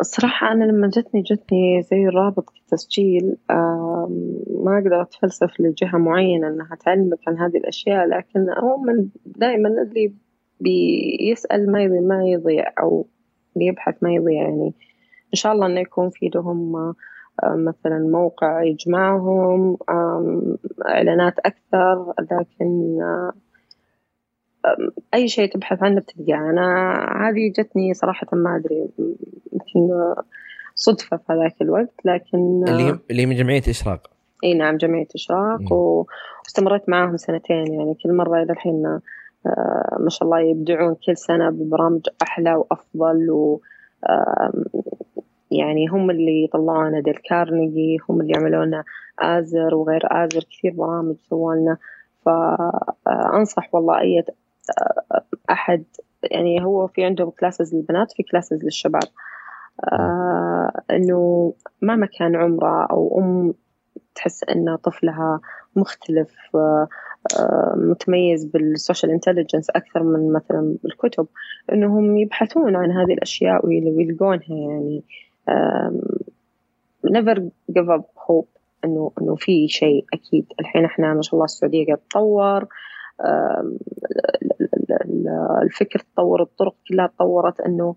الصراحة 0.00 0.52
أنا 0.52 0.64
لما 0.64 0.88
جتني 0.88 1.22
جتني 1.22 1.82
زي 1.82 2.06
رابط 2.06 2.52
التسجيل. 2.56 3.36
ما 4.64 4.78
أقدر 4.84 5.02
أتفلسف 5.02 5.60
لجهة 5.60 5.98
معينة 5.98 6.48
أنها 6.48 6.76
تعلمك 6.84 7.18
عن 7.26 7.38
هذه 7.38 7.56
الأشياء 7.56 8.06
لكن 8.06 8.46
عموما 8.50 9.08
دائما 9.26 9.68
اللي 9.68 10.14
بيسأل 10.60 11.72
ما 11.72 11.82
يضيع 11.82 12.00
ما 12.00 12.24
يضيع 12.24 12.72
أو 12.80 13.06
بيبحث 13.56 13.94
ما 14.02 14.12
يضيع 14.12 14.42
يعني. 14.42 14.74
إن 15.34 15.34
شاء 15.34 15.52
الله 15.52 15.66
إنه 15.66 15.80
يكون 15.80 16.10
في 16.10 16.30
لهم 16.34 16.94
مثلا 17.44 17.98
موقع 17.98 18.62
يجمعهم 18.62 19.76
إعلانات 20.88 21.38
أكثر 21.38 22.14
لكن 22.32 22.98
أي 25.14 25.28
شيء 25.28 25.52
تبحث 25.52 25.82
عنه 25.82 26.00
بتلقاه. 26.00 26.50
أنا 26.50 26.94
هذه 27.28 27.52
جتني 27.58 27.94
صراحة 27.94 28.26
ما 28.32 28.56
أدري 28.56 28.88
يمكن 29.52 30.14
صدفة 30.74 31.16
في 31.16 31.32
هذاك 31.32 31.62
الوقت 31.62 31.94
لكن 32.04 32.64
اللي 32.68 32.98
اللي 33.10 33.26
من 33.26 33.36
جمعية 33.36 33.62
إشراق. 33.68 34.10
إي 34.44 34.54
نعم 34.54 34.76
جمعية 34.76 35.08
إشراق 35.14 35.72
واستمريت 35.72 36.88
معاهم 36.88 37.16
سنتين. 37.16 37.72
يعني 37.72 37.94
كل 38.02 38.12
مرة 38.12 38.42
إلى 38.42 38.52
الحين 38.52 39.00
ما 40.00 40.08
شاء 40.08 40.24
الله 40.24 40.40
يبدعون 40.40 40.96
كل 41.06 41.16
سنة 41.16 41.50
ببرامج 41.50 42.06
أحلى 42.22 42.54
وأفضل 42.54 43.30
و 43.30 43.60
يعني 45.50 45.86
هم 45.88 46.10
اللي 46.10 46.44
يطلعونا 46.44 47.00
ديل 47.00 47.16
كارنيجي 47.16 47.98
هم 48.08 48.20
اللي 48.20 48.32
يعملوا 48.32 48.64
لنا 48.64 48.84
others 49.18 49.74
وغير 49.74 50.00
others 50.04 50.40
كثير 50.40 50.72
برامج 50.72 51.16
سووا 51.20 51.54
لنا. 51.54 51.76
فأنصح 52.26 53.74
والله 53.74 54.00
أي 54.00 54.24
أحد 55.50 55.84
يعني 56.30 56.64
هو 56.64 56.86
في 56.86 57.04
عندهم 57.04 57.30
classes 57.30 57.74
للبنات 57.74 58.12
في 58.12 58.22
classes 58.22 58.64
للشباب. 58.64 59.02
آه 59.92 60.72
إنه 60.90 61.52
مهما 61.82 62.06
كان 62.18 62.36
عمره 62.36 62.86
أو 62.90 63.18
أم 63.18 63.54
تحس 64.14 64.44
أن 64.44 64.76
طفلها 64.76 65.40
مختلف 65.76 66.56
آه 66.56 66.88
متميز 67.76 68.44
بال 68.44 68.61
social 68.61 69.12
intelligence 69.12 69.70
أكثر 69.70 70.02
من 70.02 70.32
مثلا 70.32 70.76
بالكتب. 70.82 71.26
إنهم 71.72 72.16
يبحثون 72.16 72.76
عن 72.76 72.90
هذه 72.92 73.12
الأشياء 73.12 73.66
ويلقونها 73.66 74.44
يعني. 74.48 75.04
Never 77.06 77.36
give 77.72 77.88
up 77.88 78.04
hope 78.28 78.60
إنه 78.84 79.12
إنه 79.20 79.34
في 79.34 79.68
شيء 79.68 80.04
أكيد. 80.12 80.46
الحين 80.60 80.84
إحنا 80.84 81.14
ما 81.14 81.22
شاء 81.22 81.34
الله 81.34 81.44
السعودية 81.44 81.86
قاعد 81.86 81.98
تتطور 81.98 82.66
الفكر 85.62 85.98
تطور 85.98 86.42
الطرق 86.42 86.74
كلها 86.88 87.06
تطورت 87.06 87.60
إنه 87.60 87.94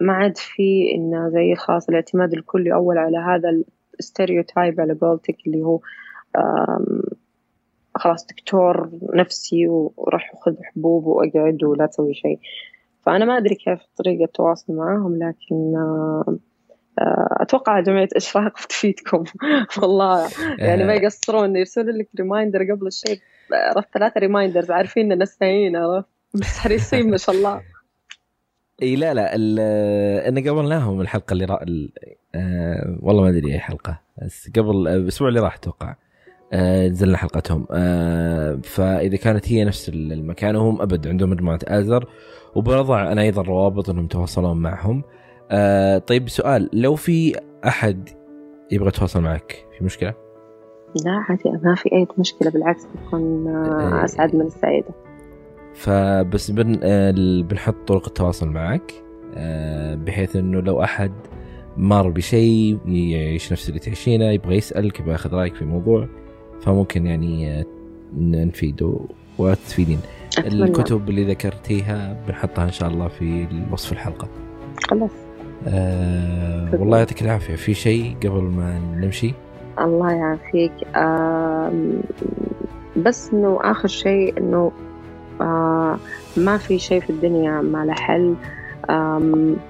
ما 0.00 0.12
عاد 0.12 0.36
في 0.36 0.92
إنه 0.94 1.28
زي 1.28 1.54
خلاص 1.54 1.88
الاعتماد 1.88 2.32
الكلي 2.32 2.74
أول 2.74 2.98
على 2.98 3.18
هذا 3.18 3.62
ال 4.00 4.07
stereotype 4.07 4.80
على 4.80 4.92
قولتك 4.94 5.36
اللي 5.46 5.62
هو 5.62 5.80
خلاص 7.94 8.26
دكتور 8.26 8.90
نفسي 9.14 9.68
وروح 9.68 10.32
خذ 10.42 10.54
حبوب 10.62 11.06
وأقعد 11.06 11.64
ولا 11.64 11.86
تسوي 11.86 12.14
شيء. 12.14 12.38
فأنا 13.02 13.24
ما 13.24 13.36
أدري 13.38 13.54
كيف 13.54 13.78
طريقة 13.96 14.24
التواصل 14.24 14.72
معاهم 14.72 15.18
لكن 15.18 15.74
أتوقع 17.40 17.80
جمعية 17.80 18.08
اشراق 18.16 18.58
تفيدكم. 18.68 19.24
والله 19.82 20.28
يعني 20.58 20.84
ما 20.84 20.94
يقصرون 20.94 21.56
يرسلوا 21.56 21.92
لك 21.92 22.08
reminder 22.18 22.72
قبل 22.72 22.86
الشيء. 22.86 23.20
عرفت 23.52 23.88
ثلاثة 23.94 24.20
reminders 24.20 24.70
عارفين 24.70 25.12
إن 25.12 25.22
نستعين 25.22 25.76
عرفت؟ 25.76 26.08
بس 26.34 26.58
حريصين 26.58 27.10
ما 27.10 27.16
شاء 27.16 27.34
الله. 27.34 27.60
إي 28.82 28.96
لا 28.96 29.14
لا 29.14 29.34
انا 30.28 30.40
قبلناهم 30.50 31.00
الحلقة 31.00 31.32
اللي 31.32 31.44
راح 31.44 31.64
آه 32.34 32.98
والله 33.02 33.22
ما 33.22 33.28
أدري 33.28 33.52
أي 33.52 33.58
حلقة. 33.58 34.00
بس 34.22 34.50
قبل 34.56 34.88
الأسبوع 34.88 35.28
اللي 35.28 35.40
راح 35.40 35.54
أتوقع 35.54 35.94
آه 36.52 36.88
نزلنا 36.88 37.16
حلقتهم. 37.16 37.66
آه 37.70 38.58
فإذا 38.62 39.16
كانت 39.16 39.52
هي 39.52 39.64
نفس 39.64 39.88
المكان 39.88 40.56
وهم 40.56 40.82
أبد 40.82 41.08
عندهم 41.08 41.30
مجموعة 41.30 41.58
ازر 41.64 42.08
وبضع 42.54 43.12
أنا 43.12 43.22
أيضا 43.22 43.42
روابط 43.42 43.90
إنهم 43.90 44.04
يتواصلون 44.04 44.56
معهم. 44.56 45.02
آه 45.50 45.98
طيب 45.98 46.28
سؤال 46.28 46.70
لو 46.72 46.94
في 46.94 47.36
أحد 47.66 48.08
يبغى 48.70 48.88
يتواصل 48.88 49.20
معك 49.20 49.66
في 49.78 49.84
مشكلة؟ 49.84 50.14
لا 51.04 51.24
عادي 51.28 51.50
ما 51.62 51.74
في 51.74 51.92
أي 51.92 52.06
مشكلة 52.18 52.50
بالعكس 52.50 52.86
بكون 52.94 53.48
آه، 53.48 54.04
أسعد 54.04 54.36
من 54.36 54.46
السعيدة. 54.46 54.94
فبس 55.74 56.50
بن 56.50 56.80
آه، 56.82 57.12
بنحط 57.42 57.74
طرق 57.86 58.06
التواصل 58.06 58.48
معك 58.48 58.92
آه، 59.34 59.94
بحيث 59.94 60.36
إنه 60.36 60.60
لو 60.60 60.82
أحد 60.82 61.12
مر 61.76 62.08
بشيء 62.08 62.78
يعيش 62.86 63.52
نفس 63.52 63.68
اللي 63.68 63.80
تعيشينه 63.80 64.24
يبغى 64.24 64.56
يسألك 64.56 65.00
يبغى 65.00 65.12
ياخذ 65.12 65.34
رأيك 65.34 65.54
في 65.54 65.64
موضوع 65.64 66.08
فممكن 66.60 67.06
يعني 67.06 67.64
نفيده 68.16 69.00
وتفيدين. 69.38 70.00
الكتب 70.38 71.08
اللي 71.08 71.24
ذكرتيها 71.24 72.24
بنحطها 72.28 72.64
إن 72.64 72.72
شاء 72.72 72.88
الله 72.88 73.08
في 73.08 73.46
وصف 73.72 73.92
الحلقة. 73.92 74.28
خلاص. 74.90 75.29
آه 75.68 76.68
والله 76.72 76.98
يعطيك 76.98 77.22
العافية. 77.22 77.54
في 77.56 77.74
شيء 77.74 78.16
قبل 78.22 78.42
ما 78.42 78.78
نمشي؟ 78.96 79.34
الله 79.78 80.12
يعافيك. 80.12 80.72
آه 80.96 81.72
بس 82.96 83.30
إنه 83.32 83.58
آخر 83.62 83.88
شيء 83.88 84.38
إنه 84.38 84.72
آه 85.40 85.96
ما 86.36 86.56
في 86.58 86.78
شيء 86.78 87.00
في 87.00 87.10
الدنيا 87.10 87.60
ما 87.60 87.84
له 87.84 87.92
حل. 87.94 88.34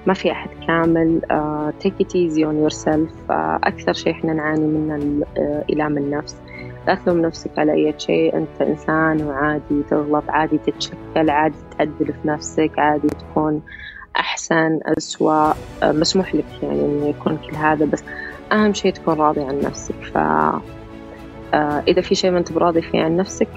ما 0.07 0.13
في 0.13 0.31
أحد 0.31 0.49
كامل. 0.67 1.21
آه، 1.31 1.73
take 1.83 2.03
it 2.03 2.09
easy 2.09 2.41
on 2.41 2.69
yourself. 2.69 3.31
آه، 3.31 3.59
أكثر 3.63 3.93
شيء 3.93 4.13
إحنا 4.13 4.33
نعاني 4.33 4.65
منه 4.67 5.25
إلام 5.69 5.97
النفس 5.97 6.35
لا 6.87 6.95
تلوم 6.95 7.21
نفسك 7.21 7.59
على 7.59 7.71
أي 7.73 7.93
شيء. 7.97 8.37
أنت 8.37 8.61
إنسان 8.61 9.21
وعادي 9.21 9.83
تغلط 9.89 10.23
عادي 10.29 10.57
تتشكل 10.57 11.29
عادي 11.29 11.55
تعدل 11.77 12.05
في 12.05 12.27
نفسك 12.27 12.71
عادي 12.77 13.07
تكون 13.07 13.61
أحسن 14.17 14.79
أسوأ 14.85 15.53
آه، 15.83 15.91
مسموح 15.91 16.35
لك 16.35 16.45
يعني 16.63 16.79
إنه 16.79 17.07
يكون 17.07 17.37
كل 17.37 17.55
هذا 17.55 17.85
بس 17.85 18.03
أهم 18.51 18.73
شيء 18.73 18.93
تكون 18.93 19.13
راضي 19.13 19.41
عن 19.41 19.59
نفسك. 19.59 19.95
ف 20.13 20.17
آه، 21.53 21.83
إذا 21.87 22.01
في 22.01 22.15
شيء 22.15 22.31
ما 22.31 22.37
أنت 22.37 22.51
براضي 22.51 22.81
فيه 22.81 23.03
عن 23.03 23.17
نفسك 23.17 23.47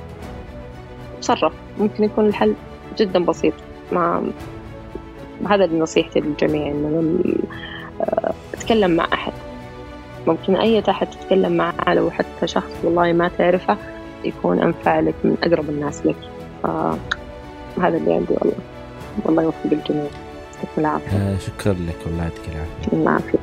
تصرف. 1.21 1.53
ممكن 1.79 2.05
يكون 2.05 2.27
الحل 2.27 2.55
جدا 2.97 3.25
بسيط. 3.25 3.55
ما 3.93 4.31
هذا 5.49 5.67
نصيحتي 5.67 6.21
للجميع 6.21 6.71
إنه 6.71 7.19
آه، 8.01 8.35
تتكلم 8.53 8.91
مع 8.91 9.09
أحد. 9.13 9.33
ممكن 10.27 10.57
أي 10.57 10.83
أحد 10.89 11.11
تتكلم 11.11 11.53
معه 11.57 11.95
لو 11.95 12.11
حتى 12.11 12.47
شخص 12.47 12.73
والله 12.85 13.13
ما 13.13 13.29
تعرفه 13.39 13.77
يكون 14.25 14.59
أنفع 14.63 15.01
لك 15.01 15.15
من 15.25 15.37
أقرب 15.43 15.71
الناس 15.71 16.07
لك. 16.07 16.17
فهذا 16.63 17.97
اللي 17.97 18.15
عندي 18.15 18.35
والله. 18.41 18.57
والله 19.25 19.43
يوفق 19.43 19.73
الجميع 19.73 20.11
يعطيكم 20.65 20.81
العافية. 20.81 21.17
آه 21.17 21.39
شكرا 21.39 21.73
لك 21.73 21.97
والله 22.07 22.23
يعطيك 22.23 22.49
العافية. 22.49 22.93
العافية. 22.93 23.39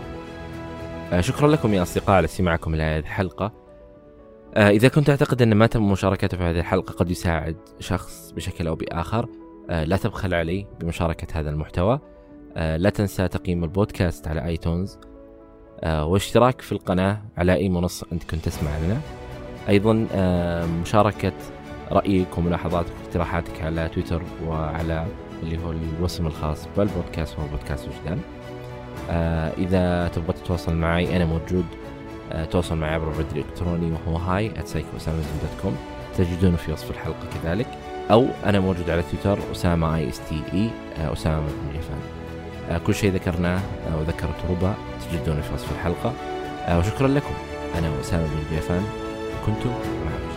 آه 1.14 1.22
شكرا 1.22 1.48
لكم 1.48 1.74
يا 1.74 1.82
أصدقاء 1.82 2.16
على 2.16 2.26
استماعكم 2.26 2.76
لهذه 2.76 3.00
الحلقة. 3.00 3.52
آه 4.56 4.70
إذا 4.70 4.88
كنت 4.88 5.08
تعتقد 5.08 5.42
أن 5.42 5.54
ما 5.54 5.68
تم 5.68 5.92
مشاركته 5.92 6.38
في 6.38 6.44
هذه 6.44 6.60
الحلقة 6.60 6.92
قد 6.92 7.12
يساعد 7.12 7.56
شخص 7.80 8.32
بشكل 8.32 8.68
أو 8.68 8.76
بآخر 8.76 9.28
آه 9.70 9.84
لا 9.84 9.98
تبخل 9.98 10.34
علي 10.34 10.68
بمشاركة 10.80 11.40
هذا 11.40 11.50
المحتوى. 11.50 12.00
آه 12.58 12.78
لا 12.78 12.90
تنسى 12.90 13.28
تقييم 13.28 13.64
البودكاست 13.64 14.28
على 14.28 14.46
آيتونز. 14.46 15.00
آه 15.80 16.06
واشتراك 16.06 16.62
في 16.62 16.72
القناة 16.72 17.22
على 17.38 17.54
أي 17.54 17.70
منصة 17.70 18.08
أنت 18.14 18.24
كنت 18.24 18.46
تسمع 18.46 18.72
لنا. 18.78 18.98
أيضا 19.70 20.08
آه 20.14 20.66
مشاركة 20.66 21.34
رأيك 21.92 22.38
وملاحظاتك 22.38 22.92
واقتراحاتك 23.04 23.62
على 23.62 23.90
تويتر 23.90 24.22
وعلى 24.48 25.06
اللي 25.44 25.58
هو 25.66 25.72
الوسم 25.72 26.28
الخاص 26.28 26.68
بالبودكاست 26.78 27.40
هو 27.40 27.46
بودكاست 27.48 27.88
وجدان. 27.88 28.20
آه 29.10 29.52
إذا 29.58 30.08
تبغى 30.08 30.34
تتواصل 30.34 30.76
معي 30.76 31.18
أنا 31.18 31.26
موجود. 31.26 31.66
آه 32.32 32.46
تواصل 32.46 32.78
معي 32.78 32.94
عبر 32.94 33.08
البريد 33.08 33.28
الإلكتروني 33.32 33.92
وهو 33.92 34.18
هاي 34.18 34.48
dot 34.48 35.62
com 35.62 35.78
تجدونه 36.18 36.58
في 36.58 36.72
وصف 36.72 36.92
الحلقة 36.92 37.28
كذلك. 37.34 37.68
أو 38.12 38.28
أنا 38.46 38.60
موجود 38.60 38.90
على 38.90 39.04
تويتر 39.04 39.40
أسامة 39.52 39.96
اي 39.96 40.10
اس 40.10 40.22
تي 40.30 40.42
اي 40.54 40.70
أسامة 41.14 41.40
بن 41.40 41.80
جفان. 41.80 42.00
آه 42.70 42.78
كل 42.78 42.96
شيء 42.96 43.12
ذكرناه 43.12 43.60
آه 43.60 43.98
وذكرته 44.00 44.50
ربى 44.50 44.74
تجدونه 45.12 45.42
في 45.42 45.54
وصف 45.54 45.72
الحلقة. 45.72 46.14
آه 46.66 46.80
وشكرا 46.80 47.08
لكم. 47.08 47.34
أنا 47.78 48.00
أسامة 48.02 48.24
بن 48.24 48.56
جيفان 48.56 48.84
كنت 49.46 49.66
معكم 49.66 50.31